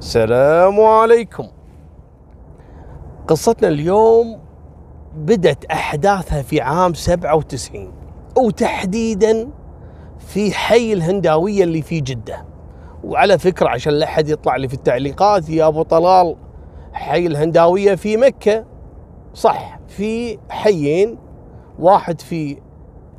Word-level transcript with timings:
السلام 0.00 0.80
عليكم. 0.80 1.48
قصتنا 3.28 3.68
اليوم 3.68 4.40
بدت 5.16 5.64
أحداثها 5.64 6.42
في 6.42 6.60
عام 6.60 6.94
97 6.94 7.92
وتحديدا 8.38 9.50
في 10.18 10.52
حي 10.52 10.92
الهنداوية 10.92 11.64
اللي 11.64 11.82
في 11.82 12.00
جدة. 12.00 12.44
وعلى 13.04 13.38
فكرة 13.38 13.68
عشان 13.68 13.92
لا 13.92 14.06
أحد 14.06 14.28
يطلع 14.28 14.56
لي 14.56 14.68
في 14.68 14.74
التعليقات 14.74 15.48
يا 15.48 15.66
أبو 15.66 15.82
طلال 15.82 16.36
حي 16.92 17.26
الهنداوية 17.26 17.94
في 17.94 18.16
مكة. 18.16 18.64
صح 19.34 19.78
في 19.88 20.38
حيين 20.50 21.18
واحد 21.78 22.20
في 22.20 22.58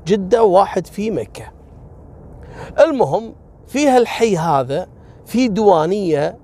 جدة 0.08 0.44
وواحد 0.44 0.88
في 0.88 1.12
مكة. 1.12 1.52
المهم 2.80 3.34
في 3.68 3.88
هالحي 3.88 4.38
هذا 4.38 4.88
في 5.26 5.48
دوانية 5.48 6.42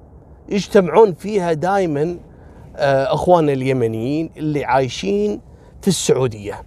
يجتمعون 0.50 1.14
فيها 1.14 1.54
دائما 1.54 2.18
اخواننا 2.76 3.54
اليمنيين 3.54 4.30
اللي 4.38 4.66
عايشين 4.66 5.42
في 5.82 5.88
السعودية. 5.88 6.64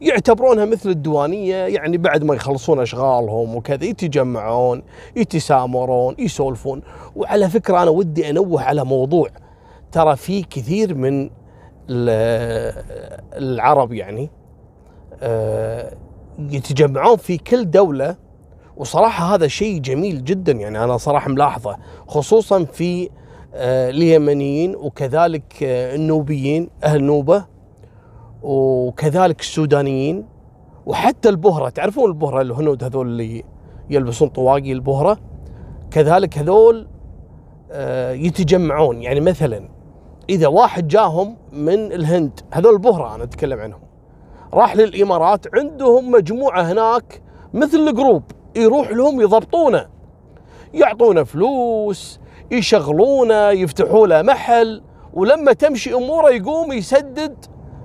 يعتبرونها 0.00 0.64
مثل 0.64 0.90
الديوانية 0.90 1.54
يعني 1.56 1.98
بعد 1.98 2.24
ما 2.24 2.34
يخلصون 2.34 2.80
أشغالهم 2.80 3.56
وكذا 3.56 3.84
يتجمعون 3.84 4.82
يتسامرون 5.16 6.14
يسولفون 6.18 6.82
وعلى 7.16 7.48
فكرة 7.48 7.82
أنا 7.82 7.90
ودي 7.90 8.30
أنوه 8.30 8.62
على 8.62 8.84
موضوع 8.84 9.28
ترى 9.92 10.16
في 10.16 10.42
كثير 10.42 10.94
من 10.94 11.30
العرب 13.36 13.92
يعني 13.92 14.30
يتجمعون 16.38 17.16
في 17.16 17.38
كل 17.38 17.70
دولة 17.70 18.16
وصراحة 18.76 19.34
هذا 19.34 19.46
شيء 19.46 19.78
جميل 19.80 20.24
جدا 20.24 20.52
يعني 20.52 20.84
أنا 20.84 20.96
صراحة 20.96 21.30
ملاحظة 21.30 21.76
خصوصا 22.08 22.64
في 22.64 23.10
آه، 23.54 23.90
اليمنيين 23.90 24.76
وكذلك 24.76 25.62
آه، 25.62 25.94
النوبيين 25.94 26.70
أهل 26.84 27.04
نوبة 27.04 27.44
وكذلك 28.42 29.40
السودانيين 29.40 30.26
وحتى 30.86 31.28
البهرة. 31.28 31.68
تعرفون 31.68 32.10
البهرة 32.10 32.40
الهنود 32.40 32.84
هذول 32.84 33.06
اللي 33.06 33.44
يلبسون 33.90 34.28
طواقي 34.28 34.72
البهرة؟ 34.72 35.18
كذلك 35.90 36.38
هذول 36.38 36.88
آه، 37.70 38.12
يتجمعون. 38.12 39.02
يعني 39.02 39.20
مثلا 39.20 39.68
إذا 40.30 40.46
واحد 40.46 40.88
جاهم 40.88 41.36
من 41.52 41.92
الهند 41.92 42.40
هذول 42.52 42.72
البهرة 42.72 43.14
أنا 43.14 43.24
أتكلم 43.24 43.60
عنهم 43.60 43.80
راح 44.54 44.76
للإمارات 44.76 45.54
عندهم 45.54 46.10
مجموعة 46.10 46.62
هناك 46.62 47.22
مثل 47.54 47.78
الجروب. 47.78 48.22
يروح 48.56 48.90
لهم 48.90 49.20
يضبطونه. 49.20 49.86
يعطونه 50.74 51.22
فلوس 51.22 52.20
يشغلونه 52.50 53.50
يفتحوا 53.50 54.06
له 54.06 54.22
محل 54.22 54.82
ولما 55.14 55.52
تمشي 55.52 55.94
أموره 55.94 56.30
يقوم 56.30 56.72
يسدد 56.72 57.34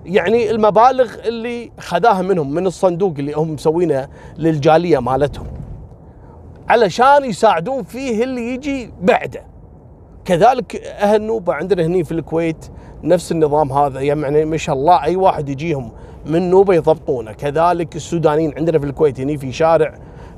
يعني 0.06 0.52
المبالغ 0.52 1.16
اللي 1.26 1.72
خذاها 1.80 2.22
منهم 2.22 2.54
من 2.54 2.68
الصندوق 2.68 3.14
اللي 3.20 3.34
هم 3.34 3.54
مسوينه 3.54 4.08
للجالية 4.38 5.00
مالتهم. 5.00 5.48
علشان 6.70 7.26
يساعدون 7.26 7.84
فيه 7.84 8.24
اللي 8.24 8.54
يجي 8.54 8.94
بعده. 9.02 9.44
كذلك 10.26 10.76
أهل 10.76 11.22
نوبه 11.22 11.54
عندنا 11.54 11.86
هني 11.86 12.04
في 12.04 12.12
الكويت 12.12 12.66
نفس 13.04 13.32
النظام 13.32 13.72
هذا 13.72 14.02
يعني 14.02 14.46
ما 14.46 14.58
شاء 14.58 14.76
الله 14.76 15.04
أي 15.04 15.16
واحد 15.16 15.50
يجيهم 15.50 15.92
من 16.26 16.50
نوبة 16.50 16.74
يضبطونه. 16.74 17.32
كذلك 17.32 17.96
السودانيين 17.96 18.54
عندنا 18.58 18.80
في 18.80 18.86
الكويت 18.86 19.20
هني 19.20 19.38
في 19.38 19.52
شارع 19.52 19.94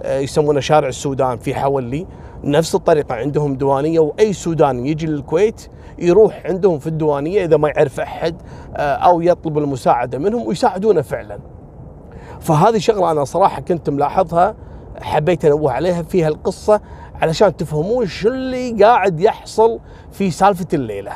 يسمونه 0.06 0.60
شارع 0.60 0.88
السودان 0.88 1.38
في 1.38 1.56
حولي 1.56 2.08
نفس 2.44 2.76
الطريقة 2.76 3.16
عندهم 3.16 3.56
دوانية 3.56 4.00
وأي 4.00 4.34
سوداني 4.34 4.90
يجي 4.90 5.06
للكويت 5.06 5.68
يروح 6.00 6.42
عندهم 6.46 6.80
في 6.80 6.88
الديوانيه 6.88 7.46
إذا 7.46 7.58
ما 7.58 7.70
يعرف 7.70 8.00
أحد 8.00 8.36
آه، 8.76 8.96
أو 8.96 9.22
يطلب 9.22 9.58
المساعدة 9.58 10.18
منهم 10.18 10.48
ويساعدونه 10.48 11.02
فعلا. 11.02 11.40
فهذه 12.40 12.78
شغلة 12.78 13.12
أنا 13.12 13.24
صراحة 13.24 13.62
كنت 13.62 13.90
ملاحظها 13.90 14.56
حبيت 15.02 15.46
أنوه 15.46 15.72
عليها 15.72 16.02
في 16.02 16.24
هالقصه 16.24 16.82
علشان 17.22 17.58
تفهمون 17.58 18.08
شو 18.08 18.30
اللي 18.30 18.84
قاعد 18.84 19.20
يحصل 19.20 19.80
في 20.12 20.32
سالفة 20.32 20.68
الليلة. 20.74 21.12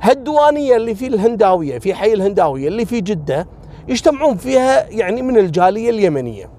هالديوانيه 0.00 0.76
اللي 0.76 0.94
في 0.94 1.06
الهنداوية 1.06 1.78
في 1.78 1.94
حي 1.94 2.12
الهنداوية 2.12 2.68
اللي 2.68 2.84
في 2.84 3.00
جدة 3.00 3.46
يجتمعون 3.88 4.36
فيها 4.36 4.88
يعني 4.88 5.22
من 5.22 5.38
الجالية 5.38 5.90
اليمنية. 5.90 6.57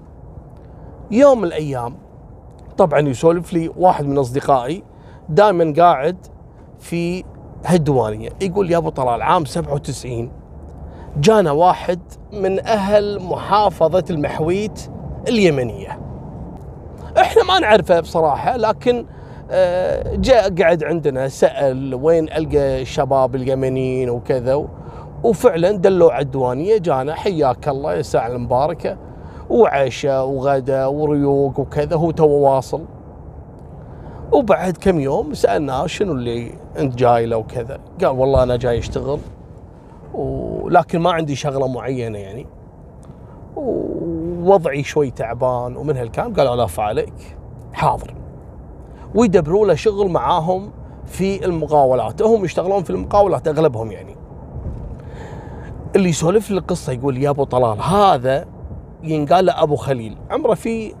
يوم 1.10 1.38
من 1.38 1.44
الأيام. 1.44 1.94
طبعا 2.78 3.00
يسولف 3.00 3.52
لي 3.52 3.70
واحد 3.76 4.06
من 4.06 4.18
أصدقائي 4.18 4.82
دائما 5.28 5.74
قاعد 5.78 6.16
في 6.78 7.24
هالديوانية. 7.64 8.28
يقول 8.40 8.70
يا 8.70 8.76
أبو 8.76 8.88
طلال 8.88 9.22
عام 9.22 9.44
97 9.44 10.30
جانا 11.16 11.50
واحد 11.50 12.00
من 12.32 12.66
أهل 12.66 13.22
محافظة 13.22 14.04
المحويت 14.10 14.90
اليمنية. 15.28 15.98
إحنا 17.18 17.44
ما 17.44 17.58
نعرفه 17.58 18.00
بصراحة 18.00 18.56
لكن 18.56 19.06
آه، 19.50 20.14
جاء 20.16 20.54
قعد 20.62 20.84
عندنا 20.84 21.28
سأل 21.28 21.94
وين 21.94 22.24
ألقى 22.32 22.82
الشباب 22.82 23.34
اليمنيين 23.34 24.10
وكذا 24.10 24.64
وفعلا 25.24 25.70
دلوا 25.70 26.12
على 26.12 26.22
الديوانية 26.22 26.78
جانا 26.78 27.14
حياك 27.14 27.68
الله 27.68 27.94
يا 27.94 28.00
الساعة 28.00 28.26
المباركة. 28.26 28.96
وعشاء 29.50 30.26
وغدا 30.26 30.86
وريوق 30.86 31.60
وكذا 31.60 31.96
هو 31.96 32.10
تو 32.10 32.28
واصل. 32.28 32.84
وبعد 34.32 34.76
كم 34.76 35.00
يوم 35.00 35.34
سالناه 35.34 35.86
شنو 35.86 36.12
اللي 36.12 36.52
انت 36.78 36.94
جاي 36.94 37.26
له 37.26 37.36
وكذا. 37.36 37.78
قال 38.00 38.08
والله 38.08 38.42
أنا 38.42 38.56
جاي 38.56 38.78
أشتغل 38.78 39.18
ولكن 40.14 40.98
ما 40.98 41.12
عندي 41.12 41.34
شغلة 41.34 41.68
معينة 41.68 42.18
يعني. 42.18 42.46
ووضعي 43.56 44.82
شوي 44.82 45.10
تعبان 45.10 45.76
ومن 45.76 45.96
هالكلام 45.96 46.34
قالوا 46.34 46.56
لا 46.56 46.66
فعليك 46.66 47.36
حاضر. 47.72 48.14
ويدبروا 49.14 49.66
له 49.66 49.74
شغل 49.74 50.08
معاهم 50.08 50.70
في 51.06 51.44
المقاولات. 51.44 52.22
هم 52.22 52.44
يشتغلون 52.44 52.82
في 52.82 52.90
المقاولات 52.90 53.48
أغلبهم 53.48 53.92
يعني. 53.92 54.16
اللي 55.96 56.08
يسولف 56.08 56.50
لي 56.50 56.58
القصة 56.58 56.92
يقول 56.92 57.18
يا 57.18 57.30
أبو 57.30 57.44
طلال 57.44 57.80
هذا 57.80 58.46
ينقال 59.02 59.46
له 59.46 59.62
أبو 59.62 59.76
خليل. 59.76 60.16
عمره 60.30 60.54
في 60.54 60.94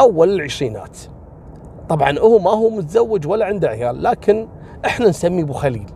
أول 0.00 0.30
العشرينات. 0.34 0.98
طبعا 1.88 2.18
هو 2.18 2.38
ما 2.38 2.50
هو 2.50 2.70
متزوج 2.70 3.26
ولا 3.26 3.46
عنده 3.46 3.68
عيال 3.68 4.02
لكن 4.02 4.48
إحنا 4.86 5.08
نسميه 5.08 5.42
أبو 5.42 5.52
خليل. 5.52 5.86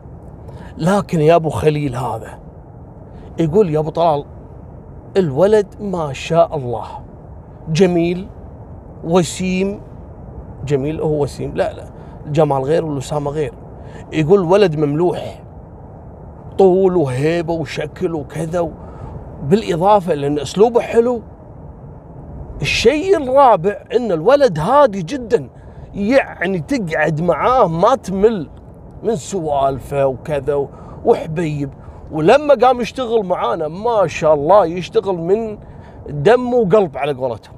لكن 0.79 1.21
يا 1.21 1.35
أبو 1.35 1.51
خليل 1.51 1.97
هذا 1.97 2.39
يقول 3.39 3.71
يا 3.71 3.79
أبو 3.79 3.91
طلال 3.91 4.25
الولد 5.17 5.67
ما 5.81 6.13
شاء 6.13 6.57
الله. 6.57 6.87
جميل 7.69 8.29
وسيم. 9.05 9.81
جميل 10.67 11.01
هو 11.01 11.23
وسيم. 11.23 11.55
لا 11.55 11.73
لا 11.73 11.85
الجمال 12.27 12.63
غير 12.63 12.85
والوسامه 12.85 13.31
غير. 13.31 13.55
يقول 14.13 14.41
ولد 14.41 14.77
مملوح 14.77 15.43
طول 16.59 16.97
وهيبة 16.97 17.53
وشكل 17.53 18.15
وكذا 18.15 18.69
بالإضافة 19.43 20.15
لأن 20.15 20.39
أسلوبه 20.39 20.81
حلو. 20.81 21.23
الشيء 22.63 23.17
الرابع 23.17 23.85
إن 23.97 24.13
الولد 24.13 24.59
هادي 24.59 25.03
جدا 25.03 25.49
يعني 25.95 26.61
تقعد 26.61 27.21
معاه 27.21 27.69
ما 27.69 27.95
تمل 27.95 28.49
من 29.03 29.17
سوالفه 29.17 30.07
وكذا 30.07 30.69
وحبيب. 31.05 31.71
ولما 32.13 32.55
قام 32.55 32.81
يشتغل 32.81 33.25
معانا 33.25 33.69
ما 33.69 34.07
شاء 34.07 34.35
الله 34.35 34.67
يشتغل 34.67 35.17
من 35.17 35.59
دم 36.09 36.55
وقلب 36.55 36.99
على 36.99 37.13
قولتهم. 37.13 37.55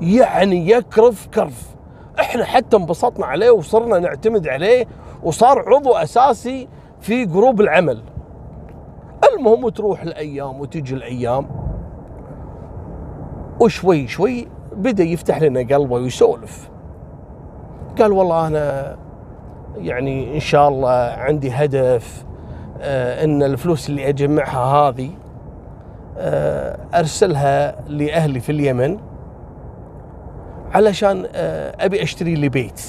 يعني 0.00 0.70
يكرف 0.70 1.26
كرف. 1.26 1.76
إحنا 2.20 2.44
حتى 2.44 2.76
انبسطنا 2.76 3.26
عليه 3.26 3.50
وصرنا 3.50 3.98
نعتمد 3.98 4.48
عليه 4.48 4.86
وصار 5.22 5.74
عضو 5.74 5.92
أساسي 5.92 6.68
في 7.00 7.24
جروب 7.24 7.60
العمل. 7.60 8.02
المهم 9.32 9.68
تروح 9.68 10.02
الأيام 10.02 10.60
وتجي 10.60 10.94
الأيام 10.94 11.46
وشوي 13.60 14.08
شوي 14.08 14.48
بدأ 14.76 15.04
يفتح 15.04 15.42
لنا 15.42 15.60
قلبه 15.60 15.94
ويسولف. 15.94 16.70
قال 17.98 18.12
والله 18.12 18.46
أنا 18.46 18.96
يعني 19.76 20.34
إن 20.34 20.40
شاء 20.40 20.68
الله 20.68 20.90
عندي 21.18 21.50
هدف 21.50 22.24
آه 22.80 23.24
إن 23.24 23.42
الفلوس 23.42 23.88
اللي 23.88 24.08
أجمعها 24.08 24.58
هذه 24.88 25.10
آه 26.18 26.78
أرسلها 26.94 27.76
لأهلي 27.88 28.40
في 28.40 28.52
اليمن 28.52 28.98
علشان 30.72 31.26
آه 31.34 31.76
أبي 31.84 32.02
أشتري 32.02 32.34
لي 32.34 32.48
بيت. 32.48 32.82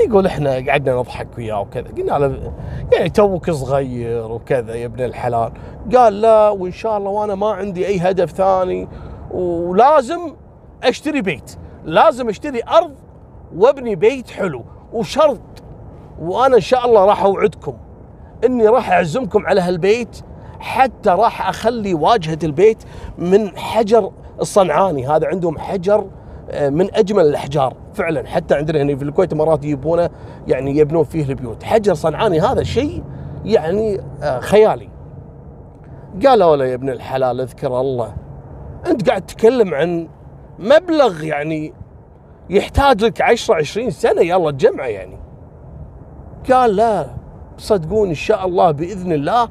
يقول 0.00 0.26
إحنا 0.26 0.50
قعدنا 0.50 0.96
نضحك 0.96 1.28
وياه 1.38 1.60
وكذا. 1.60 1.88
قلنا 1.88 2.18
له 2.18 2.52
يعني 2.92 3.10
توك 3.10 3.50
صغير 3.50 4.32
وكذا 4.32 4.74
يا 4.74 4.86
ابن 4.86 5.04
الحلال. 5.04 5.52
قال 5.94 6.20
لا 6.20 6.48
وإن 6.48 6.72
شاء 6.72 6.98
الله 6.98 7.10
وأنا 7.10 7.34
ما 7.34 7.52
عندي 7.52 7.86
أي 7.86 7.98
هدف 7.98 8.30
ثاني 8.30 8.88
ولازم 9.30 10.34
أشتري 10.82 11.22
بيت. 11.22 11.56
لازم 11.84 12.28
أشتري 12.28 12.60
أرض 12.68 12.94
وأبني 13.56 13.94
بيت 13.94 14.30
حلو 14.30 14.64
وشرط 14.92 15.40
وأنا 16.20 16.56
إن 16.56 16.60
شاء 16.60 16.86
الله 16.86 17.04
راح 17.04 17.22
أوعدكم 17.24 17.76
إني 18.44 18.68
راح 18.68 18.90
أعزمكم 18.90 19.46
على 19.46 19.60
هالبيت 19.60 20.20
حتى 20.60 21.10
راح 21.10 21.48
أخلي 21.48 21.94
واجهة 21.94 22.38
البيت 22.44 22.82
من 23.18 23.58
حجر 23.58 24.12
الصنعاني. 24.40 25.06
هذا 25.08 25.26
عندهم 25.26 25.58
حجر 25.58 26.06
آه، 26.50 26.68
من 26.68 26.94
أجمل 26.94 27.24
الأحجار. 27.24 27.83
فعلا 27.94 28.26
حتى 28.26 28.54
عندنا 28.54 28.82
هنا 28.82 28.96
في 28.96 29.04
الكويت 29.04 29.34
مرات 29.34 29.64
يجيبونه 29.64 30.10
يعني 30.46 30.76
يبنون 30.76 31.04
فيه 31.04 31.24
البيوت. 31.24 31.62
حجر 31.62 31.94
صنعاني 31.94 32.40
هذا 32.40 32.62
شيء 32.62 33.04
يعني 33.44 34.00
آه، 34.22 34.40
خيالي. 34.40 34.88
قالوا 36.26 36.56
له 36.56 36.64
يا 36.64 36.74
ابن 36.74 36.88
الحلال 36.88 37.40
اذكر 37.40 37.80
الله 37.80 38.14
انت 38.86 39.08
قاعد 39.08 39.26
تتكلم 39.26 39.74
عن 39.74 40.08
مبلغ 40.58 41.24
يعني 41.24 41.74
يحتاج 42.50 43.04
لك 43.04 43.20
10 43.20 43.54
20 43.54 43.90
سنة 43.90 44.20
يلا 44.22 44.50
تجمعه 44.50 44.86
يعني. 44.86 45.18
قال 46.50 46.76
لا 46.76 47.06
صدقوني 47.58 48.10
إن 48.10 48.14
شاء 48.14 48.46
الله 48.46 48.70
بإذن 48.70 49.12
الله 49.12 49.48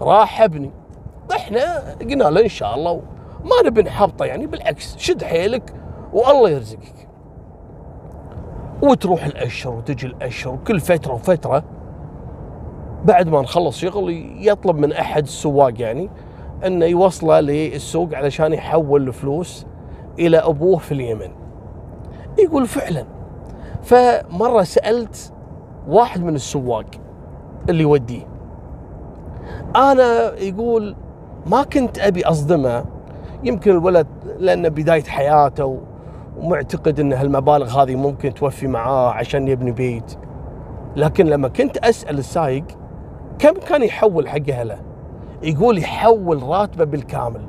راح 0.00 0.42
أبني. 0.42 0.70
إحنا 1.32 1.94
قلنا 2.00 2.24
له 2.24 2.42
إن 2.42 2.48
شاء 2.48 2.74
الله 2.74 3.02
ما 3.44 3.68
نبي 3.68 3.82
نحبطه 3.82 4.24
يعني 4.24 4.46
بالعكس 4.46 4.96
شد 4.96 5.24
حيلك 5.24 5.74
والله 6.12 6.50
يرزقك. 6.50 7.03
وتروح 8.82 9.24
الأشهر 9.24 9.74
وتجي 9.74 10.06
الأشهر 10.06 10.54
وكل 10.54 10.80
فترة 10.80 11.12
وفترة 11.12 11.64
بعد 13.04 13.28
ما 13.28 13.40
نخلص 13.40 13.78
شغل 13.78 14.32
يطلب 14.38 14.76
من 14.76 14.92
أحد 14.92 15.22
السواق 15.22 15.80
يعني 15.80 16.10
إنه 16.66 16.84
يوصله 16.86 17.40
للسوق 17.40 18.14
علشان 18.14 18.52
يحول 18.52 19.08
الفلوس 19.08 19.66
إلى 20.18 20.38
أبوه 20.38 20.78
في 20.78 20.92
اليمن. 20.92 21.30
يقول 22.38 22.66
فعلا. 22.66 23.04
فمرة 23.82 24.62
سألت 24.62 25.32
واحد 25.88 26.24
من 26.24 26.34
السواق 26.34 26.86
اللي 27.68 27.82
يوديه. 27.82 28.26
أنا 29.76 30.38
يقول 30.38 30.96
ما 31.46 31.62
كنت 31.62 31.98
أبي 31.98 32.24
أصدمه. 32.24 32.84
يمكن 33.44 33.70
الولد 33.70 34.06
لأنه 34.38 34.68
بداية 34.68 35.02
حياته 35.02 35.80
ومعتقد 36.38 37.00
إن 37.00 37.12
هالمبالغ 37.12 37.82
هذه 37.82 37.96
ممكن 37.96 38.34
توفي 38.34 38.66
معاه 38.66 39.10
عشان 39.10 39.48
يبني 39.48 39.72
بيت. 39.72 40.16
لكن 40.96 41.26
لما 41.26 41.48
كنت 41.48 41.76
أسأل 41.76 42.18
السايق 42.18 42.64
كم 43.38 43.52
كان 43.52 43.82
يحول 43.82 44.28
حق 44.28 44.50
أهله 44.50 44.78
يقول 45.42 45.78
يحول 45.78 46.42
راتبه 46.42 46.84
بالكامل. 46.84 47.40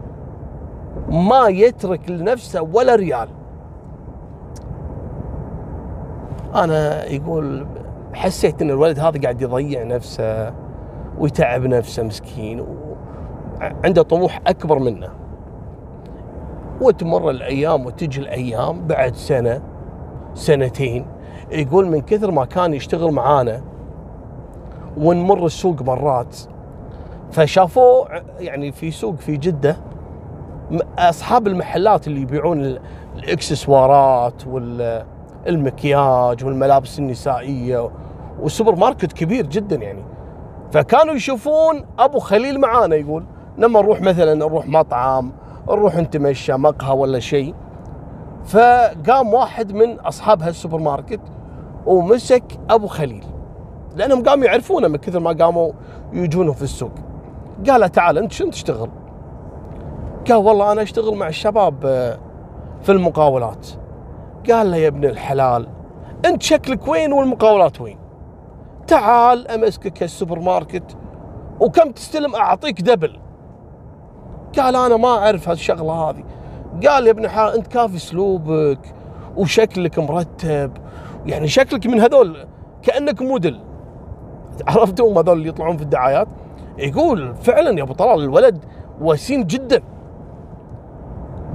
ما 1.09 1.47
يترك 1.47 2.09
لنفسه 2.09 2.61
ولا 2.61 2.95
ريال. 2.95 3.27
أنا 6.55 7.05
يقول 7.05 7.65
حسيت 8.13 8.61
إن 8.61 8.69
الولد 8.69 8.99
هذا 8.99 9.21
قاعد 9.21 9.41
يضيع 9.41 9.83
نفسه 9.83 10.53
ويتعب 11.19 11.65
نفسه 11.65 12.03
مسكين 12.03 12.65
عنده 13.61 14.01
طموح 14.01 14.41
أكبر 14.47 14.79
منه. 14.79 15.09
وتمر 16.81 17.29
الأيام 17.29 17.85
وتجي 17.85 18.21
الأيام 18.21 18.87
بعد 18.87 19.15
سنة 19.15 19.61
سنتين 20.33 21.05
يقول 21.51 21.87
من 21.87 22.01
كثر 22.01 22.31
ما 22.31 22.45
كان 22.45 22.73
يشتغل 22.73 23.11
معانا 23.11 23.61
ونمر 24.97 25.45
السوق 25.45 25.81
مرات. 25.81 26.37
فشافوه 27.31 28.07
يعني 28.39 28.71
في 28.71 28.91
سوق 28.91 29.15
في 29.15 29.37
جدة 29.37 29.77
أصحاب 30.97 31.47
المحلات 31.47 32.07
اللي 32.07 32.21
يبيعون 32.21 32.77
الإكسسوارات 33.15 34.47
والمكياج 34.47 36.45
والملابس 36.45 36.99
النسائية 36.99 37.89
والسوبر 38.41 38.75
ماركت 38.75 39.13
كبير 39.13 39.45
جدا 39.45 39.75
يعني. 39.75 40.03
فكانوا 40.71 41.13
يشوفون 41.13 41.85
أبو 41.99 42.19
خليل 42.19 42.59
معانا 42.59 42.95
يقول 42.95 43.23
لما 43.57 43.81
نروح 43.81 44.01
مثلا 44.01 44.33
نروح 44.33 44.67
مطعم 44.67 45.31
نروح 45.69 45.95
نتمشى 45.95 46.53
مقهى 46.53 46.97
ولا 46.97 47.19
شيء 47.19 47.55
فقام 48.45 49.33
واحد 49.33 49.73
من 49.73 49.99
أصحاب 49.99 50.41
هالسوبر 50.41 50.79
ماركت 50.79 51.21
ومسك 51.85 52.43
أبو 52.69 52.87
خليل 52.87 53.23
لأنهم 53.95 54.23
قاموا 54.23 54.45
يعرفونه 54.45 54.87
من 54.87 54.95
كثر 54.97 55.19
ما 55.19 55.31
قاموا 55.31 55.71
يجونه 56.13 56.51
في 56.51 56.61
السوق 56.61 56.91
قال 57.69 57.81
له 57.81 57.87
تعال 57.87 58.17
أنت 58.17 58.31
شنو 58.31 58.49
تشتغل؟ 58.49 58.89
قال 60.27 60.37
والله 60.37 60.71
أنا 60.71 60.81
أشتغل 60.81 61.15
مع 61.15 61.27
الشباب 61.27 61.85
آه، 61.85 62.19
في 62.81 62.91
المقاولات 62.91 63.67
قال 64.49 64.71
له 64.71 64.77
يا 64.77 64.87
ابن 64.87 65.05
الحلال 65.05 65.67
أنت 66.25 66.41
شكلك 66.41 66.87
وين 66.87 67.13
والمقاولات 67.13 67.81
وين؟ 67.81 67.97
تعال 68.87 69.47
أمسكك 69.47 70.03
السوبر 70.03 70.39
ماركت 70.39 70.97
وكم 71.59 71.91
تستلم 71.91 72.35
أعطيك 72.35 72.81
double 72.81 73.19
قال 74.59 74.75
أنا 74.75 74.97
ما 74.97 75.07
أعرف 75.07 75.49
هالشغلة 75.49 75.93
هذه. 75.93 76.23
قال 76.87 77.05
يا 77.05 77.11
ابن 77.11 77.25
الحلال 77.25 77.53
أنت 77.53 77.67
كافي 77.67 77.95
أسلوبك 77.95 78.79
وشكلك 79.37 79.99
مرتب. 79.99 80.71
يعني 81.25 81.47
شكلك 81.47 81.87
من 81.87 81.99
هذول 81.99 82.37
كأنك 82.81 83.21
موديل. 83.21 83.59
عرفتوا 84.67 85.21
هذول 85.21 85.37
اللي 85.37 85.49
يطلعون 85.49 85.77
في 85.77 85.83
الدعايات؟ 85.83 86.27
يقول 86.77 87.35
فعلا 87.35 87.77
يا 87.77 87.83
أبو 87.83 87.93
طلال 87.93 88.23
الولد 88.23 88.65
وسيم 89.01 89.43
جدا. 89.43 89.81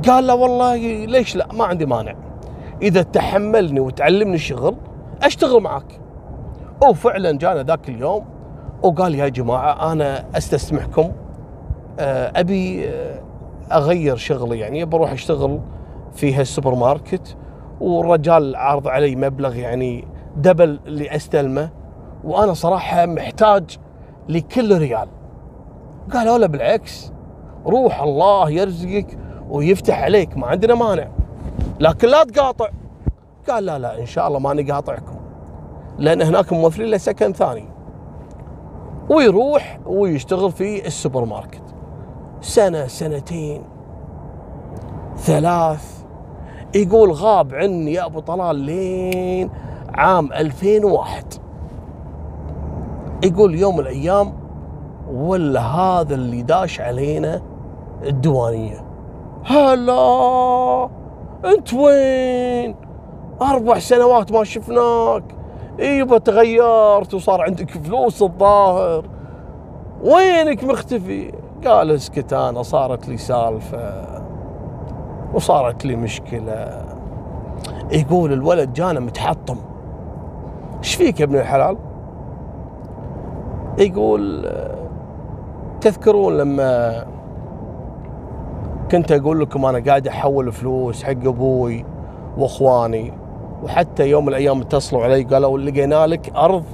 قال 0.08 0.26
له 0.26 0.34
والله 0.34 0.76
ليش 1.06 1.36
لا؟ 1.36 1.46
ما 1.52 1.64
عندي 1.64 1.86
مانع. 1.86 2.14
إذا 2.82 3.02
تحملني 3.02 3.80
وتعلمني 3.80 4.34
الشغل 4.34 4.76
أشتغل 5.22 5.60
معك 5.60 6.00
وفعلا 6.82 7.38
جانا 7.38 7.62
ذاك 7.62 7.88
اليوم 7.88 8.24
وقال 8.82 9.14
يا 9.14 9.28
جماعة 9.28 9.92
أنا 9.92 10.24
أستسمحكم. 10.36 11.12
أبي 12.36 12.88
آه، 12.88 13.20
أغير 13.72 14.16
شغلي. 14.16 14.58
يعني 14.58 14.84
بروح 14.84 15.12
أشتغل 15.12 15.60
في 16.14 16.34
هالسوبر 16.34 16.74
ماركت 16.74 17.36
والرجال 17.80 18.56
عارض 18.56 18.88
علي 18.88 19.16
مبلغ 19.16 19.56
يعني 19.56 20.04
double 20.36 20.80
اللي 20.86 21.16
استلمه 21.16 21.70
وأنا 22.24 22.52
صراحة 22.52 23.06
محتاج 23.06 23.78
لكل 24.28 24.78
ريال. 24.78 25.08
قالوا 26.12 26.38
له 26.38 26.46
بالعكس 26.46 27.12
روح 27.66 28.02
الله 28.02 28.50
يرزقك 28.50 29.18
ويفتح 29.50 30.02
عليك 30.02 30.36
ما 30.36 30.46
عندنا 30.46 30.74
مانع. 30.74 31.08
لكن 31.80 32.08
لا 32.08 32.24
تقاطع. 32.24 32.68
قال 33.48 33.64
لا 33.64 33.78
لا 33.78 34.00
إن 34.00 34.06
شاء 34.06 34.28
الله 34.28 34.38
ماني 34.38 34.72
قاطعكم. 34.72 35.16
لأن 35.98 36.22
هناك 36.22 36.52
موفرين 36.52 36.90
له 36.90 36.96
سكن 36.96 37.32
ثاني. 37.32 37.68
ويروح 39.10 39.80
ويشتغل 39.86 40.52
في 40.52 40.86
السوبر 40.86 41.24
ماركت 41.24 41.69
سنة 42.40 42.86
سنتين 42.86 43.62
ثلاث. 45.16 46.00
يقول 46.74 47.12
غاب 47.12 47.54
عني 47.54 47.92
يا 47.92 48.06
أبو 48.06 48.20
طلال 48.20 48.56
لين 48.56 49.50
عام 49.94 50.32
2001 50.32 51.24
يقول 53.24 53.54
يوم 53.54 53.74
من 53.74 53.80
الأيام 53.80 54.32
ولا 55.12 55.60
هذا 55.60 56.14
اللي 56.14 56.42
داش 56.42 56.80
علينا 56.80 57.42
الديوانية. 58.02 58.84
هلا 59.44 60.88
أنت 61.44 61.74
وين؟ 61.74 62.76
أربع 63.42 63.78
سنوات 63.78 64.32
ما 64.32 64.44
شفناك. 64.44 65.24
أيوه 65.80 66.18
تغيرت 66.18 67.14
وصار 67.14 67.42
عندك 67.42 67.70
فلوس 67.70 68.22
الظاهر. 68.22 69.04
وينك 70.02 70.64
مختفي؟ 70.64 71.32
قال 71.66 71.90
اسكت 71.90 72.32
أنا 72.32 72.62
صارت 72.62 73.08
لي 73.08 73.16
سالفة 73.16 74.04
وصارت 75.34 75.84
لي 75.84 75.96
مشكلة. 75.96 76.84
يقول 77.92 78.32
الولد 78.32 78.72
جانا 78.72 79.00
متحطم. 79.00 79.56
إيش 80.78 80.94
فيك 80.94 81.20
يا 81.20 81.24
ابن 81.24 81.36
الحلال؟ 81.36 81.76
يقول 83.78 84.50
تذكرون 85.80 86.36
لما 86.36 87.04
كنت 88.90 89.12
أقول 89.12 89.40
لكم 89.40 89.64
أنا 89.64 89.84
قاعد 89.86 90.08
أحول 90.08 90.52
فلوس 90.52 91.02
حق 91.02 91.10
أبوي 91.10 91.84
وأخواني 92.38 93.12
وحتى 93.62 94.10
يوم 94.10 94.22
من 94.24 94.28
الأيام 94.28 94.60
اتصلوا 94.60 95.04
علي 95.04 95.22
قالوا 95.22 95.58
لقينا 95.58 96.06
لك 96.06 96.36
أرض 96.36 96.64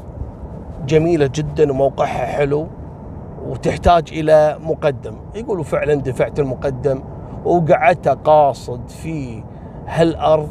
جميلة 0.87 1.31
جدا 1.35 1.71
وموقعها 1.71 2.27
حلو. 2.27 2.67
وتحتاج 3.49 4.09
إلى 4.13 4.59
مقدم. 4.63 5.15
يقولوا 5.35 5.65
فعلا 5.65 5.95
دفعت 5.95 6.41
المقدم 6.41 7.03
وقعدت 7.45 8.09
قاصد 8.09 8.89
في 8.89 9.43
هالأرض 9.87 10.49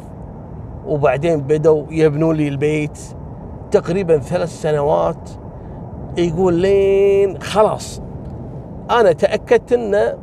وبعدين 0.86 1.40
بدوا 1.40 1.84
يبنوا 1.90 2.34
لي 2.34 2.48
البيت. 2.48 2.98
تقريبا 3.70 4.18
ثلاث 4.18 4.62
سنوات. 4.62 5.30
يقول 6.18 6.54
لين 6.54 7.42
خلاص. 7.42 8.02
أنا 8.90 9.12
تأكدت 9.12 9.72
إن 9.72 10.16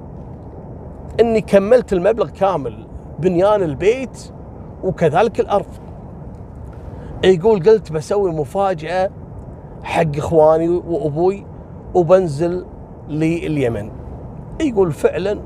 إني 1.19 1.41
كملت 1.41 1.93
المبلغ 1.93 2.29
كامل 2.29 2.87
بنيان 3.19 3.63
البيت 3.63 4.31
وكذلك 4.83 5.39
الأرض. 5.39 5.65
يقول 7.23 7.63
قلت 7.63 7.91
بسوي 7.91 8.31
مفاجأة 8.31 9.09
حق 9.83 10.17
إخواني 10.17 10.69
وأبوي. 10.69 11.45
وبنزل 11.93 12.65
لليمن 13.09 13.91
يقول 14.61 14.91
فعلا 14.91 15.39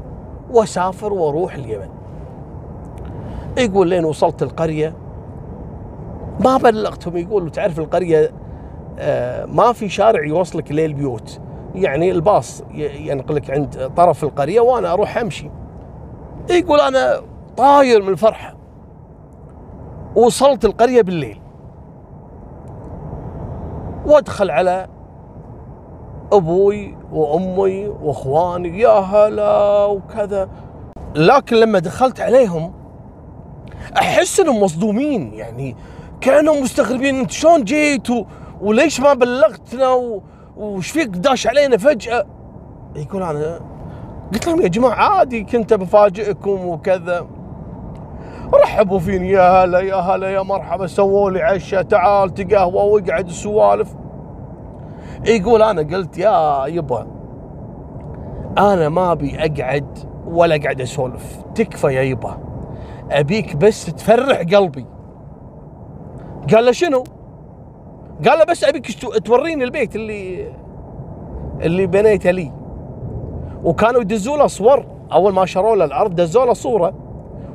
واسافر 0.51 1.13
وأروح 1.13 1.54
اليمن. 1.54 1.89
يقول 3.58 3.88
لين 3.88 4.06
وصلت 4.06 4.44
القرية 4.44 4.94
ما 6.39 6.58
بلغتهم. 6.58 7.18
يقول 7.18 7.51
تعرف 7.51 7.80
القرية 7.80 8.32
آه، 9.00 9.46
ما 9.46 9.74
في 9.74 9.89
شارع 9.89 10.25
يوصلك 10.25 10.72
للبيوت 10.72 11.39
يعني 11.75 12.12
الباص 12.12 12.63
ينقلك 13.00 13.51
عند 13.51 13.92
طرف 13.98 14.24
القرية 14.24 14.60
وأنا 14.60 14.94
أروح 14.94 15.18
أمشي. 15.18 15.50
يقول 16.50 16.80
أنا 16.80 17.22
طاير 17.58 18.01
من 18.01 18.10
الفرحة. 18.10 18.56
وصلت 20.16 20.66
القرية 20.66 21.01
بالليل. 21.01 21.42
وأدخل 24.06 24.51
على 24.51 24.88
أبوي 26.34 26.98
وأمي 27.12 27.88
وإخواني 27.88 28.79
يا 28.79 28.89
هلا 28.89 29.86
وكذا. 29.86 30.50
لكن 31.15 31.55
لما 31.55 31.79
دخلت 31.79 32.22
عليهم 32.22 32.74
أحس 33.98 34.39
إنهم 34.39 34.63
مصدومين 34.63 35.34
يعني 35.34 35.75
كانوا 36.22 36.62
مستغربين 36.62 37.15
أنت 37.15 37.31
شلون 37.31 37.63
جيت 37.63 38.10
و... 38.10 38.25
وليش 38.62 39.00
ما 39.00 39.13
بلغتنا 39.13 39.89
و... 39.89 40.22
وش 40.57 40.91
فيك 40.91 41.07
داش 41.07 41.48
علينا 41.48 41.77
فجأة؟ 41.77 42.25
يقول 42.96 43.24
أنا 43.24 43.60
قلت 44.34 44.48
لهم 44.48 44.62
يا 44.62 44.67
جماعة 44.67 44.93
عادي 44.93 45.43
كنت 45.43 45.74
بفاجئكم 45.74 46.67
وكذا. 46.67 47.27
رحبوا 48.53 49.00
فيني 49.00 49.29
يا 49.29 49.63
هلا 49.63 49.79
يا 49.79 49.96
هلا 49.96 50.29
يا 50.29 50.41
مرحبا 50.41 50.88
سووا 50.88 51.31
لي 51.31 51.41
عشاء 51.41 51.81
تعال 51.81 52.34
تقهوى 52.34 53.01
وقعد 53.01 53.27
السوالف. 53.27 53.96
يقول 55.27 55.62
أنا 55.62 55.81
قلت 55.81 56.17
يا 56.17 56.65
يبا 56.65 57.07
أنا 58.57 58.89
ما 58.89 59.12
أبي 59.12 59.36
أقعد 59.36 60.00
ولا 60.27 60.55
أقعد 60.55 60.81
أسولف. 60.81 61.38
تكفى 61.55 61.88
يا 61.88 62.01
يبا. 62.01 62.38
أبيك 63.12 63.55
بس 63.55 63.86
تفرح 63.86 64.39
قلبي. 64.39 64.86
قال 66.53 66.65
له 66.65 66.72
شنو؟ 66.72 67.03
قال 68.25 68.39
له 68.39 68.43
بس 68.43 68.63
أبيك 68.63 69.03
توريني 69.25 69.63
البيت 69.63 69.96
اللي 69.96 70.51
اللي 71.62 71.88
بنيته 71.88 72.31
لي. 72.31 72.51
وكانوا 73.63 74.01
يدزوا 74.01 74.38
له 74.38 74.48
صور. 74.48 74.86
أول 75.12 75.34
ما 75.34 75.46
شروا 75.46 75.75
له 75.75 75.86
الأرض 75.86 76.15
دزوا 76.15 76.46
له 76.46 76.53
صورة. 76.53 76.93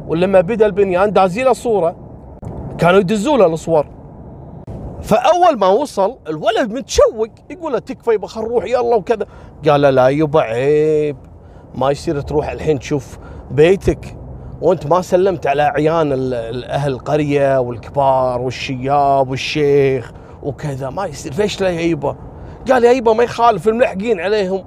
ولما 0.08 0.40
بدأ 0.40 0.66
البنيان 0.66 1.12
دازي 1.12 1.42
له 1.42 1.52
صورة. 1.52 1.96
كانوا 2.78 3.00
يدزوا 3.00 3.36
له 3.36 3.46
الصور. 3.46 3.86
فأول 5.02 5.58
ما 5.58 5.66
وصل 5.66 6.16
الولد 6.28 6.72
متشوق 6.72 7.28
يقول 7.50 7.72
له 7.72 7.78
تكفى 7.78 8.10
يبا 8.10 8.26
خل 8.26 8.42
نروح 8.42 8.64
يلا 8.64 8.96
وكذا. 8.96 9.26
قال 9.68 9.82
له 9.82 9.90
لا 9.90 10.08
يبا 10.08 10.40
عيب 10.40 11.16
ما 11.74 11.90
يصير 11.90 12.20
تروح 12.20 12.50
الحين 12.50 12.78
تشوف 12.78 13.18
بيتك. 13.50 14.16
وأنت 14.60 14.86
ما 14.86 15.02
سلمت 15.02 15.46
على 15.46 15.62
اعيان 15.62 16.12
أهل 16.64 16.92
القرية 16.92 17.60
والكبار 17.60 18.40
والشياب 18.40 19.30
والشيخ 19.30 20.12
وكذا 20.42 20.90
ما 20.90 21.06
يصير. 21.06 21.32
فيش 21.32 21.60
لا 21.60 21.68
يبا؟ 21.68 22.16
قال 22.70 22.84
يبا 22.84 23.12
ما 23.12 23.24
يخالف 23.24 23.68
الملحقين 23.68 24.20
عليهم. 24.20 24.64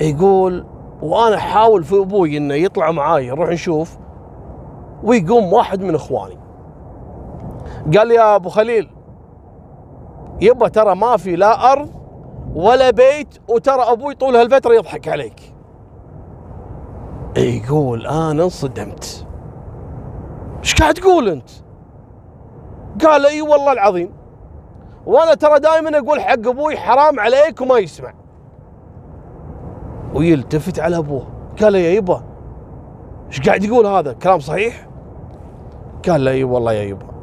يقول 0.00 0.64
وأنا 1.02 1.36
أحاول 1.36 1.84
في 1.84 1.94
أبوي 1.94 2.36
إنه 2.36 2.54
يطلع 2.54 2.90
معاي 2.90 3.30
نروح 3.30 3.48
نشوف 3.48 3.96
ويقوم 5.04 5.52
واحد 5.52 5.82
من 5.82 5.94
إخواني. 5.94 6.43
قال 7.86 8.10
يا 8.10 8.36
أبو 8.36 8.48
خليل 8.48 8.90
يبا 10.40 10.68
ترى 10.68 10.94
ما 10.94 11.16
في 11.16 11.36
لا 11.36 11.72
أرض 11.72 11.90
ولا 12.54 12.90
بيت 12.90 13.38
وترى 13.48 13.82
أبوي 13.82 14.14
طول 14.14 14.36
هالفترة 14.36 14.74
يضحك 14.74 15.08
عليك. 15.08 15.54
يقول 17.36 18.06
أنا 18.06 18.44
انصدمت. 18.44 19.26
إيش 20.60 20.74
قاعد 20.74 20.94
تقول 20.94 21.28
أنت؟ 21.28 21.50
قال 23.04 23.26
إي 23.26 23.42
والله 23.42 23.72
العظيم. 23.72 24.10
وأنا 25.06 25.34
ترى 25.34 25.60
دائما 25.60 25.98
أقول 25.98 26.20
حق 26.20 26.32
أبوي 26.32 26.76
حرام 26.76 27.20
عليك 27.20 27.60
وما 27.60 27.78
يسمع. 27.78 28.14
ويلتفت 30.14 30.80
على 30.80 30.98
أبوه. 30.98 31.26
قال 31.62 31.74
يا 31.74 31.90
يبا 31.90 32.22
إيش 33.28 33.40
قاعد 33.40 33.64
يقول 33.64 33.86
هذا؟ 33.86 34.12
كلام 34.12 34.40
صحيح؟ 34.40 34.88
قال 36.08 36.24
له 36.24 36.30
إي 36.30 36.44
والله 36.44 36.72
يا 36.72 36.82
يبا. 36.82 37.13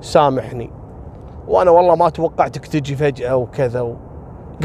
سامحني. 0.00 0.70
وأنا 1.48 1.70
والله 1.70 1.94
ما 1.94 2.08
توقعتك 2.08 2.66
تجي 2.66 2.96
فجأة 2.96 3.36
وكذا 3.36 3.80
و... 3.80 3.96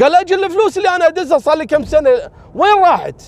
قال 0.00 0.14
أجل 0.14 0.44
الفلوس 0.44 0.78
اللي 0.78 0.88
أنا 0.88 1.06
أدزها 1.06 1.38
صار 1.38 1.56
لي 1.56 1.66
كم 1.66 1.84
سنة. 1.84 2.10
وين 2.54 2.78
راحت؟ 2.84 3.22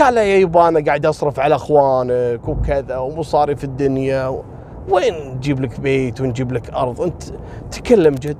قال 0.00 0.16
يا 0.16 0.22
يبا 0.22 0.68
أنا 0.68 0.84
قاعد 0.84 1.06
أصرف 1.06 1.40
على 1.40 1.54
أخوانك 1.54 2.48
وكذا 2.48 2.96
ومصاريف 2.96 3.64
الدنيا 3.64 4.28
و... 4.28 4.44
وين 4.88 5.34
نجيب 5.34 5.60
لك 5.60 5.80
بيت 5.80 6.20
ونجيب 6.20 6.52
لك 6.52 6.70
أرض؟ 6.70 7.00
أنت 7.00 7.22
تكلم 7.70 8.14
جد. 8.14 8.36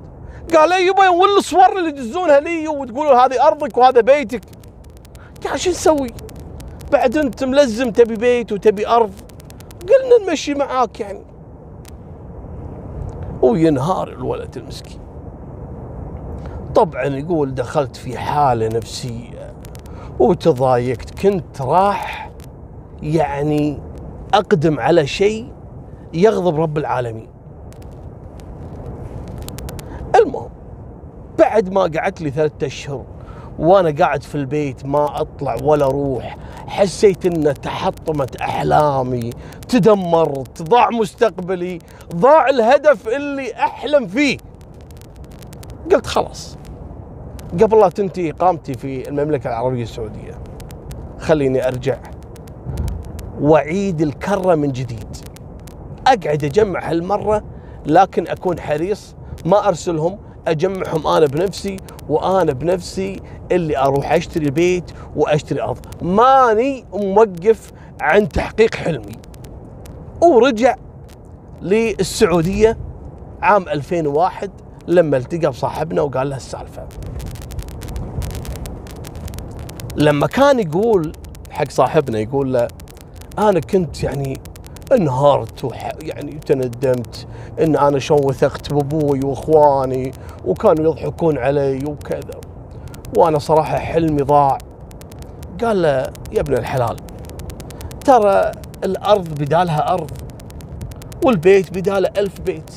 قال 0.54 0.68
لي 0.68 0.86
يبا 0.86 1.08
وين 1.08 1.36
الصور 1.38 1.78
اللي 1.78 1.92
تدزونها 1.92 2.40
لي 2.40 2.68
وتقولوا 2.68 3.14
هذه 3.14 3.46
أرضك 3.46 3.76
وهذا 3.76 4.00
بيتك؟ 4.00 4.40
قال 5.46 5.60
شو 5.60 5.70
نسوي؟ 5.70 6.10
بعد 6.92 7.16
أنت 7.16 7.44
ملزم 7.44 7.90
تبي 7.90 8.14
بيت 8.14 8.52
وتبي 8.52 8.88
أرض. 8.88 9.12
قلنا 9.82 10.28
نمشي 10.28 10.54
معاك 10.54 11.00
يعني. 11.00 11.22
وينهار 13.50 14.08
الولد 14.08 14.56
المسكين. 14.56 15.00
طبعا 16.74 17.04
يقول 17.04 17.54
دخلت 17.54 17.96
في 17.96 18.18
حالة 18.18 18.68
نفسية 18.68 19.52
وتضايقت 20.18 21.18
كنت 21.22 21.62
راح 21.62 22.30
يعني 23.02 23.80
أقدم 24.34 24.80
على 24.80 25.06
شيء 25.06 25.52
يغضب 26.14 26.60
رب 26.60 26.78
العالمين. 26.78 27.28
المهم 30.16 30.50
بعد 31.38 31.72
ما 31.72 31.80
قعدت 31.80 32.20
لي 32.20 32.30
ثلاثة 32.30 32.66
أشهر 32.66 33.04
وأنا 33.58 33.94
قاعد 33.98 34.22
في 34.22 34.34
البيت 34.34 34.86
ما 34.86 35.20
أطلع 35.20 35.56
ولا 35.62 35.86
أروح 35.86 36.36
حسيت 36.66 37.26
أن 37.26 37.54
تحطمت 37.54 38.36
أحلامي 38.36 39.30
تدمرت 39.68 40.62
ضاع 40.62 40.90
مستقبلي 40.90 41.78
ضاع 42.14 42.48
الهدف 42.48 43.08
اللي 43.08 43.54
أحلم 43.54 44.06
فيه. 44.06 44.38
قلت 45.92 46.06
خلاص. 46.06 46.56
قبل 47.62 47.78
لا 47.80 47.88
تنتهي 47.88 48.30
إقامتي 48.30 48.74
في 48.74 49.08
المملكة 49.08 49.48
العربية 49.48 49.82
السعودية 49.82 50.38
خليني 51.18 51.68
أرجع 51.68 51.96
وأعيد 53.40 54.00
الكرة 54.00 54.54
من 54.54 54.72
جديد. 54.72 55.16
أقعد 56.06 56.44
أجمع 56.44 56.90
هالمرة 56.90 57.42
لكن 57.86 58.28
أكون 58.28 58.60
حريص 58.60 59.14
ما 59.44 59.68
أرسلهم 59.68 60.18
أجمعهم 60.48 61.06
أنا 61.06 61.26
بنفسي 61.26 61.76
وأنا 62.08 62.52
بنفسي 62.52 63.20
اللي 63.52 63.78
أروح 63.78 64.12
أشتري 64.12 64.50
بيت 64.50 64.90
وأشتري 65.16 65.62
أرض. 65.62 65.78
ماني 66.02 66.84
موقف 66.92 67.72
عن 68.00 68.28
تحقيق 68.28 68.74
حلمي. 68.74 69.16
ورجع 70.22 70.74
للسعودية 71.62 72.78
عام 73.42 73.68
2001 73.68 74.50
لما 74.86 75.16
التقى 75.16 75.50
بصاحبنا 75.50 76.02
وقال 76.02 76.30
له 76.30 76.36
السالفة. 76.36 76.86
لما 79.96 80.26
كان 80.26 80.60
يقول 80.60 81.12
حق 81.50 81.70
صاحبنا 81.70 82.18
يقول 82.18 82.52
له 82.52 82.68
أنا 83.38 83.60
كنت 83.60 84.02
يعني 84.02 84.40
انهارت 84.92 85.64
وح 85.64 85.90
يعني 86.02 86.32
تندمت 86.32 87.26
إن 87.60 87.76
أنا 87.76 87.98
شلون 87.98 88.24
وثقت 88.24 88.72
بأبوي 88.72 89.20
وإخواني 89.24 90.12
وكانوا 90.44 90.84
يضحكون 90.84 91.38
علي 91.38 91.84
وكذا. 91.84 92.40
وأنا 93.16 93.38
صراحة 93.38 93.78
حلمي 93.78 94.22
ضاع. 94.22 94.58
قال 95.64 95.82
له 95.82 96.12
يا 96.32 96.40
ابن 96.40 96.54
الحلال 96.54 96.96
ترى 98.04 98.52
الأرض 98.84 99.28
بدالها 99.28 99.92
أرض 99.92 100.10
والبيت 101.24 101.70
بداله 101.70 102.10
ألف 102.18 102.40
بيت 102.40 102.70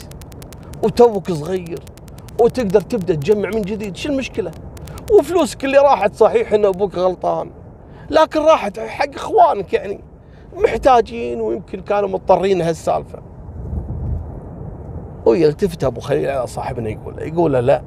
وتوك 0.83 1.31
صغير 1.31 1.79
وتقدر 2.41 2.81
تبدأ 2.81 3.15
تجمع 3.15 3.49
من 3.49 3.61
جديد 3.61 3.95
شو 3.95 4.09
المشكلة؟ 4.09 4.51
وفلوسك 5.11 5.65
اللي 5.65 5.77
راحت 5.77 6.15
صحيح 6.15 6.53
إن 6.53 6.65
أبوك 6.65 6.95
غلطان 6.95 7.49
لكن 8.09 8.39
راحت 8.39 8.79
حق 8.79 9.15
إخوانك 9.15 9.73
يعني. 9.73 9.99
محتاجين 10.57 11.41
ويمكن 11.41 11.81
كانوا 11.81 12.09
مضطرين 12.09 12.61
هالسالفة. 12.61 13.19
ويلتفت 15.25 15.83
أبو 15.83 15.99
خليل 15.99 16.29
على 16.29 16.47
صاحبنا 16.47 16.89
يقول 16.89 17.19
يقول 17.19 17.53
لا. 17.53 17.81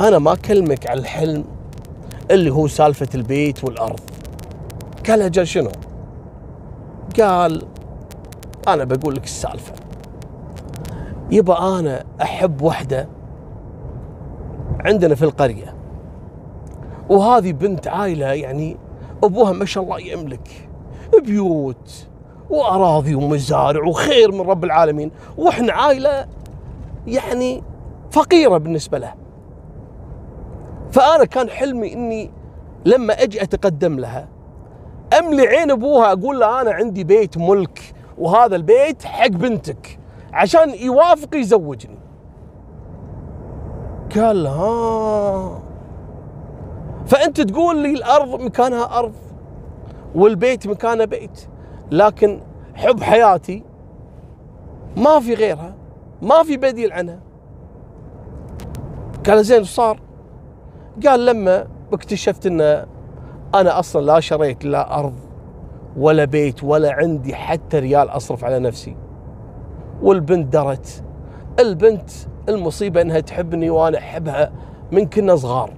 أنا 0.00 0.18
ما 0.18 0.32
أكلمك 0.32 0.86
على 0.86 1.00
الحلم 1.00 1.44
اللي 2.30 2.50
هو 2.50 2.66
سالفة 2.66 3.08
البيت 3.14 3.64
والأرض. 3.64 4.00
قال 5.08 5.22
أجل 5.22 5.46
شنو؟ 5.46 5.70
قال 7.20 7.62
أنا 8.68 8.84
بقول 8.84 9.14
لك 9.14 9.24
السالفة. 9.24 9.72
يبا 11.30 11.78
أنا 11.78 12.04
أحب 12.22 12.62
وحدة 12.62 13.08
عندنا 14.80 15.14
في 15.14 15.22
القرية. 15.22 15.74
وهذه 17.08 17.52
بنت 17.52 17.88
عائله 17.88 18.26
يعني 18.26 18.76
أبوها 19.24 19.52
ما 19.52 19.64
شاء 19.64 19.84
الله 19.84 20.00
يملك 20.00 20.68
بيوت 21.24 22.06
وأراضي 22.50 23.14
ومزارع 23.14 23.84
وخير 23.84 24.32
من 24.32 24.40
رب 24.40 24.64
العالمين 24.64 25.10
وإحنا 25.38 25.72
عائلة 25.72 26.26
يعني 27.06 27.62
فقيرة 28.10 28.58
بالنسبة 28.58 28.98
له. 28.98 29.14
فأنا 30.92 31.24
كان 31.24 31.50
حلمي 31.50 31.92
إني 31.92 32.30
لما 32.84 33.22
أجي 33.22 33.42
أتقدم 33.42 33.98
لها 34.00 34.28
أملي 35.18 35.46
عين 35.46 35.70
أبوها 35.70 36.12
أقول 36.12 36.40
له 36.40 36.60
أنا 36.60 36.72
عندي 36.72 37.04
بيت 37.04 37.38
ملك 37.38 37.94
وهذا 38.18 38.56
البيت 38.56 39.04
حق 39.04 39.28
بنتك 39.28 39.98
عشان 40.32 40.74
يوافق 40.74 41.36
يزوجني. 41.36 41.98
قال 44.16 44.46
ها 44.46 45.62
فأنت 47.06 47.40
تقول 47.40 47.82
لي 47.82 47.90
الأرض 47.90 48.40
مكانها 48.40 48.98
أرض 48.98 49.12
والبيت 50.14 50.66
مكانه 50.66 51.04
بيت 51.04 51.46
لكن 51.90 52.40
حب 52.74 53.02
حياتي 53.02 53.62
ما 54.96 55.20
في 55.20 55.34
غيرها 55.34 55.74
ما 56.22 56.42
في 56.42 56.56
بديل 56.56 56.92
عنها. 56.92 57.20
قال 59.26 59.44
زين 59.44 59.64
صار؟ 59.64 60.00
قال 61.06 61.26
لما 61.26 61.66
اكتشفت 61.92 62.46
إن 62.46 62.60
أنا 63.54 63.78
أصلا 63.78 64.06
لا 64.06 64.20
شريت 64.20 64.64
لا 64.64 64.98
أرض 64.98 65.14
ولا 65.96 66.24
بيت 66.24 66.64
ولا 66.64 66.92
عندي 66.92 67.34
حتى 67.34 67.78
ريال 67.78 68.08
أصرف 68.08 68.44
على 68.44 68.58
نفسي. 68.58 68.96
والبنت 70.02 70.52
درت. 70.52 71.04
البنت 71.60 72.10
المصيبة 72.48 73.02
إنها 73.02 73.20
تحبني 73.20 73.70
وأنا 73.70 73.98
أحبها 73.98 74.52
من 74.92 75.06
كنا 75.06 75.36
صغار. 75.36 75.70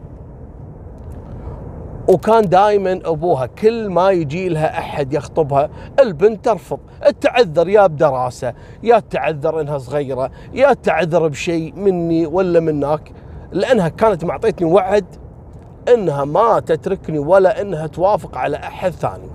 وكان 2.08 2.48
دائما 2.48 3.00
أبوها 3.04 3.46
كل 3.46 3.88
ما 3.88 4.10
يجي 4.10 4.48
لها 4.48 4.78
أحد 4.78 5.12
يخطبها 5.12 5.70
البنت 6.00 6.44
ترفض. 6.44 6.78
تعذر 7.20 7.68
يا 7.68 7.86
بدراسة 7.86 8.54
يا 8.82 8.98
تعذر 8.98 9.60
إنها 9.60 9.78
صغيرة 9.78 10.30
يا 10.52 10.72
تعذر 10.72 11.28
بشيء 11.28 11.74
مني 11.76 12.26
ولا 12.26 12.60
منك 12.60 13.12
لأنها 13.52 13.88
كانت 13.88 14.24
معطيتني 14.24 14.72
وعد 14.72 15.04
إنها 15.94 16.24
ما 16.24 16.60
تتركني 16.60 17.18
ولا 17.18 17.60
إنها 17.60 17.86
توافق 17.86 18.38
على 18.38 18.56
أحد 18.56 18.90
ثاني. 18.90 19.30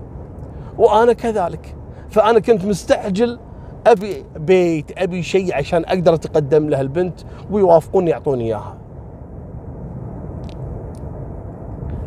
وأنا 0.78 1.12
كذلك. 1.12 1.74
فأنا 2.10 2.40
كنت 2.40 2.64
مستعجل. 2.64 3.38
أبي 3.86 4.24
بيت 4.36 4.98
أبي 4.98 5.22
شيء 5.22 5.54
عشان 5.54 5.84
أقدر 5.84 6.14
أتقدم 6.14 6.68
لها 6.68 6.80
البنت 6.80 7.20
ويوافقون 7.50 8.08
يعطوني 8.08 8.44
إياها. 8.44 8.81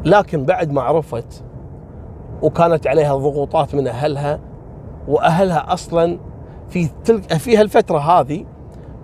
لكن 0.05 0.43
بعد 0.43 0.71
ما 0.71 0.81
عرفت 0.81 1.43
وكانت 2.41 2.88
عليها 2.88 3.15
ضغوطات 3.15 3.75
من 3.75 3.88
أهلها 3.88 4.39
وأهلها 5.07 5.74
أصلا 5.74 6.19
في 6.69 6.89
تلك 7.05 7.33
في 7.33 7.57
هالفترة 7.57 7.97
هذه 7.97 8.45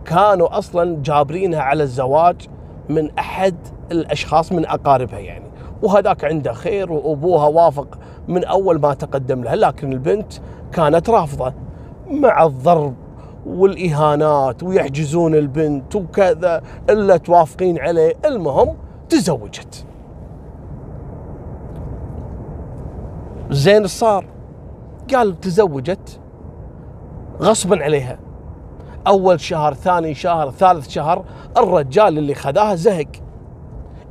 كانوا 0.06 0.58
أصلا 0.58 1.02
جابرينها 1.04 1.62
على 1.62 1.84
الزواج 1.84 2.48
من 2.90 3.18
أحد 3.20 3.56
الأشخاص 3.92 4.52
من 4.52 4.66
أقاربها 4.66 5.20
يعني. 5.20 5.46
وهذاك 5.84 6.26
عنده 6.26 6.54
خير 6.54 6.92
وأبوها 6.92 7.48
وافق 7.48 8.00
من 8.28 8.44
أول 8.44 8.80
ما 8.80 8.94
تقدم 8.94 9.44
لها 9.44 9.56
لكن 9.56 9.94
البنت 9.94 10.34
كانت 10.72 11.10
رافضة 11.10 11.54
مع 12.08 12.46
الضرب 12.46 12.94
والإهانات 13.46 14.64
ويحجزون 14.64 15.36
البنت 15.36 15.96
وكذا 15.96 16.62
إلا 16.90 17.18
توافقين 17.18 17.80
عليه. 17.80 18.14
المهم 18.26 18.76
تزوجت. 19.10 19.86
زين 23.52 23.88
صار 23.88 24.26
قال 25.14 25.40
تزوجت 25.40 26.20
غصبا 27.42 27.84
عليها. 27.84 28.20
أول 29.08 29.40
شهر 29.40 29.74
ثاني 29.74 30.14
شهر 30.14 30.52
ثالث 30.52 30.90
شهر 30.90 31.26
الرجال 31.58 32.18
اللي 32.18 32.36
خذاها 32.36 32.76
زهق. 32.76 33.12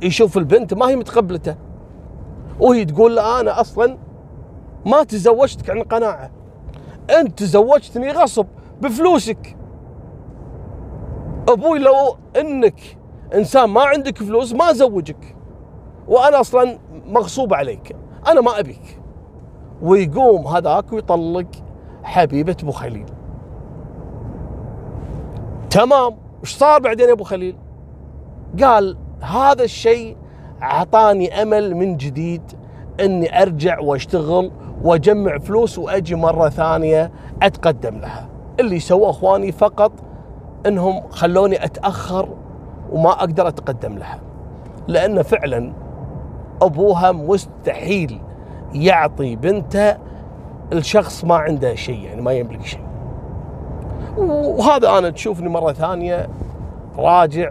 يشوف 0.01 0.37
البنت 0.37 0.73
ما 0.73 0.89
هي 0.89 0.95
متقبلته. 0.95 1.55
وهي 2.59 2.85
تقول 2.85 3.15
له 3.15 3.39
أنا 3.39 3.61
أصلا 3.61 3.97
ما 4.85 5.03
تزوجتك 5.03 5.69
عن 5.69 5.83
قناعة. 5.83 6.31
انت 7.19 7.39
تزوجتني 7.39 8.11
غصب 8.11 8.45
بفلوسك. 8.81 9.57
أبوي 11.49 11.79
لو 11.79 12.17
إنك 12.39 12.97
إنسان 13.33 13.69
ما 13.69 13.81
عندك 13.81 14.17
فلوس 14.17 14.53
ما 14.53 14.71
أزوجك. 14.71 15.35
وأنا 16.07 16.39
أصلا 16.39 16.79
مغصوب 17.07 17.53
عليك. 17.53 17.95
أنا 18.27 18.41
ما 18.41 18.59
أبيك. 18.59 19.00
ويقوم 19.81 20.47
هذاك 20.47 20.93
ويطلق 20.93 21.47
حبيبة 22.03 22.55
أبو 22.63 22.71
خليل. 22.71 23.05
تمام. 25.69 26.15
وش 26.43 26.55
صار 26.55 26.81
بعدين 26.81 27.07
يا 27.07 27.13
أبو 27.13 27.23
خليل؟ 27.23 27.55
قال 28.63 28.97
هذا 29.21 29.63
الشيء 29.63 30.17
أعطاني 30.61 31.41
أمل 31.41 31.75
من 31.75 31.97
جديد 31.97 32.41
إني 32.99 33.41
أرجع 33.41 33.79
وأشتغل 33.79 34.51
وأجمع 34.83 35.37
فلوس 35.37 35.79
وأجي 35.79 36.15
مرة 36.15 36.49
ثانية 36.49 37.11
أتقدم 37.41 37.97
لها. 37.97 38.29
اللي 38.59 38.79
سووه 38.79 39.09
أخواني 39.09 39.51
فقط 39.51 39.91
إنهم 40.65 41.01
خلوني 41.09 41.65
أتأخر 41.65 42.29
وما 42.91 43.09
أقدر 43.09 43.47
أتقدم 43.47 43.97
لها. 43.97 44.19
لأن 44.87 45.21
فعلا 45.21 45.73
أبوها 46.61 47.11
مستحيل 47.11 48.21
يعطي 48.73 49.35
بنته 49.35 49.97
الشخص 50.73 51.25
ما 51.25 51.35
عنده 51.35 51.75
شيء 51.75 52.03
يعني 52.03 52.21
ما 52.21 52.33
يملك 52.33 52.65
شيء. 52.65 52.83
وهذا 54.17 54.97
أنا 54.97 55.09
تشوفني 55.09 55.49
مرة 55.49 55.73
ثانية 55.73 56.27
راجع 56.97 57.49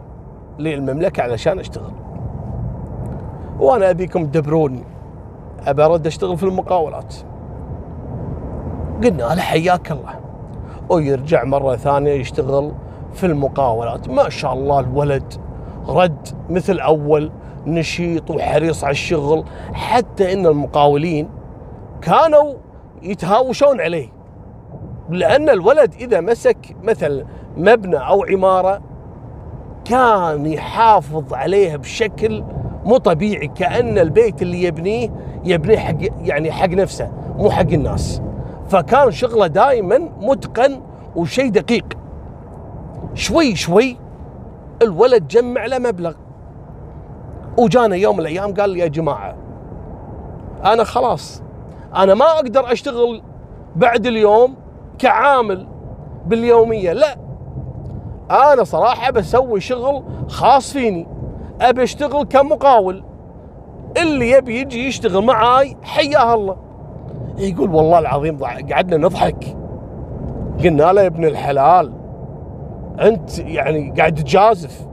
للمملكة 0.59 1.23
علشان 1.23 1.59
أشتغل. 1.59 1.93
وأنا 3.61 3.91
ابيكم 3.91 4.27
تدبروني 4.27 4.85
أبى 5.67 5.85
أرد 5.85 6.07
أشتغل 6.07 6.37
في 6.37 6.43
المقاولات. 6.43 7.15
قلنا 9.05 9.23
له 9.23 9.41
حياك 9.41 9.93
الله. 9.93 10.15
ويرجع 10.89 11.45
مرة 11.45 11.77
ثانية 11.77 12.13
يشتغل 12.13 12.73
في 13.13 13.27
المقاولات. 13.27 14.09
ما 14.09 14.29
شاء 14.29 14.53
الله 14.53 14.81
الولد 14.81 15.35
رد 15.89 16.29
مثل 16.51 16.79
أول. 16.79 17.31
نشيط 17.67 18.31
وحريص 18.31 18.85
على 18.85 18.91
الشغل 18.91 19.45
حتى 19.73 20.33
إن 20.33 20.47
المقاولين 20.47 21.29
كانوا 22.03 22.55
يتهاوشون 23.03 23.81
عليه. 23.81 24.09
لأن 25.11 25.49
الولد 25.49 25.95
إذا 25.95 26.21
مسك 26.21 26.77
مثل 26.83 27.25
مبنى 27.57 27.97
أو 27.97 28.25
عمارة 28.25 28.81
كان 29.85 30.47
يحافظ 30.47 31.35
عليها 31.35 31.77
بشكل 31.77 32.45
مو 32.85 32.97
طبيعي 32.97 33.49
كأن 33.49 33.99
البيت 33.99 34.43
اللي 34.43 34.63
يبنيه 34.63 35.11
يبنيه 35.45 35.79
حق 35.79 35.97
يعني 36.23 36.53
حق 36.53 36.69
نفسه 36.69 37.13
مو 37.37 37.51
حق 37.51 37.61
الناس. 37.73 38.23
فكان 38.69 39.11
شغله 39.11 39.47
دائما 39.47 39.99
متقن 40.21 40.81
وشيء 41.17 41.51
دقيق. 41.51 41.87
شوي 43.15 43.57
شوي 43.57 43.97
الولد 44.83 45.29
جمع 45.29 45.67
له 45.67 45.79
مبلغ. 45.79 46.15
وجانا 47.61 47.97
يوم 47.97 48.17
من 48.17 48.21
الأيام 48.21 48.55
قال 48.55 48.71
لي 48.71 48.79
يا 48.79 48.87
جماعة 48.87 49.37
أنا 50.65 50.85
خلاص 50.85 51.43
أنا 51.97 52.15
ما 52.15 52.25
أقدر 52.25 52.73
أشتغل 52.73 53.23
بعد 53.77 54.07
اليوم 54.07 54.55
كعامل 54.99 55.67
باليومية 56.27 56.93
لا 56.93 57.17
أنا 58.31 58.65
صراحة 58.65 59.11
بسوي 59.11 59.61
شغل 59.61 60.03
خاص 60.29 60.73
فيني 60.73 61.07
أبي 61.61 61.83
أشتغل 61.83 62.25
كمقاول 62.25 63.05
اللي 63.97 64.31
يبي 64.31 64.61
يجي 64.61 64.87
يشتغل 64.87 65.25
معاي 65.25 65.77
حياه 65.83 66.35
الله. 66.35 66.57
يقول 67.39 67.75
والله 67.75 67.99
العظيم 67.99 68.45
قعدنا 68.45 68.97
نضحك. 68.97 69.57
قلنا 70.65 70.93
له 70.93 71.03
يا 71.03 71.07
ابن 71.07 71.25
الحلال 71.25 71.93
أنت 73.01 73.39
يعني 73.39 73.95
قاعد 73.99 74.15
تجازف. 74.15 74.87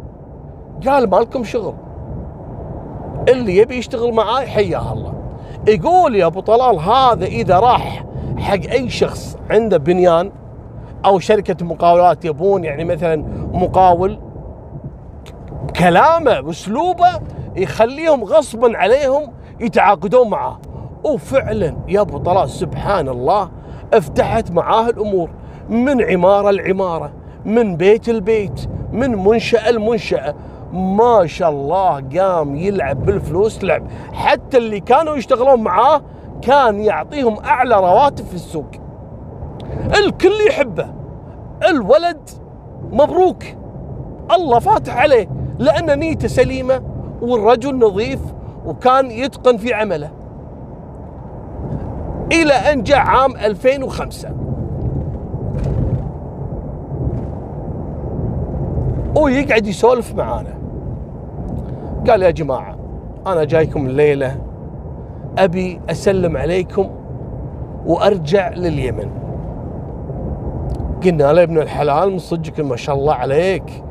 قال 0.87 1.09
مالكم 1.09 1.43
شغل. 1.43 1.73
اللي 3.27 3.57
يبي 3.57 3.77
يشتغل 3.77 4.13
معاي 4.13 4.47
حياه 4.47 4.93
الله. 4.93 5.13
يقول 5.67 6.15
يا 6.15 6.25
أبو 6.25 6.39
طلال 6.39 6.79
هذا 6.79 7.25
إذا 7.25 7.59
راح 7.59 8.05
حق 8.37 8.71
أي 8.71 8.89
شخص 8.89 9.37
عنده 9.49 9.77
بنيان 9.77 10.31
أو 11.05 11.19
شركة 11.19 11.65
مقاولات 11.65 12.25
يبون 12.25 12.63
يعني 12.63 12.83
مثلا 12.83 13.25
مقاول 13.53 14.19
كلامه 15.75 16.39
وأسلوبه 16.39 17.09
يخليهم 17.55 18.23
غصبا 18.23 18.77
عليهم 18.77 19.33
يتعاقدون 19.59 20.29
معاه. 20.29 20.59
وفعلا 21.03 21.75
يا 21.87 22.01
أبو 22.01 22.17
طلال 22.17 22.49
سبحان 22.49 23.09
الله 23.09 23.49
افتحت 23.93 24.51
معاه 24.51 24.89
الأمور. 24.89 25.29
من 25.69 26.01
عمارة 26.01 26.51
لعمارة 26.51 27.11
من 27.45 27.77
بيت 27.77 28.09
لبيت 28.09 28.69
من 28.91 29.15
منشأة 29.15 29.71
لمنشأة. 29.71 30.35
ما 30.73 31.25
شاء 31.25 31.49
الله 31.49 32.03
قام 32.19 32.55
يلعب 32.55 33.05
بالفلوس 33.05 33.63
لعب. 33.63 33.83
حتى 34.13 34.57
اللي 34.57 34.79
كانوا 34.79 35.15
يشتغلون 35.15 35.63
معاه 35.63 36.01
كان 36.41 36.79
يعطيهم 36.79 37.37
أعلى 37.39 37.75
رواتب 37.75 38.25
في 38.25 38.33
السوق. 38.33 38.71
الكل 39.97 40.47
يحبه. 40.47 40.87
الولد 41.69 42.29
مبروك. 42.91 43.43
الله 44.35 44.59
فاتح 44.59 44.97
عليه. 44.97 45.29
لأن 45.59 45.99
نيته 45.99 46.27
سليمة 46.27 46.81
والرجل 47.21 47.79
نظيف 47.79 48.19
وكان 48.65 49.11
يتقن 49.11 49.57
في 49.57 49.73
عمله. 49.73 50.09
إلى 52.31 52.53
أن 52.53 52.83
جاء 52.83 52.97
عام 52.97 53.35
2005 53.35 54.29
ويقعد 59.15 59.67
يسولف 59.67 60.15
معانا. 60.15 60.56
قال 62.09 62.21
يا 62.21 62.31
جماعة 62.31 62.77
أنا 63.27 63.43
جايكم 63.43 63.85
الليلة 63.85 64.37
أبي 65.37 65.81
أسلم 65.89 66.37
عليكم 66.37 66.89
وأرجع 67.85 68.49
لليمن. 68.49 69.09
قلنا 71.03 71.33
له 71.33 71.43
ابن 71.43 71.57
الحلال 71.57 72.11
من 72.11 72.19
صدقك 72.19 72.59
ما 72.59 72.75
شاء 72.75 72.95
الله 72.95 73.13
عليك. 73.13 73.83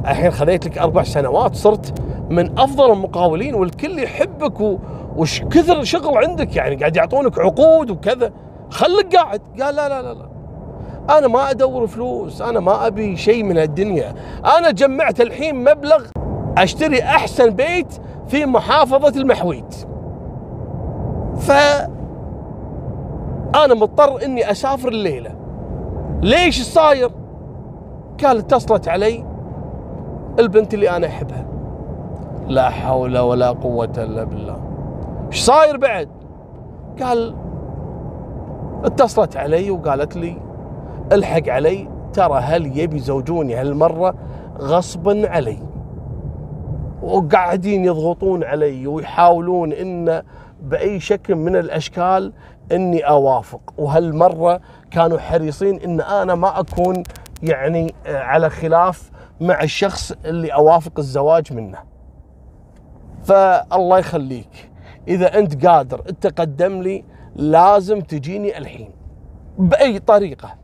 الحين 0.00 0.30
خذيت 0.30 0.66
لك 0.66 0.78
أربع 0.78 1.02
سنوات 1.02 1.54
صرت 1.54 2.00
من 2.30 2.58
أفضل 2.58 2.92
المقاولين 2.92 3.54
والكل 3.54 3.98
يحبك. 3.98 4.78
وش 5.16 5.42
كثر 5.42 5.84
شغل 5.84 6.18
عندك 6.24 6.56
يعني 6.56 6.76
قاعد 6.76 6.96
يعطونك 6.96 7.38
عقود 7.38 7.90
وكذا. 7.90 8.32
خليك 8.70 9.16
قاعد. 9.16 9.40
قال 9.60 9.74
لا 9.74 9.88
لا 9.88 10.02
لا 10.02 10.14
لا. 10.14 10.28
أنا 11.18 11.28
ما 11.28 11.50
أدور 11.50 11.86
فلوس 11.86 12.42
أنا 12.42 12.60
ما 12.60 12.86
أبي 12.86 13.16
شيء 13.16 13.42
من 13.42 13.58
الدنيا. 13.58 14.14
أنا 14.58 14.70
جمعت 14.70 15.20
الحين 15.20 15.64
مبلغ 15.64 16.04
أشتري 16.62 17.02
أحسن 17.02 17.50
بيت 17.50 18.00
في 18.28 18.46
محافظة 18.46 19.20
المحويت 19.20 19.74
ف 21.38 21.52
أنا 23.54 23.74
مضطر 23.74 24.24
إني 24.24 24.50
أسافر 24.50 24.88
الليلة. 24.88 25.30
ليش 26.22 26.62
صاير 26.62 27.10
قال 28.24 28.38
اتصلت 28.38 28.88
علي 28.88 29.24
البنت 30.38 30.74
اللي 30.74 30.90
أنا 30.90 31.06
أحبها. 31.06 31.46
لا 32.48 32.70
حول 32.70 33.18
ولا 33.18 33.50
قوة 33.50 33.92
إلا 33.98 34.24
بالله. 34.24 34.58
إيش 35.26 35.40
صاير 35.44 35.76
بعد؟ 35.76 36.08
قال 37.02 37.34
اتصلت 38.84 39.36
علي 39.36 39.70
وقالت 39.70 40.16
لي 40.16 40.40
الحق 41.12 41.48
علي 41.48 41.88
ترى 42.12 42.38
هل 42.38 42.78
يبي 42.78 42.98
زوجوني 42.98 43.54
هالمرة 43.54 44.14
غصبا 44.60 45.28
علي. 45.28 45.67
وقاعدين 47.02 47.84
يضغطون 47.84 48.44
علي 48.44 48.86
ويحاولون 48.86 49.72
إن 49.72 50.22
بأي 50.62 51.00
شكل 51.00 51.34
من 51.34 51.56
الأشكال 51.56 52.32
إني 52.72 53.00
أوافق. 53.00 53.60
وهالمرة 53.78 54.60
كانوا 54.90 55.18
حريصين 55.18 55.80
إن 55.80 56.00
أنا 56.00 56.34
ما 56.34 56.60
أكون 56.60 57.02
يعني 57.42 57.94
على 58.06 58.50
خلاف 58.50 59.10
مع 59.40 59.62
الشخص 59.62 60.12
اللي 60.24 60.48
أوافق 60.48 60.92
الزواج 60.98 61.52
منه. 61.52 61.78
فالله 63.24 63.98
يخليك 63.98 64.70
إذا 65.08 65.38
أنت 65.38 65.66
قادر 65.66 65.98
تقدم 65.98 66.82
لي 66.82 67.04
لازم 67.36 68.00
تجيني 68.00 68.58
الحين 68.58 68.90
بأي 69.58 69.98
طريقة. 69.98 70.54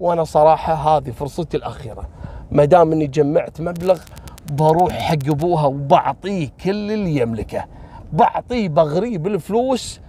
وأنا 0.00 0.24
صراحة 0.24 0.74
هذه 0.74 1.10
فرصتي 1.10 1.56
الأخيرة. 1.56 2.08
ما 2.50 2.64
دام 2.64 2.92
إني 2.92 3.06
جمعت 3.06 3.60
مبلغ 3.60 4.00
بروح 4.52 4.92
حق 4.92 5.28
أبوها 5.28 5.66
وبعطيه 5.66 6.48
كل 6.64 6.92
اللي 6.92 7.16
يملكه. 7.16 7.64
بعطيه 8.12 8.68
بغريه 8.68 9.18
بالفلوس 9.18 10.00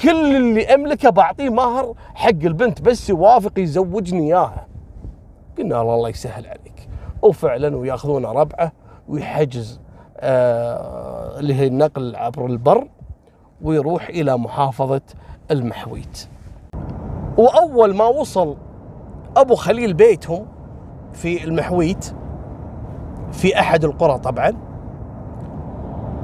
كل 0.00 0.36
اللي 0.36 0.74
أملكه 0.74 1.10
بعطيه 1.10 1.50
مهر 1.50 1.94
حق 2.14 2.28
البنت 2.28 2.80
بس 2.82 3.10
يوافق 3.10 3.58
يزوجني 3.58 4.26
إياها. 4.26 4.66
قلنا 5.58 5.74
له 5.74 5.94
الله 5.94 6.08
يسهل 6.08 6.46
عليك. 6.46 6.88
وفعلا 7.22 7.76
ويأخذون 7.76 8.24
ربعه 8.24 8.72
ويحجز 9.08 9.80
آه 10.16 11.38
اللي 11.38 11.54
هي 11.54 11.66
النقل 11.66 12.16
عبر 12.16 12.46
البر 12.46 12.88
ويروح 13.62 14.08
إلى 14.08 14.38
محافظة 14.38 15.02
المحويت. 15.50 16.28
وأول 17.38 17.96
ما 17.96 18.04
وصل 18.04 18.56
أبو 19.36 19.54
خليل 19.54 19.94
بيتهم 19.94 20.46
في 21.12 21.44
المحويت 21.44 22.14
في 23.32 23.60
أحد 23.60 23.84
القرى 23.84 24.18
طبعا 24.18 24.52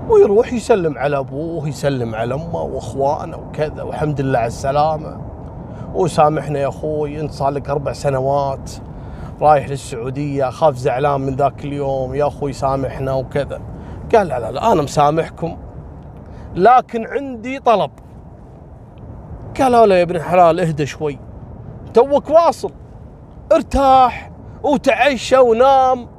ويروح 0.09 0.53
يسلم 0.53 0.99
على 0.99 1.18
أبوه 1.18 1.68
يسلم 1.68 2.14
على 2.14 2.35
أمه 2.35 2.62
وأخوانه 2.62 3.37
وكذا 3.37 3.83
والحمد 3.83 4.21
لله 4.21 4.38
على 4.38 4.47
السلامة. 4.47 5.21
وسامحنا 5.94 6.59
يا 6.59 6.68
أخوي 6.68 7.21
أنت 7.21 7.33
صار 7.33 7.51
لك 7.51 7.71
أربع 7.71 7.92
سنوات 7.92 8.71
رايح 9.40 9.68
للسعودية 9.68 10.49
اخاف 10.49 10.77
زعلان 10.77 11.21
من 11.21 11.37
ذاك 11.37 11.64
اليوم 11.64 12.14
يا 12.14 12.27
أخوي 12.27 12.53
سامحنا 12.53 13.12
وكذا. 13.12 13.61
قال 14.14 14.29
لا 14.29 14.40
لا 14.40 14.53
لا 14.53 14.73
أنا 14.73 14.83
مسامحكم 14.83 15.57
لكن 16.55 17.07
عندي 17.07 17.59
طلب. 17.59 17.90
قالوا 19.61 19.87
له 19.87 19.94
يا 19.94 20.03
ابن 20.03 20.16
الحلال 20.16 20.61
اهدى 20.61 20.87
شوي. 20.87 21.18
توك 21.94 22.31
واصل 22.31 22.73
ارتاح 23.53 24.31
وتعشى 24.62 25.38
ونام. 25.38 26.17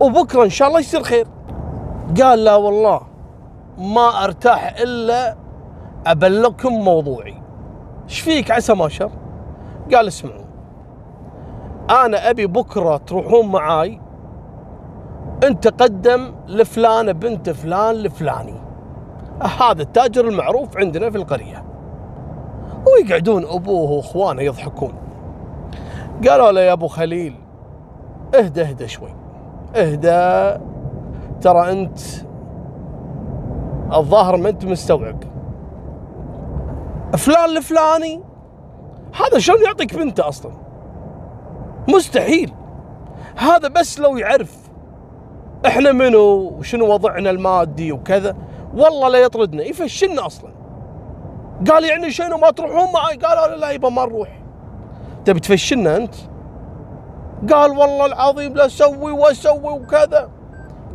وبكرة 0.00 0.44
إن 0.44 0.50
شاء 0.50 0.68
الله 0.68 0.80
يصير 0.80 1.02
خير. 1.02 1.26
قال 2.22 2.44
لا 2.44 2.56
والله 2.56 3.00
ما 3.78 4.24
أرتاح 4.24 4.74
إلا 4.80 5.36
أبلغكم 6.06 6.72
موضوعي. 6.72 7.42
إيش 8.04 8.20
فيك 8.20 8.50
عسى 8.50 8.74
ما 8.74 8.88
شر؟ 8.88 9.10
قال 9.94 10.08
اسمعوا 10.08 10.44
أنا 11.90 12.30
أبي 12.30 12.46
بكرة 12.46 12.96
تروحون 12.96 13.46
معاي. 13.46 14.00
أنت 15.44 15.82
قدم 15.82 16.34
لفلانه 16.46 17.12
بنت 17.12 17.50
فلان 17.50 17.94
لفلاني. 17.94 18.54
هذا 19.60 19.82
التاجر 19.82 20.28
المعروف 20.28 20.76
عندنا 20.76 21.10
في 21.10 21.16
القرية. 21.16 21.64
ويقعدون 22.86 23.44
أبوه 23.44 23.90
وأخوانه 23.90 24.42
يضحكون. 24.42 24.92
قالوا 26.28 26.52
له 26.52 26.60
يا 26.60 26.72
أبو 26.72 26.88
خليل 26.88 27.34
اهدى 28.34 28.62
اهدى 28.62 28.88
شوي. 28.88 29.14
اهدى. 29.76 30.60
ترى 31.40 31.72
انت 31.72 31.98
الظاهر 33.92 34.36
ما 34.36 34.48
انت 34.48 34.64
مستوعب. 34.64 35.24
فلان 37.16 37.56
الفلاني 37.56 38.20
هذا 39.20 39.38
شلون 39.38 39.64
يعطيك 39.64 39.94
بنته 39.94 40.28
أصلا؟ 40.28 40.52
مستحيل. 41.88 42.52
هذا 43.36 43.68
بس 43.68 44.00
لو 44.00 44.16
يعرف 44.16 44.56
إحنا 45.66 45.92
منو 45.92 46.52
وشنو 46.58 46.92
وضعنا 46.92 47.30
المادي 47.30 47.92
وكذا 47.92 48.36
والله 48.76 49.08
لا 49.08 49.18
يطردنا. 49.18 49.62
يفشلنا 49.62 50.26
أصلا. 50.26 50.50
قال 51.70 51.84
يعني 51.84 52.10
شنو 52.10 52.36
ما 52.36 52.50
تروحون 52.50 52.92
معي؟ 52.92 53.16
قالوا 53.16 53.56
لا 53.56 53.70
يبا 53.70 53.88
ما 53.88 54.04
نروح. 54.04 54.42
تبي 55.24 55.40
تفشلنا 55.40 55.96
أنت؟ 55.96 56.14
قال 57.50 57.70
والله 57.70 58.06
العظيم 58.06 58.54
لا 58.54 58.66
أسوي 58.66 59.12
واسوي 59.12 59.72
وكذا. 59.72 60.28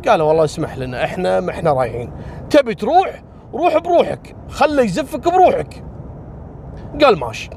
قال 0.08 0.22
والله 0.22 0.44
اسمح 0.44 0.78
لنا 0.78 1.04
إحنا 1.04 1.40
ما 1.40 1.50
إحنا 1.50 1.72
رايحين. 1.72 2.10
تبي 2.50 2.74
تروح؟ 2.74 3.22
روح 3.54 3.78
بروحك. 3.78 4.36
خله 4.48 4.82
يزفك 4.82 5.32
بروحك. 5.32 5.84
قال 7.04 7.18
ماشي. 7.18 7.50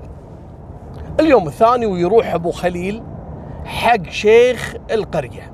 اليوم 1.19 1.47
الثاني 1.47 1.85
ويروح 1.85 2.33
أبو 2.33 2.51
خليل 2.51 3.03
حق 3.65 4.09
شيخ 4.09 4.75
القرية. 4.91 5.51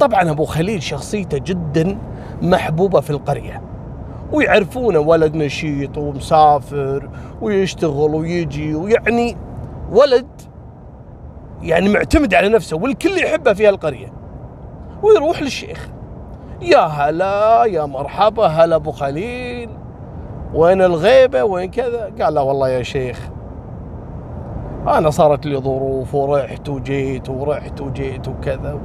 طبعا 0.00 0.30
أبو 0.30 0.44
خليل 0.44 0.82
شخصيته 0.82 1.38
جدا 1.38 1.98
محبوبة 2.42 3.00
في 3.00 3.10
القرية. 3.10 3.62
ويعرفونه 4.32 4.98
ولد 4.98 5.34
نشيط 5.34 5.98
ومسافر 5.98 7.10
ويشتغل 7.40 8.14
ويجي 8.14 8.74
ويعني 8.74 9.36
ولد 9.92 10.26
يعني 11.62 11.88
معتمد 11.88 12.34
على 12.34 12.48
نفسه 12.48 12.76
والكل 12.76 13.18
يحبه 13.24 13.52
في 13.52 13.68
القريه 13.68 14.12
ويروح 15.02 15.42
للشيخ. 15.42 15.88
يا 16.62 16.78
هلا 16.78 17.64
يا 17.64 17.84
مرحبا 17.84 18.46
هلا 18.46 18.76
أبو 18.76 18.90
خليل. 18.90 19.70
وين 20.54 20.82
الغيبة؟ 20.82 21.44
وين 21.44 21.70
كذا؟ 21.70 22.12
قال 22.20 22.34
لا 22.34 22.40
والله 22.40 22.68
يا 22.68 22.82
شيخ 22.82 23.28
أنا 24.88 25.10
صارت 25.10 25.46
لي 25.46 25.56
ظروف 25.56 26.14
ورحت 26.14 26.68
وجيت 26.68 27.28
ورحت 27.28 27.80
وجيت 27.80 28.28
وكذا. 28.28 28.80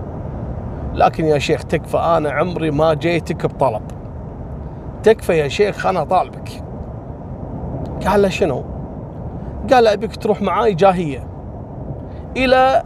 لكن 0.94 1.26
يا 1.26 1.40
شيخ 1.40 1.64
تكفى 1.64 1.98
أنا 1.98 2.32
عمري 2.32 2.72
ما 2.72 2.94
جيتك 2.94 3.46
بطلب. 3.46 3.82
تكفى 5.04 5.38
يا 5.38 5.48
شيخ 5.48 5.86
أنا 5.86 6.04
طالبك. 6.04 6.50
قال 8.08 8.22
له 8.22 8.30
شنو؟ 8.30 8.64
قال 9.72 9.88
أبيك 9.88 10.16
تروح 10.16 10.42
معاي 10.42 10.74
جاهية. 10.74 11.33
إلى 12.38 12.84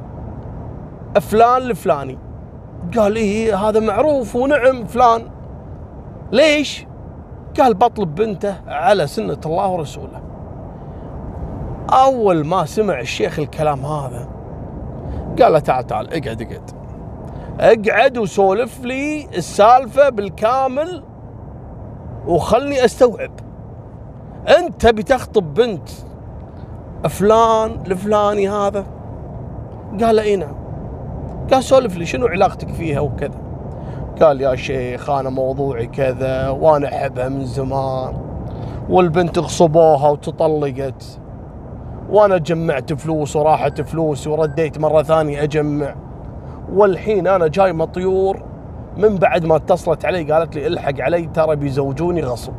فلان 1.21 1.61
الفلاني. 1.61 2.17
قال 2.97 3.15
إيه 3.15 3.55
هذا 3.55 3.79
معروف 3.79 4.35
ونعم 4.35 4.85
فلان. 4.85 5.29
ليش؟ 6.31 6.85
قال 7.59 7.73
بطلب 7.73 8.15
بنته 8.15 8.55
على 8.67 9.07
سنة 9.07 9.37
الله 9.45 9.69
ورسوله. 9.69 10.21
أول 11.89 12.45
ما 12.45 12.65
سمع 12.65 12.99
الشيخ 12.99 13.39
الكلام 13.39 13.85
هذا 13.85 14.27
قال 15.41 15.53
له 15.53 15.59
تعال 15.59 15.87
تعال 15.87 16.07
اقعد 16.13 16.41
اقعد. 16.41 16.71
اقعد 17.59 18.17
وسولف 18.17 18.81
لي 18.83 19.27
السالفة 19.37 20.09
بالكامل 20.09 21.03
وخلني 22.27 22.85
أستوعب. 22.85 23.31
أنت 24.59 24.85
بتخطب 24.85 25.53
بنت 25.53 25.89
فلان 27.09 27.83
الفلاني 27.87 28.49
هذا؟ 28.49 28.85
قال 30.03 30.19
اي 30.19 30.35
نعم. 30.35 30.55
قال 31.51 31.63
سولف 31.63 31.97
لي 31.97 32.05
شنو 32.05 32.27
علاقتك 32.27 32.69
فيها 32.69 32.99
وكذا. 32.99 33.39
قال 34.21 34.41
يا 34.41 34.55
شيخ 34.55 35.09
أنا 35.09 35.29
موضوعي 35.29 35.87
كذا 35.87 36.49
وأنا 36.49 36.87
أحبها 36.87 37.29
من 37.29 37.45
زمان. 37.45 38.13
والبنت 38.89 39.39
غصبوها 39.39 40.09
وتطلقت. 40.09 41.19
وأنا 42.09 42.37
جمعت 42.37 42.93
فلوس 42.93 43.35
وراحت 43.35 43.81
فلوس 43.81 44.27
ورديت 44.27 44.79
مرة 44.79 45.03
ثانية 45.03 45.43
أجمع. 45.43 45.95
والحين 46.73 47.27
أنا 47.27 47.47
جاي 47.47 47.73
مطيور. 47.73 48.43
من 48.97 49.15
بعد 49.15 49.45
ما 49.45 49.55
اتصلت 49.55 50.05
علي 50.05 50.31
قالت 50.31 50.55
لي 50.55 50.67
إلحق 50.67 51.01
علي 51.01 51.25
ترى 51.25 51.55
بيزوجوني 51.55 52.21
غصب. 52.21 52.53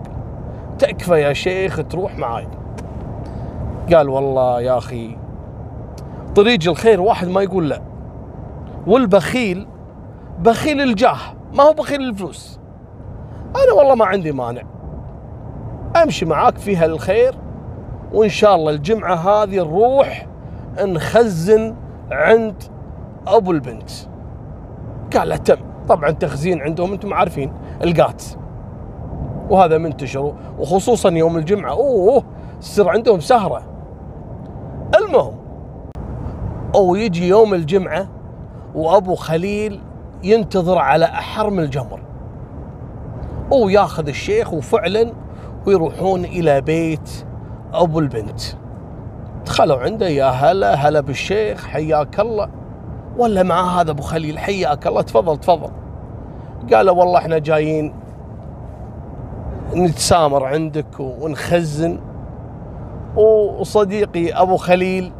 تكفى 0.78 1.20
يا 1.20 1.32
شيخ 1.32 1.80
تروح 1.90 2.18
معاي. 2.18 2.48
قال 3.94 4.08
والله 4.08 4.60
يا 4.60 4.78
أخي 4.78 5.16
طريق 6.38 6.68
الخير 6.68 7.00
واحد 7.00 7.28
ما 7.28 7.42
يقول 7.42 7.68
لا. 7.68 7.82
والبخيل 8.86 9.66
بخيل 10.38 10.80
الجاه 10.80 11.16
ما 11.54 11.62
هو 11.64 11.72
بخيل 11.72 12.00
الفلوس. 12.00 12.60
أنا 13.56 13.72
والله 13.72 13.94
ما 13.94 14.04
عندي 14.04 14.32
مانع. 14.32 14.62
أمشي 16.02 16.24
معاك 16.24 16.58
في 16.58 16.76
هالخير 16.76 17.34
وإن 18.12 18.28
شاء 18.28 18.54
الله 18.54 18.70
الجمعة 18.70 19.14
هذه 19.14 19.56
نروح 19.56 20.26
نخزن 20.80 21.74
عند 22.10 22.62
أبو 23.26 23.50
البنت. 23.50 23.90
قال 25.16 25.28
له 25.28 25.36
تم. 25.36 25.56
طبعا 25.88 26.10
تخزين 26.10 26.60
عندهم 26.60 26.92
أنتم 26.92 27.14
عارفين 27.14 27.52
القات 27.84 28.24
وهذا 29.50 29.78
منتشر 29.78 30.34
وخصوصا 30.58 31.10
يوم 31.10 31.36
الجمعة 31.36 31.70
أوه 31.70 32.24
تصير 32.60 32.88
عندهم 32.88 33.20
سهرة. 33.20 33.62
المهم 34.98 35.37
أو 36.74 36.94
يجي 36.94 37.28
يوم 37.28 37.54
الجمعة 37.54 38.08
وأبو 38.74 39.14
خليل 39.14 39.80
ينتظر 40.22 40.78
على 40.78 41.04
احرم 41.04 41.58
الجمر. 41.58 42.00
وياخذ 43.52 44.08
الشيخ 44.08 44.52
وفعلا 44.52 45.12
ويروحون 45.66 46.24
إلى 46.24 46.60
بيت 46.60 47.10
أبو 47.72 47.98
البنت. 47.98 48.40
دخلوا 49.46 49.78
عنده 49.78 50.08
يا 50.08 50.26
هلا 50.26 50.74
هلا 50.74 51.00
بالشيخ 51.00 51.66
حياك 51.66 52.20
الله. 52.20 52.48
ولا 53.18 53.42
مع 53.42 53.80
هذا 53.80 53.90
أبو 53.90 54.02
خليل 54.02 54.38
حياك 54.38 54.86
الله 54.86 55.02
تفضل 55.02 55.36
تفضل. 55.36 55.70
قال 56.72 56.90
والله 56.90 57.18
إحنا 57.18 57.38
جايين 57.38 57.94
نتسامر 59.74 60.44
عندك 60.44 61.00
ونخزن. 61.00 62.00
وصديقي 63.16 64.32
أبو 64.32 64.56
خليل 64.56 65.12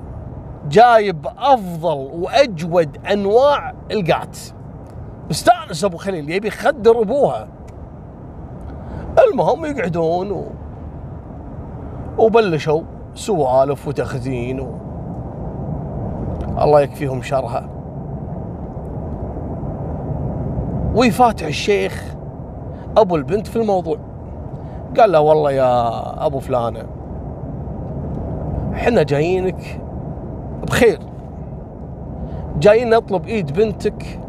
جايب 0.68 1.26
أفضل 1.38 2.10
وأجود 2.12 2.98
أنواع 3.12 3.74
القات. 3.90 4.38
مستانس 5.30 5.84
أبو 5.84 5.96
خليل 5.96 6.30
يبي 6.30 6.48
يخدر 6.48 7.00
أبوها. 7.00 7.48
المهم 9.28 9.64
يقعدون 9.64 10.30
و... 10.30 10.44
وبلشوا 12.18 12.82
سوالف 13.14 13.88
وتخزين 13.88 14.60
و... 14.60 14.68
الله 16.62 16.80
يكفيهم 16.80 17.22
شرها. 17.22 17.68
ويفاتح 20.94 21.46
الشيخ 21.46 22.14
أبو 22.96 23.16
البنت 23.16 23.46
في 23.46 23.56
الموضوع. 23.56 23.98
قال 24.98 25.12
له 25.12 25.20
والله 25.20 25.52
يا 25.52 26.26
أبو 26.26 26.38
فلانة 26.38 26.84
إحنا 28.74 29.02
جايينك 29.02 29.80
بخير. 30.66 30.98
جايين 32.58 32.90
نطلب 32.90 33.26
إيد 33.26 33.52
بنتك 33.52 34.20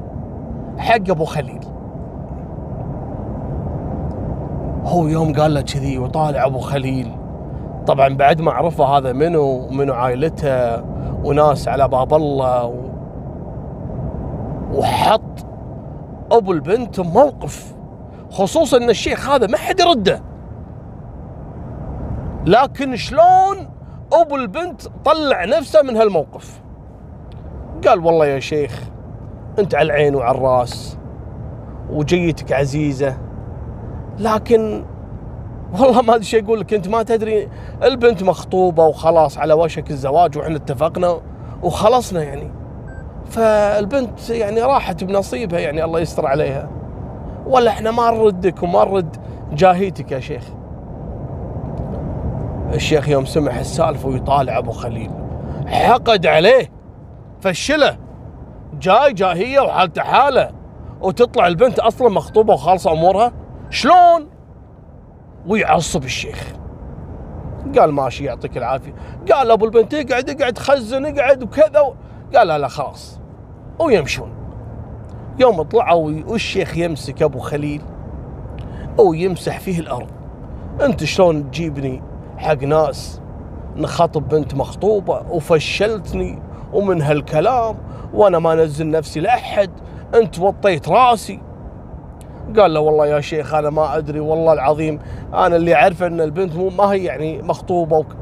حق 0.78 1.10
أبو 1.10 1.26
خليل. 1.26 1.60
هو 4.84 5.08
يوم 5.08 5.34
قال 5.34 5.54
له 5.54 5.62
كذي 5.62 5.98
وطالع 5.98 6.46
أبو 6.46 6.60
خليل. 6.60 7.12
طبعا 7.88 8.15
بعد 8.15 8.42
ما 8.42 8.52
عرفه 8.52 8.86
هذا 8.86 9.13
منو 9.13 9.42
ومنو 9.42 9.94
عائلته 9.94 10.84
وناس 11.24 11.68
على 11.68 11.88
باب 11.88 12.13
الله 12.13 12.65
و... 12.65 12.89
وحط 14.74 15.46
أبو 16.32 16.52
البنت 16.52 17.00
موقف 17.00 17.76
خصوصا 18.32 18.78
إن 18.78 18.89
الشيخ 18.89 19.30
هذا 19.30 19.48
ما 19.48 19.58
حد 19.58 19.80
يرده. 19.80 20.22
لكن 22.46 22.96
شلون 22.96 23.58
أبو 24.13 24.36
البنت 24.36 24.82
طلع 25.06 25.45
نفسه 25.45 25.82
من 25.82 25.98
هالموقف. 25.98 26.62
قال 27.88 28.06
والله 28.06 28.26
يا 28.26 28.39
شيخ 28.39 28.84
أنت 29.60 29.76
على 29.76 29.86
العين 29.86 30.15
وعلى 30.15 30.38
الرأس 30.38 30.98
وجيتك 31.89 32.52
عزيزة. 32.52 33.17
لكن 34.19 34.86
والله 35.80 36.02
ما 36.02 36.15
أدري 36.15 36.26
شو 36.26 36.38
أقول 36.38 36.60
لك 36.60 36.74
أنت 36.74 36.88
ما 36.88 37.04
تدري 37.04 37.50
البنت 37.84 38.24
مخطوبة 38.24 38.86
وخلاص 38.86 39.38
على 39.38 39.54
وشك 39.54 39.91
الزواج 39.91 40.38
وإحنا 40.38 40.56
اتفقنا 40.56 41.22
وخلصنا 41.63 42.24
يعني. 42.24 42.52
فالبنت 43.26 44.30
يعني 44.30 44.62
راحت 44.62 45.04
بنصيبها 45.04 45.60
يعني 45.60 45.84
الله 45.84 46.00
يستر 46.00 46.26
عليها. 46.26 46.69
ولا 47.45 47.72
إحنا 47.72 47.91
ما 47.91 48.12
نردك 48.12 48.63
وما 48.63 48.86
نرد 48.86 49.17
جاهيتك 49.52 50.12
يا 50.12 50.19
شيخ. 50.19 50.43
الشيخ 52.74 53.10
يوم 53.10 53.26
سمع 53.26 53.60
السالفة 53.60 54.08
ويطالع 54.10 54.58
أبو 54.58 54.72
خليل. 54.72 55.12
حقد 55.68 56.26
عليه. 56.26 56.72
فشله. 57.42 57.98
جاي 58.80 59.14
جاهية 59.14 59.60
وحالته 59.60 60.02
حالة. 60.02 60.52
وتطلع 61.02 61.48
البنت 61.48 61.80
أصلا 61.80 62.10
مخطوبة 62.10 62.54
وخالصة 62.54 62.92
أمورها. 62.92 63.34
شلون؟ 63.70 64.28
ويعصب 65.48 66.04
الشيخ. 66.04 66.54
قال 67.78 67.92
ماشي 67.92 68.24
يعطيك 68.24 68.58
العافية. 68.58 68.94
قال 69.32 69.52
أبو 69.52 69.66
البنت 69.66 69.94
اقعد 69.94 70.30
اقعد 70.30 70.58
خزن 70.58 71.06
اقعد 71.06 71.44
وكذا 71.44 71.94
قال 72.36 72.48
لا 72.48 72.58
لا 72.58 72.68
خلاص. 72.68 73.20
ويمشون. 73.80 74.32
يوم 75.40 75.62
طلعوا 75.62 76.22
والشيخ 76.28 76.78
يمسك 76.78 77.22
أبو 77.22 77.40
خليل. 77.40 77.82
ويمسح 78.98 79.60
فيه 79.60 79.80
الأرض. 79.80 80.10
أنت 80.82 81.04
شلون 81.04 81.52
تجيبني 81.52 82.09
حق 82.39 82.63
ناس. 82.63 83.21
نخاطب 83.75 84.30
بنت 84.30 84.56
مخطوبة 84.56 85.21
وفشلتني 85.30 86.41
ومن 86.73 87.02
هالكلام 87.02 87.75
وأنا 88.13 88.39
ما 88.39 88.54
أنزل 88.54 88.91
نفسي 88.91 89.19
لأحد 89.19 89.69
أنت 90.15 90.39
وطيت 90.39 90.89
راسي. 90.89 91.41
قال 92.58 92.73
له 92.73 92.80
والله 92.80 93.08
يا 93.08 93.21
شيخ 93.21 93.54
أنا 93.54 93.69
ما 93.69 93.97
أدري 93.97 94.19
والله 94.19 94.54
العظيم 94.54 94.99
أنا 95.34 95.56
اللي 95.56 95.75
اعرفه 95.75 96.08
إن 96.08 96.21
البنت 96.21 96.56
مو 96.56 96.69
ما 96.69 96.84
هي 96.84 97.04
يعني 97.04 97.41
مخطوبة 97.41 97.97
وك... 97.97 98.15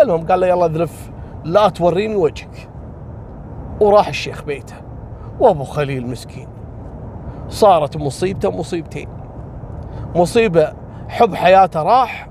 المهم 0.00 0.26
قال 0.26 0.40
له 0.40 0.46
يلا 0.46 0.66
ذلف 0.66 1.10
لا 1.44 1.68
توريني 1.68 2.16
وجهك. 2.16 2.68
وراح 3.80 4.08
الشيخ 4.08 4.44
بيته. 4.44 4.74
وأبو 5.40 5.64
خليل 5.64 6.06
مسكين. 6.06 6.48
صارت 7.48 7.96
مصيبته 7.96 8.50
مصيبتين. 8.50 9.08
مصيبة 10.14 10.72
حب 11.08 11.34
حياته 11.34 11.82
راح 11.82 12.28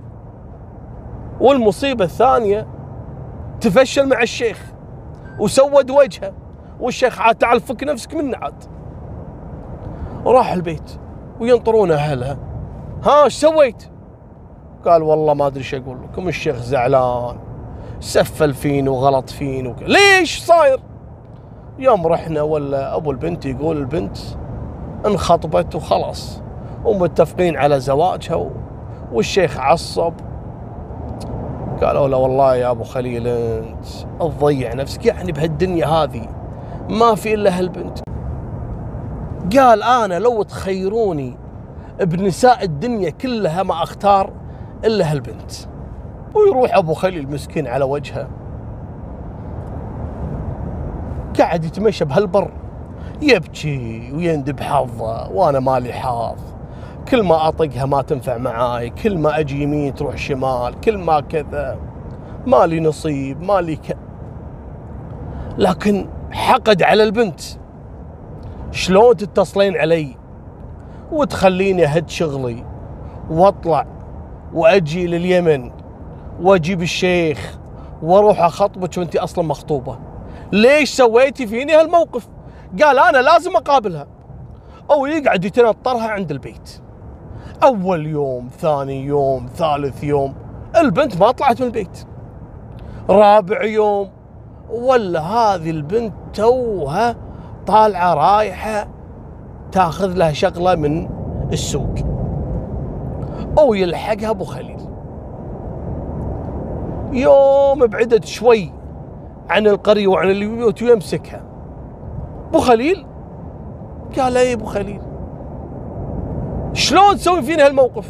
والمصيبة 1.43 2.06
الثانية 2.06 2.67
تفشل 3.62 4.10
مع 4.10 4.21
الشيخ 4.21 4.62
وسود 5.39 5.91
وجهه 5.91 6.34
والشيخ 6.79 7.21
عاد 7.21 7.36
تعال 7.36 7.60
فك 7.60 7.84
نفسك 7.84 8.13
منه 8.13 8.38
عاد 8.38 8.63
وراح 10.25 10.51
البيت 10.51 10.99
وينطرون 11.39 11.91
أهلها 11.91 12.38
ها 13.03 13.23
إيش 13.23 13.34
سويت؟ 13.34 13.84
قال 14.86 15.03
والله 15.03 15.34
ما 15.34 15.47
أدري 15.47 15.60
إيش 15.60 15.75
أقول 15.75 15.97
لكم 16.03 16.27
الشيخ 16.27 16.56
زعلان 16.56 17.38
سفل 17.99 18.53
فين 18.53 18.88
وغلط 18.88 19.29
فين 19.29 19.67
وك... 19.67 19.84
ليش 19.84 20.39
صاير؟ 20.39 20.79
يوم 21.79 22.08
رحنا 22.08 22.41
ولا 22.41 22.95
أبو 22.95 23.12
البنت 23.12 23.45
يقول 23.45 23.77
البنت 23.77 24.17
انخطبت 25.06 25.75
وخلاص 25.75 26.41
ومتفقين 26.86 27.58
على 27.58 27.79
زواجها. 27.79 28.49
والشيخ 29.12 29.60
عصب 29.60 30.13
قالوا 31.84 32.08
له 32.08 32.17
والله 32.17 32.56
يا 32.56 32.72
أبو 32.72 32.84
خليل 32.84 33.28
أنت 33.28 33.86
تضيع 34.19 34.74
نفسك. 34.74 35.06
يعني 35.06 35.32
بهالدنيا 35.32 35.88
هذه 35.88 36.28
ما 36.89 37.15
في 37.15 37.34
إلا 37.34 37.60
هالبنت. 37.60 38.00
قال 39.58 39.84
أنا 39.84 40.19
لو 40.19 40.43
تخيروني 40.43 41.38
بنساء 42.02 42.63
الدنيا 42.63 43.10
كلها 43.10 43.63
ما 43.63 43.84
أختار 43.84 44.30
إلا 44.86 45.12
هالبنت. 45.12 45.52
ويروح 46.36 46.78
أبو 46.78 46.93
خليل 46.93 47.32
مسكين 47.32 47.67
على 47.67 47.86
وجهه. 47.86 48.28
قاعد 51.39 51.65
يتمشى 51.65 52.06
بهالبر. 52.06 52.52
يبكي 53.22 54.12
ويندب 54.15 54.60
حظه 54.60 55.32
وأنا 55.32 55.60
مالي 55.60 55.93
حظ. 55.93 56.53
كل 57.12 57.24
ما 57.24 57.48
أطقها 57.48 57.86
ما 57.86 58.02
تنفع 58.02 58.38
معاي 58.38 58.89
كل 58.89 59.18
ما 59.18 59.39
أجي 59.39 59.63
يمين 59.63 59.96
تروح 59.96 60.18
شمال 60.18 60.80
كل 60.80 60.98
ما 60.98 61.20
كذا. 61.20 61.80
مالي 62.48 62.80
نصيب 62.80 63.42
مالي 63.42 63.76
ك... 63.76 63.98
لكن 65.58 66.10
حقد 66.32 66.84
على 66.84 67.04
البنت. 67.04 67.42
شلون 68.72 69.18
تتصلين 69.18 69.78
علي؟ 69.78 70.16
وتخليني 71.12 71.86
أهد 71.86 72.10
شغلي 72.10 72.66
وأطلع 73.30 73.88
وأجي 74.54 75.08
لليمن 75.08 75.72
وأجيب 76.42 76.82
الشيخ 76.82 77.58
وأروح 78.02 78.42
أخطبك 78.42 78.98
وانت 78.98 79.16
أصلا 79.16 79.46
مخطوبة. 79.46 80.00
ليش 80.52 80.89
سويتي 80.89 81.48
فيني 81.48 81.74
هالموقف؟ 81.74 82.28
قال 82.84 83.00
أنا 83.00 83.18
لازم 83.18 83.56
أقابلها. 83.56 84.08
أو 84.92 85.06
يقعد 85.06 85.46
يتنطرها 85.46 86.08
عند 86.08 86.32
البيت. 86.32 86.83
أول 87.63 88.08
يوم 88.08 88.49
ثاني 88.60 89.06
يوم 89.06 89.49
ثالث 89.56 90.04
يوم 90.04 90.34
البنت 90.78 91.19
ما 91.19 91.32
طلعت 91.32 91.62
من 91.62 91.67
البيت. 91.67 92.06
رابع 93.10 93.63
يوم 93.63 94.10
ولا 94.69 95.21
هذه 95.21 95.69
البنت 95.69 96.13
توها 96.34 97.15
طالعة 97.67 98.13
رايحة 98.13 98.88
تاخذ 99.71 100.13
لها 100.13 100.32
شغلة 100.32 100.76
من 100.76 101.10
السوق. 101.54 101.95
أو 103.60 103.73
يلحقها 103.73 104.30
أبو 104.30 104.43
خليل. 104.43 104.80
يوم 107.13 107.88
بعدت 107.88 108.26
شوي 108.26 108.71
عن 109.49 109.67
القرية 109.67 110.08
وعن 110.08 110.30
البيوت 110.30 110.84
ويمسكها 110.84 111.41
أبو 112.49 112.60
خليل؟ 112.60 113.06
قال 114.17 114.38
أي 114.38 114.54
أبو 114.54 114.65
خليل؟ 114.65 115.12
شلون 116.74 117.16
تسوي 117.16 117.42
فيني 117.42 117.64
هالموقف؟ 117.64 118.10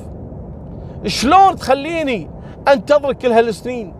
شلون 1.05 1.55
تخليني 1.55 2.29
انتظرك 2.67 3.17
كل 3.17 3.31
هالسنين 3.31 3.93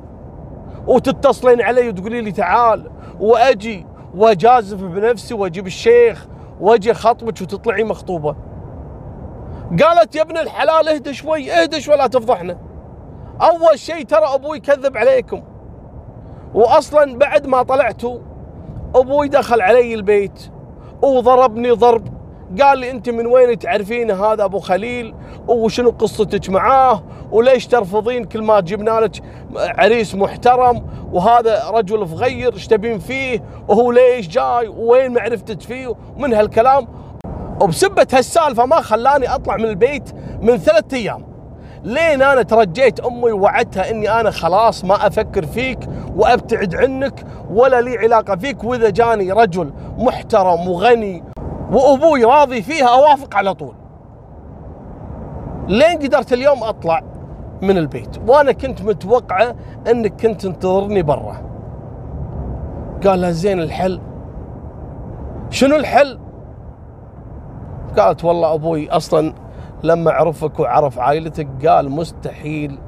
وتتصلين 0.87 1.61
علي 1.61 1.89
وتقولي 1.89 2.21
لي 2.21 2.31
تعال 2.31 2.91
وأجي 3.19 3.85
وأجازف 4.15 4.83
بنفسي 4.83 5.33
وأجيب 5.33 5.67
الشيخ 5.67 6.27
وأجي 6.61 6.91
أخطبك 6.91 7.41
وتطلعي 7.41 7.83
مخطوبة. 7.83 8.35
قالت 9.83 10.15
يا 10.15 10.21
ابن 10.21 10.37
الحلال 10.37 10.89
اهدى 10.89 11.13
شوي 11.13 11.51
اهدى 11.51 11.81
شوي 11.81 11.95
لا 11.95 12.07
تفضحنا. 12.07 12.57
أول 13.41 13.79
شيء 13.79 14.05
ترى 14.05 14.25
أبوي 14.25 14.59
كذب 14.59 14.97
عليكم. 14.97 15.41
واصلا 16.53 17.17
بعد 17.17 17.47
ما 17.47 17.63
طلعتوا 17.63 18.19
أبوي 18.95 19.27
دخل 19.27 19.61
علي 19.61 19.93
البيت 19.93 20.49
وضربني 21.01 21.71
ضرب 21.71 22.22
قال 22.61 22.77
لي 22.77 22.91
أنت 22.91 23.09
من 23.09 23.25
وين 23.27 23.59
تعرفين 23.59 24.11
هذا 24.11 24.43
أبو 24.43 24.59
خليل؟ 24.59 25.15
وشنو 25.47 25.89
قصتك 25.89 26.49
معاه؟ 26.49 27.03
وليش 27.31 27.67
ترفضين 27.67 28.23
كل 28.23 28.41
ما 28.41 28.59
جبنا 28.59 28.91
لك 28.91 29.23
عريس 29.55 30.15
محترم؟ 30.15 30.85
وهذا 31.11 31.69
رجل 31.69 32.07
فغير 32.07 32.53
إيش 32.53 32.67
تبين 32.67 32.99
فيه؟ 32.99 33.43
وهو 33.67 33.91
ليش 33.91 34.27
جاي؟ 34.27 34.67
وين 34.67 35.13
معرفتك 35.13 35.61
فيه؟ 35.61 35.95
ومن 36.17 36.33
هالكلام؟ 36.33 36.87
وبسبة 37.61 38.07
هالسالفة 38.13 38.65
ما 38.65 38.81
خلاني 38.81 39.35
أطلع 39.35 39.57
من 39.57 39.65
البيت 39.65 40.09
من 40.41 40.57
ثلاثة 40.57 40.97
أيام. 40.97 41.25
لين 41.83 42.21
أنا 42.21 42.41
ترجيت 42.41 42.99
أمي 42.99 43.31
ووعدتها 43.31 43.91
إني 43.91 44.19
أنا 44.19 44.31
خلاص 44.31 44.85
ما 44.85 45.07
أفكر 45.07 45.45
فيك 45.45 45.79
وأبتعد 46.15 46.75
عنك 46.75 47.25
ولا 47.49 47.81
لي 47.81 47.97
علاقة 47.97 48.35
فيك 48.35 48.63
وإذا 48.63 48.89
جاني 48.89 49.31
رجل 49.31 49.73
محترم 49.97 50.67
وغني 50.67 51.32
وأبوي 51.73 52.23
راضي 52.23 52.61
فيها 52.61 52.87
أوافق 52.87 53.35
على 53.35 53.53
طول. 53.53 53.75
لين 55.67 55.97
قدرت 55.97 56.33
اليوم 56.33 56.63
أطلع 56.63 57.03
من 57.61 57.77
البيت 57.77 58.17
وأنا 58.27 58.51
كنت 58.51 58.81
متوقعة 58.81 59.55
إنك 59.91 60.21
كنت 60.21 60.41
تنتظرني 60.41 61.01
برا. 61.01 61.41
قال 63.05 63.21
لها 63.21 63.31
زين 63.31 63.59
الحل 63.59 64.01
شنو 65.49 65.75
الحل؟ 65.75 66.19
قالت 67.97 68.25
والله 68.25 68.53
أبوي 68.53 68.89
أصلا 68.89 69.33
لما 69.83 70.11
عرفك 70.11 70.59
وعرف 70.59 70.99
عائلتك 70.99 71.67
قال 71.67 71.91
مستحيل 71.91 72.79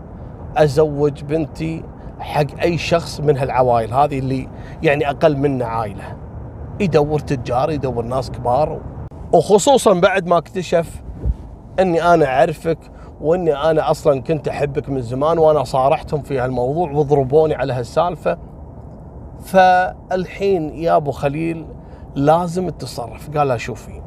أزوج 0.58 1.24
بنتي 1.24 1.84
حق 2.20 2.60
أي 2.64 2.78
شخص 2.78 3.20
من 3.20 3.38
هالعوائل 3.38 3.94
هذه 3.94 4.20
اللي 4.20 4.48
يعني 4.84 5.10
أقل 5.10 5.38
منا 5.38 5.66
عائلة 5.66 6.25
يدور 6.80 7.20
تجار 7.20 7.72
يدور 7.72 8.04
ناس 8.04 8.32
كبار. 8.32 8.82
وخصوصا 9.34 9.94
بعد 9.94 10.28
ما 10.28 10.38
اكتشف 10.38 11.04
إني 11.80 12.14
أنا 12.14 12.26
أعرفك 12.26 12.78
وإني 13.22 13.54
أنا 13.54 13.92
أصلا 13.92 14.22
كنت 14.22 14.48
أحبك 14.48 14.90
من 14.90 15.02
زمان 15.02 15.38
وأنا 15.38 15.64
صارحتهم 15.64 16.22
في 16.22 16.40
هالموضوع 16.40 16.92
وضربوني 16.92 17.56
على 17.56 17.74
هالسالفة. 17.74 18.38
فالحين 19.40 20.70
يا 20.70 20.96
أبو 20.96 21.12
خليل 21.12 21.66
لازم 22.16 22.70
تتصرف. 22.70 23.38
قال 23.38 23.48
لا 23.48 23.58
شوفي 23.58 24.02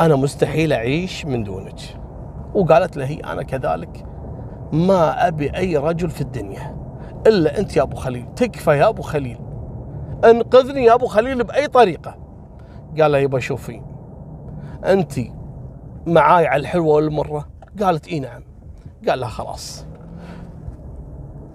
أنا 0.00 0.16
مستحيل 0.16 0.72
أعيش 0.72 1.26
من 1.26 1.44
دونك. 1.44 1.80
وقالت 2.54 2.96
له 2.96 3.06
هي 3.06 3.20
أنا 3.20 3.42
كذلك 3.42 4.06
ما 4.72 5.28
أبي 5.28 5.56
أي 5.56 5.76
رجل 5.76 6.10
في 6.10 6.20
الدنيا 6.20 6.76
إلا 7.26 7.58
أنت 7.58 7.76
يا 7.76 7.82
أبو 7.82 7.96
خليل. 7.96 8.26
تكفى 8.36 8.70
يا 8.70 8.88
أبو 8.88 9.02
خليل. 9.02 9.38
انقذني 10.24 10.84
يا 10.84 10.94
أبو 10.94 11.06
خليل 11.06 11.44
بأي 11.44 11.66
طريقة. 11.66 12.16
قال 13.00 13.12
له 13.12 13.18
يبا 13.18 13.38
شوفي 13.38 13.82
أنت 14.84 15.12
معاي 16.06 16.46
على 16.46 16.60
الحلوة 16.60 16.94
والمرة؟ 16.94 17.48
قالت 17.82 18.08
إي 18.08 18.20
نعم. 18.20 18.42
قال 19.08 19.20
لها 19.20 19.28
خلاص. 19.28 19.86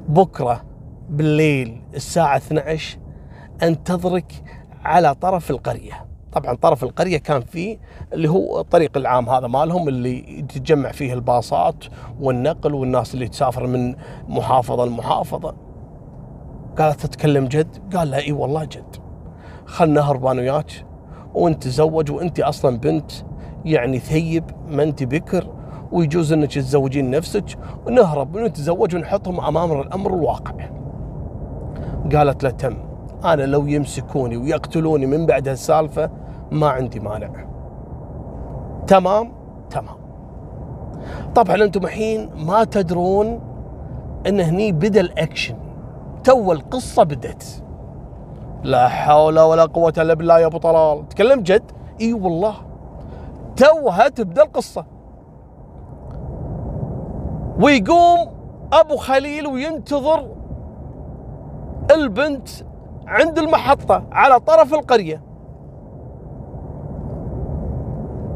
بكرة 0.07 0.63
بالليل 1.09 1.81
الساعة 1.95 2.37
12 2.37 2.97
أنتظرك 3.63 4.33
على 4.83 5.15
طرف 5.15 5.51
القرية. 5.51 6.05
طبعا 6.31 6.55
طرف 6.55 6.83
القرية 6.83 7.17
كان 7.17 7.41
فيه 7.41 7.77
اللي 8.13 8.29
هو 8.29 8.59
الطريق 8.59 8.97
العام 8.97 9.29
هذا 9.29 9.47
مالهم 9.47 9.87
اللي 9.87 10.45
تتجمع 10.49 10.91
فيه 10.91 11.13
الباصات 11.13 11.83
والنقل 12.19 12.73
والناس 12.73 13.13
اللي 13.13 13.27
تسافر 13.27 13.67
من 13.67 13.95
محافظة 14.27 14.85
لمحافظة. 14.85 15.55
قالت 16.79 17.05
تتكلم 17.05 17.45
جد؟ 17.45 17.95
قال 17.95 18.11
لها 18.11 18.19
إي 18.19 18.31
والله 18.31 18.63
جد. 18.63 18.95
خلنا 19.65 20.01
نهرب 20.01 20.25
أنا 20.25 20.41
وياك 20.41 20.85
وانت 21.33 21.63
تزوج 21.63 22.11
وانت 22.11 22.39
أصلا 22.39 22.77
بنت. 22.77 23.11
يعني 23.65 23.99
ثيب 23.99 24.43
ما 24.69 24.83
انت 24.83 25.03
بكر 25.03 25.47
ويجوز 25.91 26.33
إنك 26.33 26.53
تزوجين 26.53 27.11
نفسك 27.11 27.45
ونهرب 27.87 28.35
ونتزوج 28.35 28.95
ونحطهم 28.95 29.39
أمام 29.39 29.81
الأمر 29.81 30.13
الواقع. 30.13 30.53
قالت 32.15 32.43
له 32.43 32.49
تم 32.49 32.77
أنا 33.25 33.43
لو 33.43 33.67
يمسكوني 33.67 34.37
ويقتلوني 34.37 35.05
من 35.05 35.25
بعد 35.25 35.47
هالسالفة 35.47 36.09
ما 36.51 36.67
عندي 36.67 36.99
مانع. 36.99 37.29
تمام؟ 38.87 39.31
تمام. 39.69 39.95
طبعا 41.35 41.55
أنتم 41.55 41.83
الحين 41.83 42.29
ما 42.35 42.63
تدرون 42.63 43.39
إن 44.27 44.39
هني 44.39 44.71
بدا 44.71 45.01
الاكشن 45.01 45.55
تو 46.23 46.51
القصة 46.51 47.03
بدت 47.03 47.63
لا 48.63 48.87
حول 48.87 49.39
ولا 49.39 49.65
قوة 49.65 49.93
إلا 49.97 50.13
بالله 50.13 50.39
يا 50.39 50.45
أبو 50.45 50.57
طلال. 50.57 51.09
تكلم 51.09 51.41
جد؟ 51.41 51.71
إي 52.01 52.13
والله. 52.13 52.55
توها 53.55 54.07
تبدأ 54.07 54.43
القصة. 54.43 54.85
ويقوم 57.59 58.19
أبو 58.73 58.95
خليل 58.95 59.47
وينتظر 59.47 60.27
البنت 61.91 62.49
عند 63.07 63.39
المحطة 63.39 64.03
على 64.11 64.39
طرف 64.39 64.73
القرية. 64.73 65.21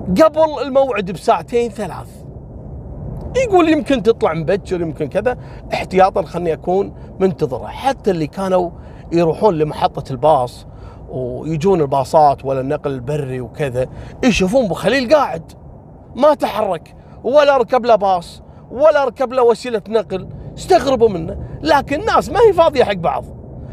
قبل 0.08 0.62
الموعد 0.62 1.12
بساعتين 1.12 1.70
ثلاث. 1.70 2.27
يقول 3.44 3.70
يمكن 3.70 4.04
تطلع 4.04 4.34
مبكر 4.34 4.82
يمكن 4.82 5.08
كذا. 5.08 5.38
احتياطا 5.74 6.22
خلني 6.22 6.54
أكون 6.54 6.94
منتظره 7.20 7.68
حتى 7.68 8.12
اللي 8.12 8.28
كانوا 8.28 8.70
يروحون 9.12 9.58
لمحطة 9.58 10.12
الباص 10.12 10.66
ويجون 11.10 11.82
الباصات 11.82 12.46
ولا 12.46 12.62
النقل 12.62 12.92
البري 12.92 13.42
وكذا 13.42 13.88
يشوفون 14.24 14.66
أبو 14.66 14.74
خليل 14.74 15.16
قاعد 15.16 15.52
ما 16.16 16.34
تحرك 16.34 16.96
ولا 17.24 17.58
ركب 17.58 17.86
له 17.86 17.96
باص 17.96 18.42
ولا 18.72 19.06
ركب 19.06 19.34
له 19.34 19.44
وسيلة 19.44 19.82
نقل 19.90 20.28
استغربوا 20.58 21.10
منه. 21.10 21.38
لكن 21.62 22.02
الناس 22.02 22.30
ما 22.30 22.40
هي 22.40 22.54
فاضية 22.54 22.84
حق 22.84 22.94
بعض. 22.94 23.26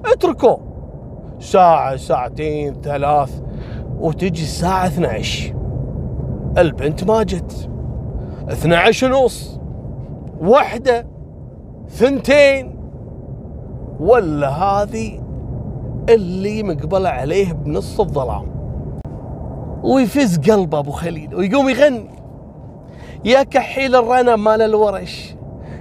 اتركوه. 0.06 0.60
ساعة 1.40 1.96
ساعتين 1.96 2.80
ثلاث 2.82 3.42
وتجي 3.98 4.42
الساعة 4.42 4.86
12 4.86 5.54
البنت 6.58 7.04
ما 7.04 7.22
جت. 7.22 7.70
12 8.48 9.12
ونص. 9.12 9.60
واحدة 10.40 11.06
ثنتين. 11.88 12.76
ولا 14.00 14.48
هذه 14.48 15.20
اللي 16.08 16.62
مقبلة 16.62 17.08
عليه 17.08 17.52
بنص 17.52 18.00
الظلام. 18.00 18.46
ويفز 19.82 20.50
قلب 20.50 20.74
أبو 20.74 20.90
خليل 20.90 21.34
ويقوم 21.34 21.68
يغني. 21.68 22.10
يا 23.24 23.42
كحيل 23.42 23.96
الرنا 23.96 24.36
مال 24.36 24.62
الورش 24.62 25.36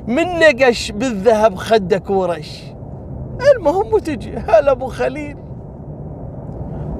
من 0.07 0.25
نقش 0.39 0.91
بالذهب 0.91 1.55
خدك 1.55 2.09
ورش. 2.09 2.63
المهم 3.55 3.93
وتجي 3.93 4.37
هلا 4.37 4.71
أبو 4.71 4.87
خليل. 4.87 5.37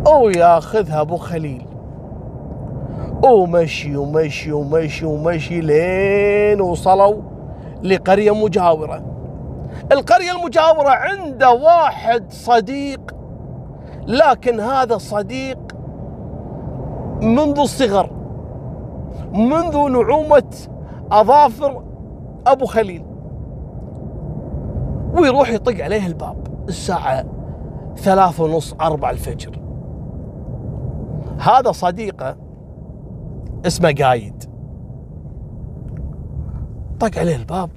أو 0.07 0.29
ياخذها 0.29 1.01
أبو 1.01 1.17
خليل. 1.17 1.65
ومشي 3.31 3.95
ومشي 3.95 4.51
ومشي 4.51 5.05
ومشي 5.05 5.61
لين 5.61 6.61
وصلوا 6.61 7.21
لقرية 7.83 8.31
مجاورة. 8.31 9.03
القرية 9.91 10.31
المجاورة 10.31 10.89
عنده 10.89 11.51
واحد 11.51 12.31
صديق 12.31 13.15
لكن 14.07 14.59
هذا 14.59 14.95
الصديق 14.95 15.59
منذ 17.21 17.59
الصغر 17.59 18.09
منذ 19.33 19.89
نعومة 19.89 20.55
أظافر 21.11 21.83
أبو 22.47 22.65
خليل. 22.65 23.05
ويروح 25.13 25.49
يطق 25.49 25.83
عليه 25.83 26.07
الباب 26.07 26.47
الساعة 26.67 27.25
ثلاثة 27.95 28.43
ونص 28.43 28.75
أربع 28.81 29.09
الفجر. 29.09 29.59
هذا 31.39 31.71
صديقه 31.71 32.42
اسمه 33.65 33.95
قايد. 33.99 34.43
طق 36.99 37.19
عليه 37.19 37.35
الباب. 37.35 37.69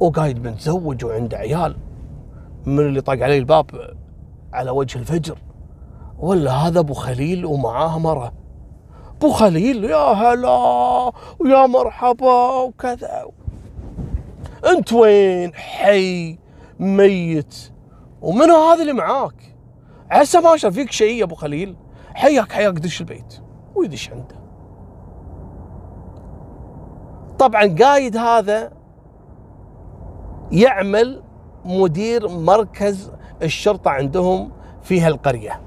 وقايد 0.00 0.46
متزوج 0.46 1.04
وعنده 1.04 1.36
عيال. 1.36 1.76
من 2.66 2.78
اللي 2.78 3.00
طق 3.00 3.12
عليه 3.22 3.38
الباب 3.38 3.70
على 4.52 4.70
وجه 4.70 4.98
الفجر. 4.98 5.38
ولا 6.18 6.52
هذا 6.52 6.78
أبو 6.78 6.94
خليل 6.94 7.46
ومعاه 7.46 7.98
مرة. 7.98 8.32
أبو 9.16 9.30
خليل 9.30 9.84
يا 9.84 9.96
هلا 9.96 11.12
ويا 11.40 11.66
مرحبا 11.66 12.62
وكذا. 12.62 13.26
أنت 14.66 14.92
وين؟ 14.92 15.54
حي 15.54 16.38
ميت. 16.80 17.72
ومن 18.22 18.50
هذا 18.50 18.82
اللي 18.82 18.92
معاك؟ 18.92 19.56
عسى 20.10 20.40
ما 20.40 20.56
شاف 20.56 20.74
فيك 20.74 20.92
شيء 20.92 21.18
يا 21.18 21.24
أبو 21.24 21.34
خليل. 21.34 21.76
حياك 22.14 22.52
حياك 22.52 22.74
دش 22.74 23.00
البيت. 23.00 23.47
ويدش 23.78 24.10
عنده. 24.10 24.34
طبعا 27.38 27.76
قايد 27.82 28.16
هذا 28.16 28.70
يعمل 30.52 31.22
مدير 31.64 32.28
مركز 32.28 33.12
الشرطة 33.42 33.90
عندهم 33.90 34.50
في 34.82 35.00
هالقرية. 35.00 35.60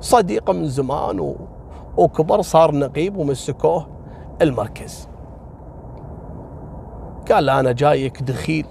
صديقة 0.00 0.52
من 0.52 0.68
زمان 0.68 1.20
و... 1.20 1.36
وكبر 1.96 2.42
صار 2.42 2.74
نقيب 2.74 3.16
ومسكوه 3.16 3.86
المركز. 4.42 5.08
قال 7.32 7.50
أنا 7.50 7.72
جايك 7.72 8.22
دخيل 8.22 8.66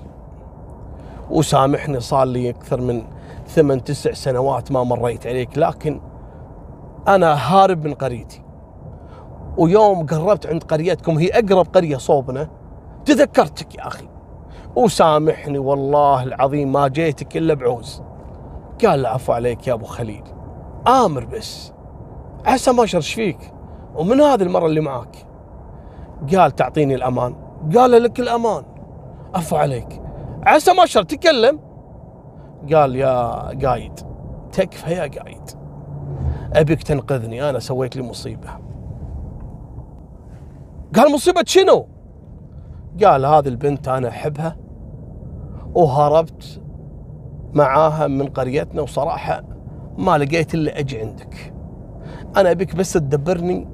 وسامحني 1.30 2.00
صار 2.00 2.26
لي 2.28 2.50
أكثر 2.50 2.82
من 2.82 3.04
ثمان 3.48 3.84
تسع 3.84 4.14
سنوات 4.14 4.72
ما 4.72 4.84
مريت 4.84 5.28
عليك 5.28 5.58
لكن 5.58 6.02
أنا 7.08 7.34
هارب 7.34 7.88
من 7.88 7.94
قريتي. 7.94 8.44
ويوم 9.58 10.06
قربت 10.06 10.48
عند 10.48 10.64
قريتكم 10.64 11.18
هي 11.18 11.30
أقرب 11.30 11.68
قرية 11.76 11.98
صوبنا. 11.98 12.50
تذكرتك 13.06 13.76
يا 13.76 13.88
أخي. 13.88 14.08
وسامحني 14.76 15.60
والله 15.60 16.24
العظيم 16.24 16.72
ما 16.72 16.88
جيتك 16.88 17.38
إلا 17.38 17.54
بعوز. 17.54 18.02
قال 18.86 19.02
له 19.02 19.10
عفو 19.10 19.34
عليك 19.34 19.68
يا 19.68 19.74
أبو 19.74 19.86
خليل. 19.86 20.24
آمر 20.88 21.26
بس. 21.26 21.74
عسى 22.46 22.72
ما 22.72 22.86
شرش 22.86 23.14
فيك؟ 23.14 23.54
ومن 23.96 24.22
هذه 24.22 24.42
المرة 24.42 24.66
اللي 24.66 24.82
معاك. 24.82 25.16
قال 26.36 26.52
تعطيني 26.52 26.96
الأمان. 26.96 27.36
قال 27.76 27.92
لك 27.92 28.20
الأمان. 28.20 28.64
عفو 29.36 29.56
عليك. 29.56 30.02
عسى 30.46 30.74
ما 30.74 30.86
شر 30.86 31.04
تكلم. 31.04 31.60
قال 32.74 32.96
يا 32.96 33.32
قايد. 33.68 34.00
تكفى 34.52 34.92
يا 34.92 35.08
قايد. 35.08 35.61
أبيك 36.54 36.84
تنقذني 36.84 37.50
أنا 37.50 37.60
سويت 37.60 37.96
لي 37.96 38.02
مصيبة. 38.02 38.50
قال 40.96 41.14
مصيبة 41.14 41.44
شنو؟ 41.48 41.88
قال 43.04 43.26
هذه 43.26 43.48
البنت 43.48 43.88
أنا 43.88 44.10
أحبها 44.10 44.58
وهربت 45.74 46.62
معاها 47.54 48.08
من 48.08 48.26
قريتنا 48.28 48.82
وصراحة 48.82 49.44
ما 49.98 50.18
لقيت 50.18 50.54
إلا 50.54 50.80
أجي 50.80 51.00
عندك. 51.00 51.54
أنا 52.38 52.52
أبيك 52.52 52.76
بس 52.76 52.94
تدبرني 52.94 53.68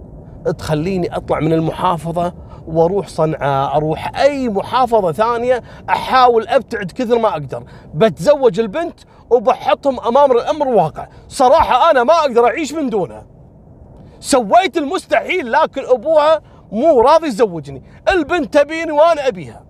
تخليني 0.58 1.16
أطلع 1.16 1.40
من 1.40 1.54
المحافظة 1.54 2.34
وأروح 2.68 3.08
صنعاء 3.08 3.78
أروح 3.78 4.20
أي 4.20 4.50
محافظة 4.50 5.12
ثانية 5.12 5.64
أحاول 5.90 6.48
أبتعد 6.48 6.92
كثر 6.92 7.20
ما 7.20 7.30
أقدر. 7.30 7.64
بتزوج 7.94 8.60
البنت 8.60 9.00
وبحطهم 9.30 10.00
أمام 10.00 10.32
الأمر 10.32 10.70
الواقع. 10.70 11.08
صراحة 11.28 11.92
أنا 11.92 12.04
ما 12.04 12.14
أقدر 12.14 12.46
أعيش 12.46 12.74
من 12.74 12.90
دونها 12.90 13.26
سويت 14.20 14.78
المستحيل 14.78 15.52
لكن 15.52 15.82
أبوها 15.86 16.42
مو 16.72 17.02
راضي 17.02 17.28
يزوجني. 17.28 17.84
البنت 18.10 18.58
تبيني 18.58 18.92
وأنا 18.92 19.28
أبيها. 19.28 19.64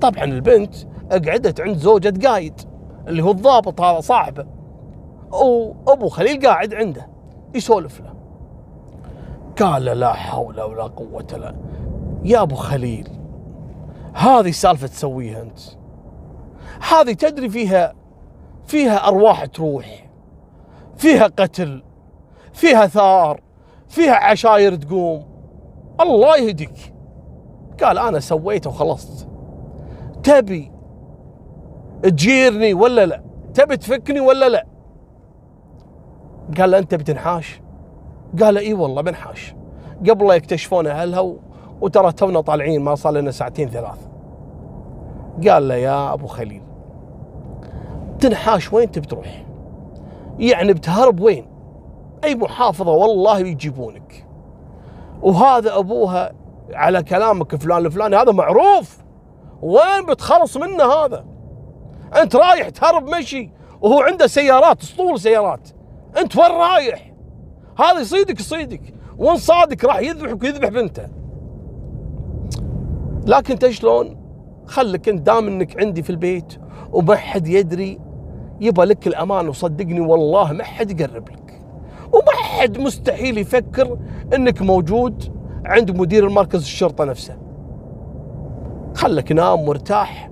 طبعا 0.00 0.24
البنت 0.24 0.74
قعدت 1.10 1.60
عند 1.60 1.76
زوجة 1.76 2.28
قايد 2.28 2.60
اللي 3.08 3.22
هو 3.22 3.30
الضابط 3.30 3.80
هذا 3.80 4.00
صاحبه. 4.00 4.46
وأبو 5.32 6.08
خليل 6.08 6.46
قاعد 6.46 6.74
عنده 6.74 7.08
يسولف 7.54 8.00
له. 8.00 8.10
قال 9.60 9.84
لا 9.84 10.12
حول 10.12 10.60
ولا 10.60 10.82
قوة 10.82 11.26
لا 11.32 11.54
يا 12.24 12.42
ابو 12.42 12.54
خليل 12.54 13.08
هذه 14.14 14.50
سالفة 14.50 14.86
تسويها 14.86 15.42
انت. 15.42 15.58
هذه 16.90 17.12
تدري 17.12 17.48
فيها 17.48 17.94
فيها 18.66 19.08
أرواح 19.08 19.44
تروح 19.44 20.10
فيها 20.96 21.26
قتل 21.26 21.82
فيها 22.52 22.86
ثار 22.86 23.40
فيها 23.88 24.14
عشاير 24.14 24.74
تقوم. 24.74 25.24
الله 26.00 26.36
يهديك. 26.36 26.94
قال 27.82 27.98
أنا 27.98 28.20
سويته 28.20 28.70
وخلصت. 28.70 29.28
تبي 30.22 30.72
تجيرني 32.02 32.74
ولا 32.74 33.06
لا؟ 33.06 33.22
تبي 33.54 33.76
تفكني 33.76 34.20
ولا 34.20 34.48
لا؟ 34.48 34.66
قال 36.58 36.74
أنت 36.74 36.94
بتنحاش. 36.94 37.60
قال 38.42 38.58
إي 38.58 38.74
والله 38.74 39.02
بنحاش. 39.02 39.54
قبل 40.10 40.26
لا 40.26 40.34
يكتشفون 40.34 40.86
أهلها 40.86 41.34
وترى 41.80 42.12
تونا 42.12 42.40
طالعين 42.40 42.82
ما 42.82 42.94
صار 42.94 43.12
لنا 43.12 43.30
ساعتين 43.30 43.68
ثلاث. 43.68 43.98
قال 45.48 45.68
له 45.68 45.74
يا 45.74 46.12
أبو 46.12 46.26
خليل 46.26 46.62
تنحاش 48.20 48.72
وين 48.72 48.90
تبي 48.90 49.06
تروح؟ 49.06 49.46
يعني 50.38 50.72
بتهرب 50.72 51.20
وين؟ 51.20 51.46
أي 52.24 52.34
محافظة 52.34 52.92
والله 52.92 53.42
بيجيبونك 53.42 54.26
وهذا 55.22 55.78
أبوها 55.78 56.32
على 56.72 57.02
كلامك 57.02 57.56
فلان 57.56 57.86
الفلاني 57.86 58.16
هذا 58.16 58.32
معروف. 58.32 58.98
وين 59.62 60.06
بتخلص 60.08 60.56
منه 60.56 60.84
هذا؟ 60.84 61.24
أنت 62.22 62.36
رايح 62.36 62.68
تهرب 62.68 63.08
مشي 63.08 63.50
وهو 63.80 64.00
عنده 64.00 64.26
سيارات 64.26 64.82
أسطول 64.82 65.20
سيارات. 65.20 65.68
أنت 66.18 66.36
وين 66.36 66.50
رايح؟ 66.50 67.12
هذا 67.78 68.00
يصيدك 68.00 68.40
يصيدك. 68.40 68.94
وان 69.18 69.36
صادق 69.36 69.84
راح 69.86 69.98
يذبحك 69.98 70.42
ويذبح 70.42 70.68
بنته؟ 70.68 71.19
لكن 73.30 73.52
انت 73.52 73.68
شلون؟ 73.68 74.16
خلك 74.66 75.08
انت 75.08 75.26
دام 75.26 75.46
انك 75.46 75.80
عندي 75.80 76.02
في 76.02 76.10
البيت 76.10 76.52
وما 76.92 77.16
حد 77.16 77.48
يدري 77.48 78.00
يبى 78.60 78.82
لك 78.82 79.06
الأمان 79.06 79.48
وصدقني 79.48 80.00
والله 80.00 80.52
ما 80.52 80.64
حد 80.64 81.00
يقرب 81.00 81.28
لك. 81.28 81.62
وما 82.12 82.32
حد 82.32 82.78
مستحيل 82.78 83.38
يفكر 83.38 83.98
انك 84.34 84.62
موجود 84.62 85.24
عند 85.64 85.90
مدير 85.90 86.26
المركز 86.26 86.60
الشرطة 86.60 87.04
نفسه. 87.04 87.36
خلك 88.94 89.32
نام 89.32 89.64
مرتاح 89.64 90.30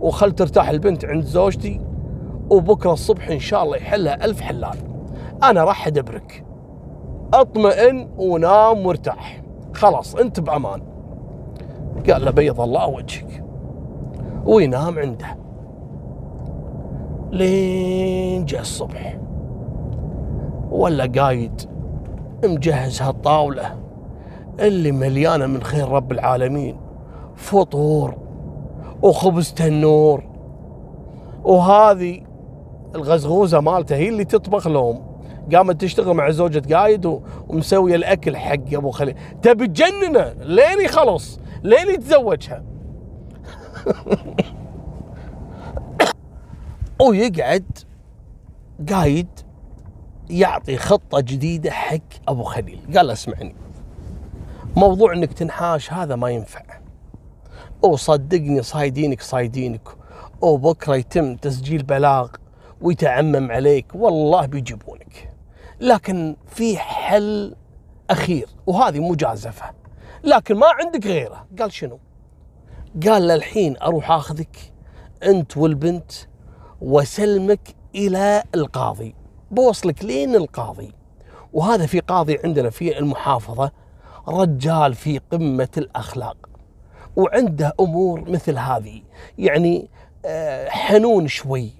وخل 0.00 0.32
ترتاح 0.32 0.68
البنت 0.68 1.04
عند 1.04 1.24
زوجتي 1.24 1.80
وبكرة 2.50 2.92
الصبح 2.92 3.28
إن 3.28 3.38
شاء 3.38 3.62
الله 3.62 3.76
يحلها 3.76 4.24
ألف 4.24 4.40
حلال. 4.40 4.76
أنا 5.42 5.64
راح 5.64 5.86
أدبرك. 5.86 6.44
أطمئن 7.34 8.08
ونام 8.16 8.82
مرتاح 8.82 9.42
خلاص 9.74 10.14
انت 10.14 10.40
بأمان. 10.40 10.95
قال 12.10 12.24
له 12.24 12.30
بيض 12.30 12.60
الله 12.60 12.88
وجهك. 12.88 13.44
وينام 14.44 14.98
عنده. 14.98 15.36
لين 17.30 18.44
جاء 18.44 18.60
الصبح. 18.60 19.18
ولا 20.70 21.12
قايد 21.16 21.62
مجهز 22.44 23.02
هالطاولة 23.02 23.74
اللي 24.60 24.92
مليانة 24.92 25.46
من 25.46 25.62
خير 25.62 25.88
رب 25.88 26.12
العالمين. 26.12 26.76
فطور 27.34 28.14
وخبز 29.02 29.52
تنور 29.52 30.24
وهذه 31.44 32.20
الغزغوزة 32.94 33.60
مالته 33.60 33.96
هي 33.96 34.08
اللي 34.08 34.24
تطبخ 34.24 34.68
لهم. 34.68 35.02
قامت 35.54 35.80
تشتغل 35.80 36.14
مع 36.14 36.30
زوجة 36.30 36.74
قايد 36.74 37.20
ومسوية 37.48 37.94
الأكل 37.94 38.36
حق 38.36 38.74
أبو 38.74 38.90
خليل. 38.90 39.14
تبي 39.42 39.66
تجننه؟ 39.66 40.34
لين 40.40 40.80
يخلص 40.84 41.40
لين 41.62 41.94
يتزوجها 41.94 42.62
ويقعد 47.00 47.78
قايد 48.92 49.28
يعطي 50.30 50.76
خطة 50.76 51.20
جديدة 51.20 51.70
حق 51.70 51.98
أبو 52.28 52.42
خليل. 52.42 52.80
قال 52.96 53.10
اسمعني. 53.10 53.54
موضوع 54.76 55.12
إنك 55.12 55.32
تنحاش 55.32 55.92
هذا 55.92 56.16
ما 56.16 56.30
ينفع. 56.30 56.62
وصدقني 57.82 58.62
صايدينك 58.62 59.20
صايدينك. 59.20 59.88
وبكرة 60.40 60.94
يتم 60.96 61.36
تسجيل 61.36 61.82
بلاغ 61.82 62.28
ويتعمم 62.80 63.50
عليك. 63.50 63.86
والله 63.94 64.46
بيجيبونك. 64.46 65.32
لكن 65.80 66.36
في 66.46 66.78
حل 66.78 67.56
أخير 68.10 68.48
وهذه 68.66 69.00
مجازفة. 69.00 69.85
لكن 70.26 70.54
ما 70.54 70.66
عندك 70.66 71.06
غيره. 71.06 71.46
قال 71.58 71.72
شنو؟ 71.72 71.98
قال 73.06 73.22
للحين 73.22 73.76
أروح 73.76 74.10
أخذك 74.10 74.72
أنت 75.22 75.56
والبنت 75.56 76.12
وسلمك 76.80 77.60
إلى 77.94 78.42
القاضي. 78.54 79.14
بوصلك 79.50 80.04
لين 80.04 80.34
القاضي. 80.34 80.92
وهذا 81.52 81.86
في 81.86 82.00
قاضي 82.00 82.38
عندنا 82.44 82.70
في 82.70 82.98
المحافظة 82.98 83.70
رجال 84.28 84.94
في 84.94 85.20
قمة 85.32 85.68
الأخلاق. 85.76 86.36
وعنده 87.16 87.72
أمور 87.80 88.30
مثل 88.30 88.58
هذه. 88.58 89.02
يعني 89.38 89.90
آه، 90.24 90.68
حنون 90.68 91.28
شوي. 91.28 91.70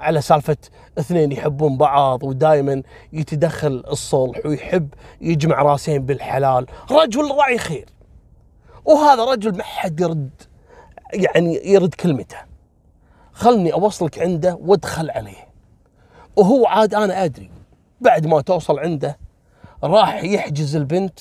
على 0.00 0.20
سالفة 0.20 0.56
اثنين 0.98 1.32
يحبون 1.32 1.76
بعض 1.76 2.22
ودائما 2.22 2.82
يتدخل 3.12 3.84
الصلح 3.90 4.46
ويحب 4.46 4.94
يجمع 5.20 5.62
راسين 5.62 6.06
بالحلال. 6.06 6.66
رجل 6.90 7.30
راعي 7.30 7.58
خير. 7.58 7.88
وهذا 8.84 9.24
رجل 9.24 9.56
ما 9.56 9.62
حد 9.62 10.00
يرد 10.00 10.30
يعني 11.12 11.60
يرد 11.64 11.94
كلمته. 11.94 12.36
خلني 13.32 13.72
أوصلك 13.72 14.18
عنده 14.18 14.58
وادخل 14.60 15.10
عليه. 15.10 15.48
وهو 16.36 16.66
عاد 16.66 16.94
أنا 16.94 17.24
أدري 17.24 17.50
بعد 18.00 18.26
ما 18.26 18.40
توصل 18.40 18.78
عنده 18.78 19.18
راح 19.84 20.24
يحجز 20.24 20.76
البنت 20.76 21.18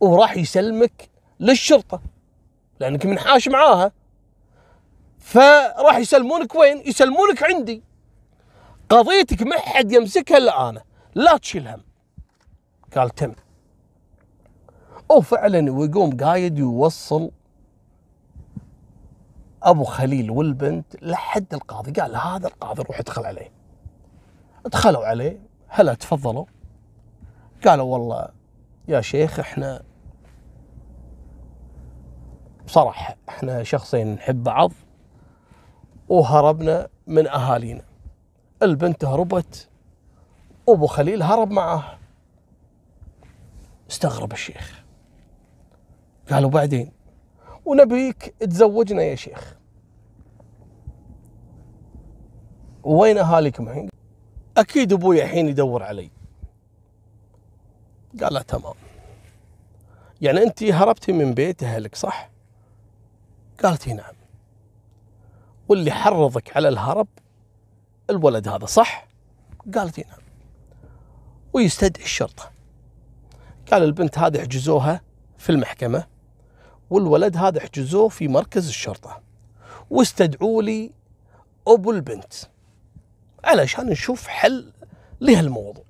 وراح 0.00 0.36
يسلمك 0.36 1.08
للشرطة 1.40 2.00
لأنك 2.80 3.06
منحاش 3.06 3.48
معاها. 3.48 3.92
فراح 5.18 5.96
يسلمونك 5.96 6.54
وين؟ 6.54 6.82
يسلمونك 6.86 7.42
عندي. 7.42 7.82
قضيتك 8.92 9.42
ما 9.42 9.58
حد 9.58 9.92
يمسكها 9.92 10.38
إلا 10.38 10.68
أنا. 10.68 10.82
لا 11.14 11.36
تشيل 11.36 11.68
هم. 11.68 11.80
قال 12.96 13.10
تم. 13.10 13.32
وفعلا 15.10 15.72
ويقوم 15.72 16.16
قايد 16.16 16.58
يوصل 16.58 17.30
أبو 19.62 19.84
خليل 19.84 20.30
والبنت 20.30 21.02
لحد 21.02 21.54
القاضي. 21.54 22.00
قال 22.00 22.16
هذا 22.16 22.46
القاضي 22.46 22.82
روح 22.82 22.98
ادخل 22.98 23.26
عليه. 23.26 23.50
دخلوا 24.66 25.06
عليه. 25.06 25.40
هلا 25.68 25.94
تفضلوا. 25.94 26.44
قالوا 27.66 27.92
والله 27.92 28.28
يا 28.88 29.00
شيخ 29.00 29.40
إحنا 29.40 29.82
بصراحة 32.66 33.16
إحنا 33.28 33.62
شخصين 33.62 34.14
نحب 34.14 34.42
بعض 34.42 34.72
وهربنا 36.08 36.88
من 37.06 37.26
أهالينا. 37.26 37.91
البنت 38.62 39.04
هربت 39.04 39.68
ابو 40.68 40.86
خليل 40.86 41.22
هرب 41.22 41.50
معاه 41.50 41.98
استغرب 43.90 44.32
الشيخ. 44.32 44.84
قالوا 46.30 46.50
بعدين 46.50 46.92
ونبيك 47.64 48.34
تزوجنا 48.40 49.02
يا 49.02 49.14
شيخ. 49.14 49.56
وين 52.84 53.18
اهاليكم 53.18 53.68
الحين؟ 53.68 53.88
أكيد 54.56 54.92
أبوي 54.92 55.22
الحين 55.22 55.48
يدور 55.48 55.82
علي. 55.82 56.10
قال 58.22 58.34
له 58.34 58.42
تمام. 58.42 58.74
يعني 60.20 60.42
أنت 60.42 60.62
هربتي 60.62 61.12
من 61.12 61.34
بيت 61.34 61.62
أهلك 61.62 61.94
صح؟ 61.94 62.30
قالت 63.62 63.88
نعم. 63.88 64.14
واللي 65.68 65.90
حرضك 65.90 66.56
على 66.56 66.68
الهرب 66.68 67.08
الولد 68.12 68.48
هذا 68.48 68.66
صح؟ 68.66 69.08
قالت 69.74 69.98
نعم. 69.98 70.18
ويستدعي 71.52 72.04
الشرطة. 72.04 72.50
قال 73.72 73.82
البنت 73.82 74.18
هذه 74.18 74.40
احجزوها 74.40 75.00
في 75.38 75.50
المحكمة 75.50 76.06
والولد 76.90 77.36
هذا 77.36 77.58
احجزوه 77.58 78.08
في 78.08 78.28
مركز 78.28 78.68
الشرطة. 78.68 79.22
واستدعوا 79.90 80.62
لي 80.62 80.90
أبو 81.68 81.90
البنت 81.90 82.34
علشان 83.44 83.86
نشوف 83.86 84.26
حل 84.26 84.72
لهالموضوع 85.20 85.84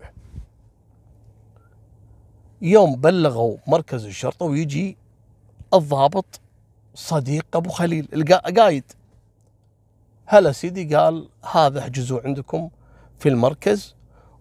يوم 2.62 2.96
بلغوا 2.96 3.56
مركز 3.66 4.04
الشرطة 4.04 4.46
ويجي 4.46 4.96
الضابط 5.74 6.40
صديق 6.94 7.46
أبو 7.54 7.70
خليل 7.70 8.08
القايد 8.12 8.84
هلا 10.32 10.52
سيدي 10.52 10.96
قال 10.96 11.28
هذا 11.52 11.80
احجزوا 11.80 12.20
عندكم 12.24 12.70
في 13.18 13.28
المركز 13.28 13.96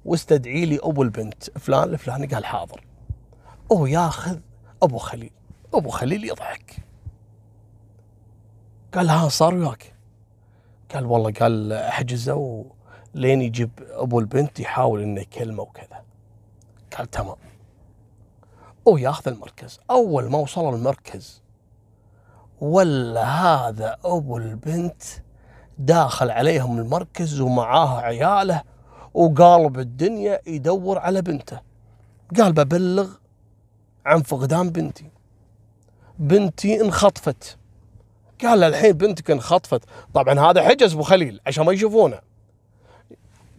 واستدعي 0.06 0.66
لي 0.66 0.80
أبو 0.84 1.04
البنت 1.04 1.60
فلان 1.60 1.84
الفلاني 1.84 2.28
قال 2.28 2.46
حاضر. 2.46 2.84
هو 3.72 3.86
ياخذ 3.86 4.40
أبو 4.84 4.98
خليل 4.98 5.32
أبو 5.74 5.90
خليل 5.90 6.26
يضحك. 6.26 6.76
قال 8.94 9.10
ها 9.10 9.30
صار 9.30 9.56
وياك. 9.56 9.94
قال 10.94 11.06
والله 11.06 11.32
قال 11.32 11.74
أحجزه 11.74 12.66
لين 13.16 13.42
يجيب 13.42 13.72
أبو 13.90 14.20
البنت 14.20 14.60
يحاول 14.60 15.02
إنه 15.02 15.22
يكلمه 15.22 15.64
وكذا. 15.64 16.04
قال 16.98 17.12
تمام. 17.12 17.38
هو 18.88 18.98
ياخذ 18.98 19.32
المركز. 19.32 19.80
أول 19.90 20.30
ما 20.30 20.38
وصل 20.38 20.74
المركز 20.74 21.42
ولا 22.62 23.24
هذا 23.24 23.98
أبو 24.06 24.38
البنت 24.38 25.04
داخل 25.78 26.32
عليهم 26.32 26.80
المركز 26.80 27.42
ومعاه 27.42 28.00
عياله 28.00 28.62
وقالب 29.14 29.80
الدنيا 29.80 30.42
يدور 30.48 31.00
على 31.00 31.22
بنته. 31.22 31.60
قال 32.38 32.54
ببلغ 32.54 33.10
عن 34.06 34.22
فقدان 34.22 34.70
بنتي. 34.70 35.10
بنتي 36.20 36.82
انخطفت. 36.82 37.58
قال 38.44 38.64
الحين 38.64 38.92
بنتك 38.92 39.32
انخطفت. 39.32 39.82
طبعا 40.14 40.40
هذا 40.40 40.62
حجز 40.62 40.94
أبو 40.94 41.04
خليل 41.04 41.40
عشان 41.48 41.66
ما 41.66 41.72
يشوفونه. 41.72 42.20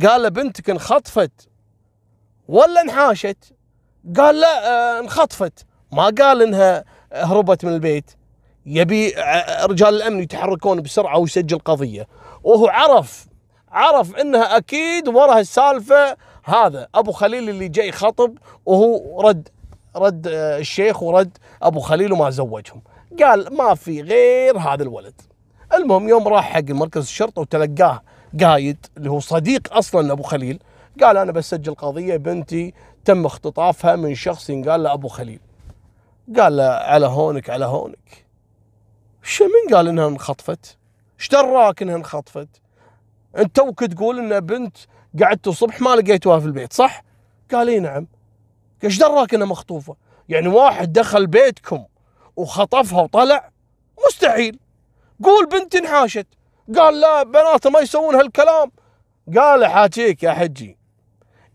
قال 0.07 0.23
له 0.23 0.29
بنتك 0.29 0.71
انخطفت 0.71 1.49
ولا 2.49 2.81
انحاشت؟ 2.81 3.53
قال 4.17 4.41
لا 4.41 4.69
آه 4.69 5.01
انخطفت. 5.01 5.67
ما 5.93 6.05
قال 6.05 6.43
إنها 6.43 6.85
هربت 7.13 7.65
من 7.65 7.73
البيت. 7.73 8.11
يبي 8.67 9.15
رجال 9.63 9.89
الأمن 9.89 10.21
يتحركون 10.21 10.83
بسرعة 10.83 11.19
ويسجل 11.19 11.59
قضية. 11.59 12.07
وهو 12.43 12.69
عرف 12.69 13.27
عرف 13.71 14.17
إنها 14.17 14.57
أكيد 14.57 15.09
وراها 15.09 15.41
السالفة 15.41 16.17
هذا. 16.45 16.89
أبو 16.95 17.13
خليل 17.13 17.49
اللي 17.49 17.69
جاي 17.69 17.93
خطب 17.93 18.39
وهو 18.67 19.21
رد 19.21 19.49
رد 19.97 20.27
الشيخ 20.29 21.03
ورد 21.03 21.39
أبو 21.63 21.81
خليل 21.81 22.13
وما 22.13 22.31
زوجهم. 22.31 22.83
قال 23.21 23.57
ما 23.57 23.75
في 23.75 24.03
غير 24.03 24.59
هذا 24.59 24.83
الولد. 24.83 25.21
المهم 25.75 26.09
يوم 26.09 26.29
راح 26.29 26.53
حق 26.53 26.71
مركز 26.71 27.03
الشرطة 27.03 27.43
وتلقاه 27.43 28.03
قايد 28.41 28.87
اللي 28.97 29.11
هو 29.11 29.21
صديق 29.21 29.75
أصلا 29.75 30.13
أبو 30.13 30.23
خليل 30.23 30.59
قال 31.03 31.17
أنا 31.17 31.33
بسجل 31.33 31.75
قضية 31.75 32.17
بنتي 32.17 32.75
تم 33.05 33.27
اختطافها 33.27 33.97
من 33.97 34.15
شخص 34.15 34.51
قال 34.51 34.83
له 34.83 34.93
أبو 34.93 35.09
خليل. 35.09 35.41
قال 36.39 36.57
له 36.57 36.65
على 36.65 37.07
هونك 37.07 37.51
على 37.51 37.65
هونك. 37.65 38.22
شو 39.23 39.45
من 39.45 39.75
قال 39.75 39.89
إنها 39.89 40.09
انخطفت؟ 40.09 40.79
إيش 41.21 41.29
دراك 41.29 41.83
إنها 41.83 41.97
انخطفت؟ 41.97 42.49
أنت 43.39 43.57
توك 43.57 43.85
تقول 43.85 44.19
إن 44.19 44.41
بنت 44.41 44.77
قعدت 45.23 45.49
الصبح 45.49 45.81
ما 45.81 45.97
لقيتوها 45.97 46.41
في 46.41 46.47
البيت 46.47 46.73
صح؟ 46.73 47.03
قال 47.53 47.69
إي 47.69 47.79
نعم 47.81 48.07
إيش 48.85 48.99
دراك 48.99 49.35
إنها 49.35 49.47
مخطوفة؟ 49.47 49.97
يعني 50.29 50.49
واحد 50.49 50.93
دخل 50.93 51.27
بيتكم 51.27 51.85
وخطفها 52.37 53.03
وطلع 53.03 53.51
مستحيل 54.07 54.59
قول 55.25 55.47
بنتي 55.47 55.79
انحاشت 55.79 56.27
قال 56.77 57.01
لا 57.01 57.23
بنات 57.23 57.67
ما 57.67 57.81
يسوون 57.81 58.15
هالكلام 58.15 58.71
قال 59.37 59.67
حاجيك 59.67 60.23
يا 60.23 60.33
حجي 60.33 60.79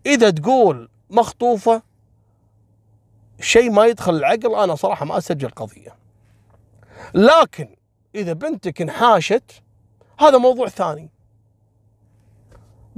إذا 0.06 0.30
تقول 0.30 0.88
مخطوفة 1.10 1.82
شيء 3.40 3.70
ما 3.70 3.86
يدخل 3.86 4.14
العقل 4.16 4.54
أنا 4.54 4.74
صراحة 4.74 5.04
ما 5.04 5.18
أسجل 5.18 5.48
قضية 5.48 6.07
لكن 7.14 7.68
إذا 8.14 8.32
بنتك 8.32 8.82
انحاشت 8.82 9.62
هذا 10.20 10.38
موضوع 10.38 10.68
ثاني. 10.68 11.10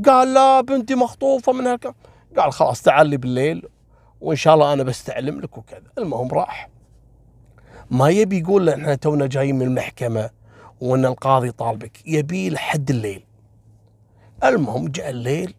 قال 0.07 0.34
لا 0.34 0.61
بنتي 0.61 0.94
مخطوفة 0.94 1.53
من 1.53 1.66
هالكلام. 1.66 1.94
قال 2.36 2.53
خلاص 2.53 2.82
تعال 2.82 3.07
لي 3.07 3.16
بالليل 3.16 3.68
وإن 4.20 4.36
شاء 4.36 4.55
الله 4.55 4.72
أنا 4.72 4.82
بستعلم 4.82 5.40
لك 5.40 5.59
وكذا. 5.59 5.90
المهم 5.98 6.28
راح. 6.28 6.68
ما 7.90 8.09
يبي 8.09 8.38
يقول 8.38 8.68
إحنا 8.68 8.94
تونا 8.94 9.26
جايين 9.26 9.59
من 9.59 9.62
المحكمة 9.62 10.30
وإن 10.80 11.05
القاضي 11.05 11.51
طالبك. 11.51 12.07
يبي 12.07 12.51
لحد 12.51 12.90
الليل. 12.90 13.24
المهم 14.44 14.88
جاء 14.88 15.11
الليل 15.11 15.55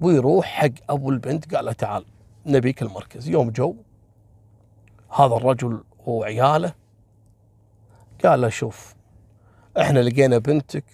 ويروح 0.00 0.46
حق 0.46 0.90
أبو 0.90 1.10
البنت 1.10 1.54
قال 1.54 1.64
له 1.64 1.72
تعال 1.72 2.04
نبيك 2.46 2.82
المركز. 2.82 3.28
يوم 3.28 3.50
جو 3.50 3.76
هذا 5.10 5.34
الرجل 5.34 5.84
وعياله 6.06 6.72
قال 8.24 8.40
له 8.40 8.48
شوف 8.48 8.94
إحنا 9.80 9.98
لقينا 10.00 10.38
بنتك 10.38 10.84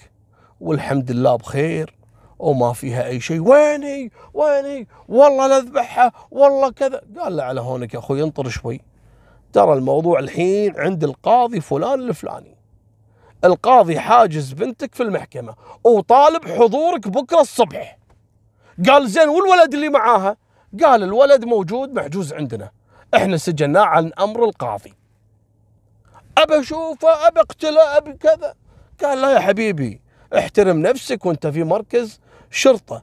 والحمد 0.61 1.11
لله 1.11 1.37
بخير 1.37 1.97
وما 2.39 2.73
فيها 2.73 3.07
أي 3.07 3.21
شيء. 3.21 3.41
وين 3.41 3.83
هي 3.83 4.11
وين 4.35 4.65
هي 4.65 4.87
والله 5.09 5.47
لا 5.47 6.13
والله 6.31 6.71
كذا. 6.71 7.03
قال 7.19 7.37
له 7.37 7.43
على 7.43 7.61
هونك 7.61 7.95
يا 7.95 7.99
أخوي 7.99 8.23
انطر 8.23 8.49
شوي. 8.49 8.81
ترى 9.53 9.73
الموضوع 9.73 10.19
الحين 10.19 10.81
عند 10.81 11.05
القاضي 11.05 11.61
فلان 11.61 12.01
الفلاني. 12.01 12.57
القاضي 13.45 14.01
حاجز 14.01 14.53
بنتك 14.53 14.95
في 14.95 15.03
المحكمة 15.03 15.55
وطالب 15.85 16.45
حضورك 16.45 17.09
بكرة 17.09 17.41
الصبح. 17.41 17.99
قال 18.89 19.09
زين 19.09 19.29
والولد 19.29 19.75
اللي 19.75 19.89
معاها؟ 19.89 20.37
قال 20.85 21.03
الولد 21.03 21.45
موجود 21.45 21.93
محجوز 21.93 22.33
عندنا. 22.33 22.71
إحنا 23.15 23.37
سجناه 23.37 23.85
عن 23.85 24.13
أمر 24.21 24.45
القاضي. 24.45 24.95
أبى 26.39 26.61
أشوفه 26.61 27.29
أبى 27.29 27.41
اقتله 27.41 27.97
ابي 27.97 28.13
كذا. 28.13 28.55
قال 29.03 29.23
لا 29.23 29.33
يا 29.33 29.41
حبيبي 29.41 30.01
احترم 30.39 30.83
نفسك 30.83 31.27
وأنت 31.27 31.47
في 31.47 31.65
مركز 31.65 32.21
شرطة. 32.51 33.03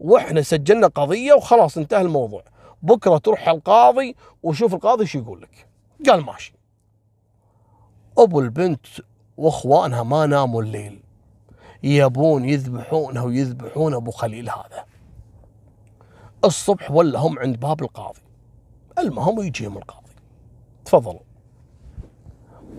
وإحنا 0.00 0.42
سجلنا 0.42 0.86
قضية 0.86 1.32
وخلاص 1.34 1.78
انتهى 1.78 2.00
الموضوع. 2.00 2.44
بكرة 2.82 3.18
تروح 3.18 3.48
القاضي 3.48 4.16
وشوف 4.42 4.74
القاضي 4.74 5.06
شو 5.06 5.18
يقول 5.18 5.42
لك. 5.42 5.66
قال 6.08 6.24
ماشي. 6.24 6.54
أبو 8.18 8.40
البنت 8.40 8.86
وإخوانها 9.36 10.02
ما 10.02 10.26
ناموا 10.26 10.62
الليل. 10.62 11.02
يبون 11.82 12.44
يذبحونه 12.44 13.24
ويذبحون 13.24 13.94
أبو 13.94 14.10
خليل 14.10 14.50
هذا. 14.50 14.84
الصبح 16.44 16.90
ولا 16.90 17.18
هم 17.18 17.38
عند 17.38 17.60
باب 17.60 17.82
القاضي. 17.82 18.20
المهم 18.98 19.42
يجيهم 19.42 19.78
القاضي. 19.78 20.12
تفضلوا. 20.84 21.33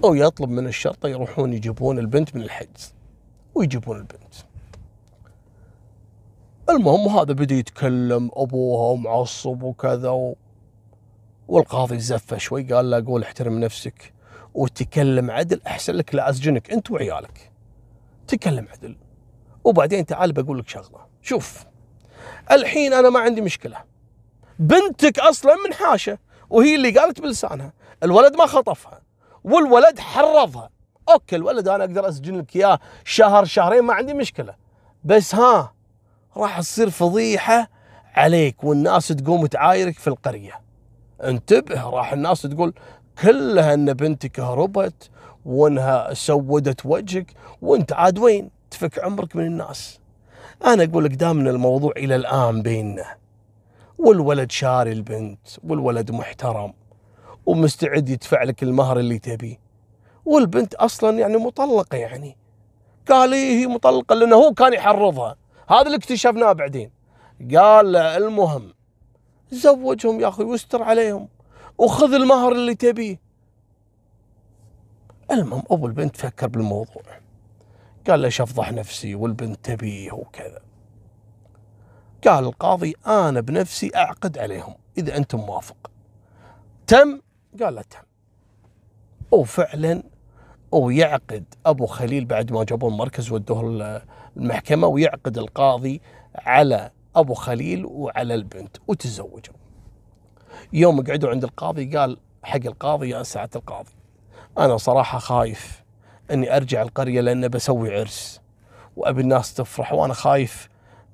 ويطلب 0.04 0.50
من 0.50 0.68
الشرطة 0.68 1.10
يروحون 1.10 1.54
يجيبون 1.54 2.00
البنت 2.00 2.36
من 2.36 2.41
الحجز 2.41 2.93
ويجيبون 3.56 3.98
البنت. 3.98 4.36
المهم 6.70 7.18
هذا 7.18 7.34
بدأ 7.34 7.56
يتكلم 7.56 8.32
أبوها 8.34 8.91
ومعصب 8.91 9.64
وكذا 9.64 10.10
و... 10.10 10.36
والقاضي 11.48 12.00
زفه 12.00 12.38
شوي 12.38 12.64
قال 12.64 12.89
له 12.89 13.06
قول 13.06 13.24
احترم 13.24 13.60
نفسك 13.60 14.14
وتكلم 14.54 15.32
عدل 15.32 15.62
أحسن 15.68 15.93
لك 15.93 16.16
لا 16.16 16.30
أسجنك 16.30 16.72
أنت 16.72 16.91
وعيالك. 16.91 17.52
تكلم 18.28 18.68
عدل. 18.72 18.98
وبعدين 19.64 20.06
تعال 20.06 20.32
بقول 20.32 20.60
لك 20.60 20.68
شغلة. 20.68 21.06
شوف 21.22 21.66
الحين 22.52 22.93
أنا 22.93 23.10
ما 23.10 23.20
عندي 23.20 23.41
مشكلة. 23.41 23.78
بنتك 24.60 25.20
أصلا 25.20 25.56
من 25.68 25.74
حاشه 25.74 26.18
وهي 26.50 26.76
اللي 26.76 26.91
قالت 27.00 27.22
بلسانها. 27.22 27.74
الولد 28.04 28.36
ما 28.36 28.46
خطفها. 28.46 29.05
والولد 29.46 30.00
حرضها. 30.00 30.70
أوكي 31.10 31.36
الولد 31.36 31.68
أنا 31.68 31.84
أقدر 31.84 32.10
أسجن 32.10 32.38
لك 32.39 32.56
إياه 32.56 32.80
شهر 33.04 33.46
شهرين 33.46 33.82
ما 33.82 33.93
عندي 33.93 34.14
مشكلة. 34.14 34.56
بس 35.04 35.36
ها 35.36 35.74
راح 36.38 36.60
تصير 36.60 36.89
فضيحة 36.89 37.70
عليك 38.16 38.64
والناس 38.64 39.08
تقوم 39.08 39.46
تعايرك 39.46 40.00
في 40.00 40.08
القرية. 40.08 40.62
انتبه 41.24 41.89
راح 41.89 42.14
الناس 42.14 42.41
تقول 42.41 42.74
كلها 43.22 43.74
إن 43.74 43.93
بنتك 43.93 44.39
هربت 44.39 45.10
وإنها 45.46 46.14
سودت 46.14 46.86
وجهك 46.86 47.34
وإنت 47.62 47.93
عاد 47.93 48.20
وين؟ 48.20 48.50
تفك 48.72 49.00
عمرك 49.00 49.36
من 49.36 49.46
الناس. 49.46 50.00
أنا 50.66 50.84
أقول 50.84 51.04
لك 51.06 51.12
دامنا 51.12 51.50
الموضوع 51.50 51.91
إلى 51.98 52.16
الآن 52.16 52.62
بيننا 52.62 53.06
والولد 53.98 54.52
شاري 54.52 54.91
البنت 54.91 55.48
والولد 55.64 56.12
محترم 56.12 56.74
ومستعد 57.46 58.10
يدفع 58.10 58.43
لك 58.43 58.64
المهر 58.64 59.00
اللي 59.00 59.20
تبيه 59.20 59.66
والبنت 60.26 60.74
أصلا 60.74 61.20
يعني 61.20 61.38
مطلقة 61.38 61.98
يعني. 61.98 62.38
قال 63.10 63.34
إيه 63.34 63.60
هي 63.60 63.68
مطلقة 63.68 64.16
لأنه 64.16 64.36
هو 64.36 64.54
كان 64.54 64.74
يحرضها. 64.74 65.36
هذا 65.70 65.82
اللي 65.82 65.98
اكتشفناه 65.98 66.52
بعدين. 66.52 66.91
قال 67.56 67.96
المهم 67.96 68.74
زوجهم 69.52 70.20
يا 70.20 70.28
أخي 70.28 70.43
واستر 70.43 70.84
عليهم 70.84 71.28
وخذ 71.78 72.14
المهر 72.14 72.52
اللي 72.52 72.76
تبيه. 72.76 73.20
المهم 75.32 75.64
أبو 75.72 75.88
البنت 75.88 76.18
فكر 76.18 76.48
بالموضوع. 76.48 77.04
قال 78.10 78.20
ليش 78.20 78.41
افضح 78.41 78.72
نفسي 78.72 79.16
والبنت 79.16 79.66
تبيه 79.66 80.12
وكذا. 80.12 80.60
قال 82.28 82.43
القاضي 82.43 82.96
أنا 83.08 83.41
بنفسي 83.41 83.91
أعقد 83.96 84.38
عليهم 84.38 84.76
إذا 84.98 85.18
انت 85.18 85.36
موافق. 85.36 85.91
تم 86.88 87.20
قال 87.64 87.76
له 87.76 87.82
تم 87.82 87.99
وفعلا 89.32 90.03
ويعقد 90.72 91.43
أبو 91.66 91.86
خليل 91.86 92.26
بعد 92.26 92.51
ما 92.51 92.64
جابوه 92.64 92.89
المركز 92.89 93.32
ودوه 93.32 94.01
المحكمة 94.38 94.88
ويعقد 94.88 95.38
القاضي 95.38 96.01
على 96.36 96.91
أبو 97.16 97.34
خليل 97.34 97.86
وعلى 97.86 98.34
البنت 98.36 98.78
وتزوجوا. 98.88 99.56
يوم 100.74 101.03
قعدوا 101.03 101.30
عند 101.30 101.43
القاضي 101.43 101.97
قال 101.97 102.18
حق 102.43 102.66
القاضي 102.66 103.10
يا 103.10 103.24
سعاده 103.24 103.60
القاضي 103.60 103.91
أنا 104.58 104.78
صراحة 104.78 105.20
خايف 105.20 105.84
إني 106.32 106.56
أرجع 106.56 106.82
القرية 106.82 107.22
لأن 107.22 107.47
بسوي 107.47 107.99
عرس 107.99 108.41
وأبي 108.95 109.22
الناس 109.22 109.53
تفرح 109.53 109.93
وأنا 109.93 110.14
خايف 110.14 110.70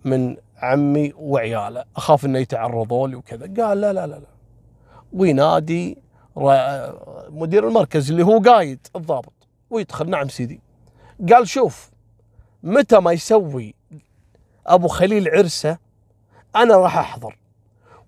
من 0.05 0.37
عمي 0.57 1.13
وعياله 1.15 1.83
أخاف 1.95 2.25
إنه 2.25 2.39
يتعرضوا 2.39 3.07
لي 3.07 3.15
وكذا. 3.15 3.63
قال 3.63 3.81
لا 3.81 3.93
لا 3.93 4.07
لا 4.07 4.15
لا. 4.15 4.27
وينادي 5.13 5.97
مدير 7.29 7.67
المركز 7.67 8.11
اللي 8.11 8.23
هو 8.25 8.39
قايد 8.39 8.87
الضابط 8.95 9.33
ويدخل. 9.69 10.09
نعم 10.09 10.27
سيدي. 10.29 10.61
قال 11.33 11.47
شوف 11.47 11.91
متى 12.63 12.99
ما 12.99 13.11
يسوي 13.11 13.75
أبو 14.67 14.87
خليل 14.87 15.29
عرسة 15.29 15.77
أنا 16.55 16.77
راح 16.77 16.97
أحضر. 16.97 17.37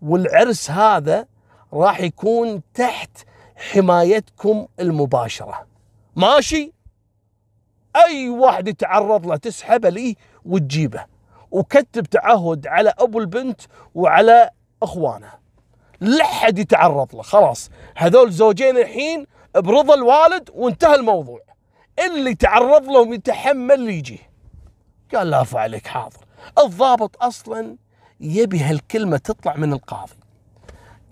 والعرس 0.02 0.72
هذا 0.72 1.26
راح 1.74 2.00
يكون 2.00 2.62
تحت 2.74 3.18
حمايتكم 3.56 4.68
المباشرة. 4.80 5.68
ماشي؟ 6.16 6.74
أي 7.96 8.30
واحد 8.30 8.68
يتعرض 8.68 9.28
له 9.28 9.36
تسحبه 9.36 9.90
لي 9.90 10.16
وتجيبه 10.46 11.06
وكتب 11.52 12.04
تعهد 12.04 12.68
على 12.68 12.94
أبو 13.00 13.20
البنت 13.20 13.62
وعلى 13.96 14.50
إخوانه. 14.84 15.43
لا 16.04 16.26
حد 16.26 16.60
يتعرض 16.60 17.16
له. 17.16 17.22
خلاص 17.22 17.70
هذول 17.96 18.32
زوجين 18.32 18.78
الحين 18.78 19.26
برضا 19.56 19.94
الوالد 19.94 20.50
وانتهى 20.54 20.96
الموضوع. 20.96 21.40
اللي 22.06 22.36
تعرض 22.36 22.86
لهم 22.86 23.14
يتحمل 23.14 23.76
اللي 23.76 23.98
يجيه. 23.98 24.30
قال 25.16 25.30
لا 25.30 25.46
عليك 25.54 25.88
حاضر. 25.88 26.26
الضابط 26.60 27.24
أصلا 27.24 27.78
يبي 28.20 28.60
هالكلمة 28.60 29.18
تطلع 29.18 29.56
من 29.56 29.74
القاضي. 29.74 30.16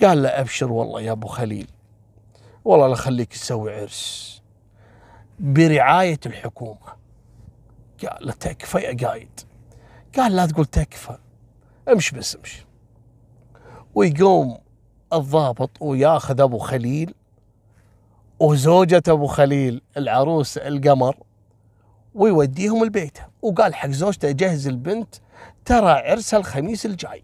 قال 0.03 0.23
له 0.23 0.29
أبشر 0.29 0.71
والله 0.71 1.01
يا 1.01 1.11
أبو 1.11 1.27
خليل. 1.27 1.67
والله 2.65 2.87
لا 2.87 2.95
خليك 2.95 3.33
تسوي 3.33 3.75
عرس. 3.75 4.41
برعاية 5.39 6.19
الحكومة. 6.25 7.01
قال 8.01 8.27
له 8.27 8.33
تكفى 8.33 8.77
يا 8.77 9.07
قايد. 9.07 9.39
قال 10.17 10.35
لا 10.35 10.45
تقول 10.45 10.65
تكفى. 10.65 11.17
امش 11.89 12.11
بس 12.11 12.35
امشي 12.35 12.65
ويقوم 13.95 14.57
الضابط 15.14 15.70
وياخذ 15.82 16.41
أبو 16.41 16.57
خليل 16.57 17.14
وزوجة 18.39 19.03
أبو 19.07 19.28
خليل 19.28 19.82
العروس 19.97 20.57
القمر 20.57 21.18
ويوديهم 22.16 22.84
البيت. 22.84 23.18
وقال 23.41 23.76
حق 23.76 23.89
زوجته 23.89 24.32
جهز 24.32 24.68
البنت 24.68 25.16
ترى 25.66 25.91
عرسها 25.91 26.39
الخميس 26.39 26.86
الجاي. 26.86 27.24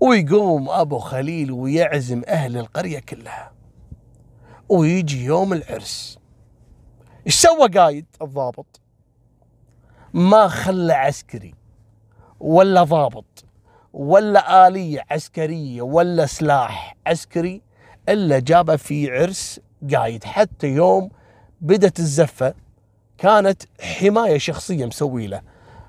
ويقوم 0.00 0.68
أبو 0.68 0.98
خليل 0.98 1.52
ويعزم 1.52 2.22
أهل 2.28 2.58
القرية 2.58 2.98
كلها. 2.98 3.52
ويجي 4.68 5.24
يوم 5.24 5.52
العرس. 5.52 6.18
إيش 7.26 7.34
سوى 7.34 7.68
قايد؟ 7.68 8.06
الضابط. 8.22 8.80
ما 10.14 10.48
خلى 10.48 10.92
عسكري 10.92 11.54
ولا 12.40 12.82
ضابط 12.82 13.44
ولا 13.92 14.68
آلية 14.68 15.04
عسكرية 15.10 15.82
ولا 15.82 16.26
سلاح 16.26 16.96
عسكري 17.06 17.62
إلا 18.08 18.38
جابه 18.38 18.76
في 18.76 19.10
عرس 19.10 19.60
قايد. 19.94 20.24
حتى 20.24 20.66
يوم 20.66 21.10
بدت 21.60 21.98
الزفة 21.98 22.54
كانت 23.18 23.62
حماية 23.80 24.38
شخصية 24.38 24.86
مسوي 24.86 25.26
له 25.26 25.42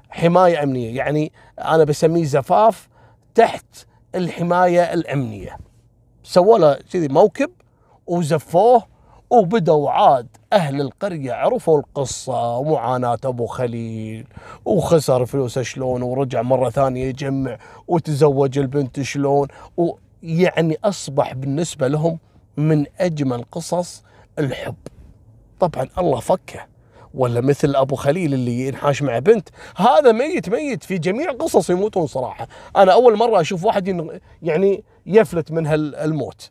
حماية 0.10 0.64
أمنية. 0.64 0.98
يعني 0.98 1.32
أنا 1.60 1.84
بسميه 1.84 2.24
زفاف 2.24 2.90
تحت 3.36 3.66
الحماية 4.16 4.94
الأمنية. 4.94 5.58
سووا 6.24 6.58
له 6.58 6.74
كذي 6.74 7.08
موكب 7.08 7.52
وزفوه 8.08 8.93
وبدوا 9.30 9.92
عاد 9.92 10.28
أهل 10.54 10.82
القرية 10.82 11.34
عرفوا 11.34 11.80
القصة 11.80 12.58
ومعاناة 12.58 13.18
أبو 13.26 13.46
خليل 13.46 14.28
وخسر 14.66 15.26
فلوسه 15.26 15.62
شلون 15.62 16.02
ورجع 16.02 16.42
مرة 16.42 16.70
ثانية 16.70 17.06
يجمع 17.06 17.58
وتزوج 17.88 18.58
البنت 18.58 19.02
شلون 19.02 19.48
ويعني 19.78 20.78
أصبح 20.84 21.34
بالنسبة 21.34 21.88
لهم 21.88 22.20
من 22.58 22.86
أجمل 23.00 23.46
قصص 23.52 24.04
الحب. 24.40 24.76
طبعا 25.60 25.88
الله 25.98 26.20
فكه. 26.20 26.66
ولا 27.14 27.42
مثل 27.42 27.76
أبو 27.76 27.96
خليل 27.96 28.34
اللي 28.34 28.68
ينحاش 28.68 29.02
مع 29.02 29.20
بنت. 29.20 29.50
هذا 29.76 30.12
ميت 30.12 30.50
ميت 30.50 30.84
في 30.84 30.98
جميع 30.98 31.32
القصص 31.32 31.70
يموتون 31.70 32.08
صراحة. 32.08 32.48
أنا 32.76 32.94
أول 32.94 33.18
مرة 33.18 33.42
أشوف 33.42 33.66
واحد 33.66 34.10
يعني 34.42 34.84
يفلت 35.06 35.52
من 35.52 35.68
هالموت 35.68 36.50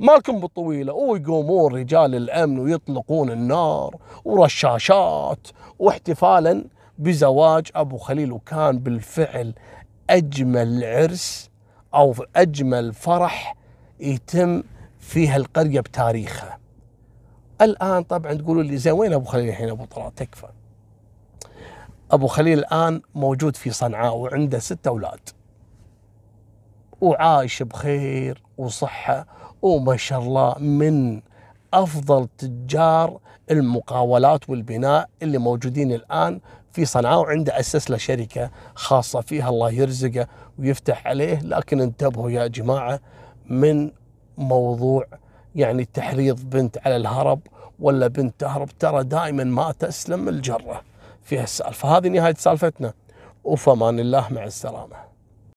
مالكم 0.00 0.40
بالطويلة 0.40 0.92
ويقومون 0.92 1.74
رجال 1.74 2.14
الأمن 2.14 2.58
ويطلقون 2.58 3.30
النار 3.30 3.96
ورشاشات 4.24 5.48
واحتفالا 5.78 6.64
بزواج 6.98 7.66
أبو 7.74 7.98
خليل 7.98 8.32
وكان 8.32 8.78
بالفعل 8.78 9.54
أجمل 10.10 10.84
عرس 10.84 11.50
أو 11.94 12.14
أجمل 12.36 12.92
فرح 12.92 13.56
يتم 14.00 14.62
في 15.00 15.28
هالقرية 15.28 15.80
بتاريخها. 15.80 16.58
الآن 17.60 18.02
طبعا 18.02 18.34
تقولوا 18.34 18.62
لي 18.62 18.76
زين 18.76 18.92
وين 18.92 19.12
أبو 19.12 19.24
خليل 19.24 19.48
الحين 19.48 19.68
أبو 19.68 19.84
طلال 19.84 20.14
تكفى. 20.14 20.46
أبو 22.10 22.26
خليل 22.26 22.58
الآن 22.58 23.02
موجود 23.14 23.56
في 23.56 23.70
صنعاء 23.70 24.16
وعنده 24.16 24.58
ستة 24.58 24.88
أولاد. 24.88 25.20
وعايش 27.00 27.62
بخير 27.62 28.42
وصحة 28.58 29.26
وما 29.62 29.96
شاء 29.96 30.20
الله 30.20 30.54
من 30.58 31.22
أفضل 31.74 32.28
تجار 32.38 33.18
المقاولات 33.50 34.50
والبناء 34.50 35.08
اللي 35.22 35.38
موجودين 35.38 35.92
الآن 35.92 36.40
في 36.72 36.84
صنعاء 36.84 37.20
وعنده 37.20 37.60
أسس 37.60 37.90
له 37.90 37.96
شركة 37.96 38.50
خاصة 38.74 39.20
فيها 39.20 39.48
الله 39.48 39.70
يرزقه 39.70 40.26
ويفتح 40.58 41.06
عليه. 41.06 41.40
لكن 41.40 41.80
انتبهوا 41.80 42.30
يا 42.30 42.46
جماعة 42.46 43.00
من 43.46 43.90
موضوع 44.38 45.04
يعني 45.54 45.84
تحريض 45.84 46.40
بنت 46.50 46.78
على 46.78 46.96
الهرب 46.96 47.40
ولا 47.80 48.06
بنت 48.06 48.34
تهرب. 48.38 48.68
ترى 48.78 49.04
دائما 49.04 49.44
ما 49.44 49.72
تسلم 49.72 50.28
الجرة 50.28 50.82
في 51.22 51.38
هالسالفة. 51.38 51.96
هذه 51.96 52.08
نهاية 52.08 52.34
سالفتنا. 52.34 52.92
وفمان 53.44 54.00
الله 54.00 54.26
مع 54.30 54.44
السلامة. 54.44 55.05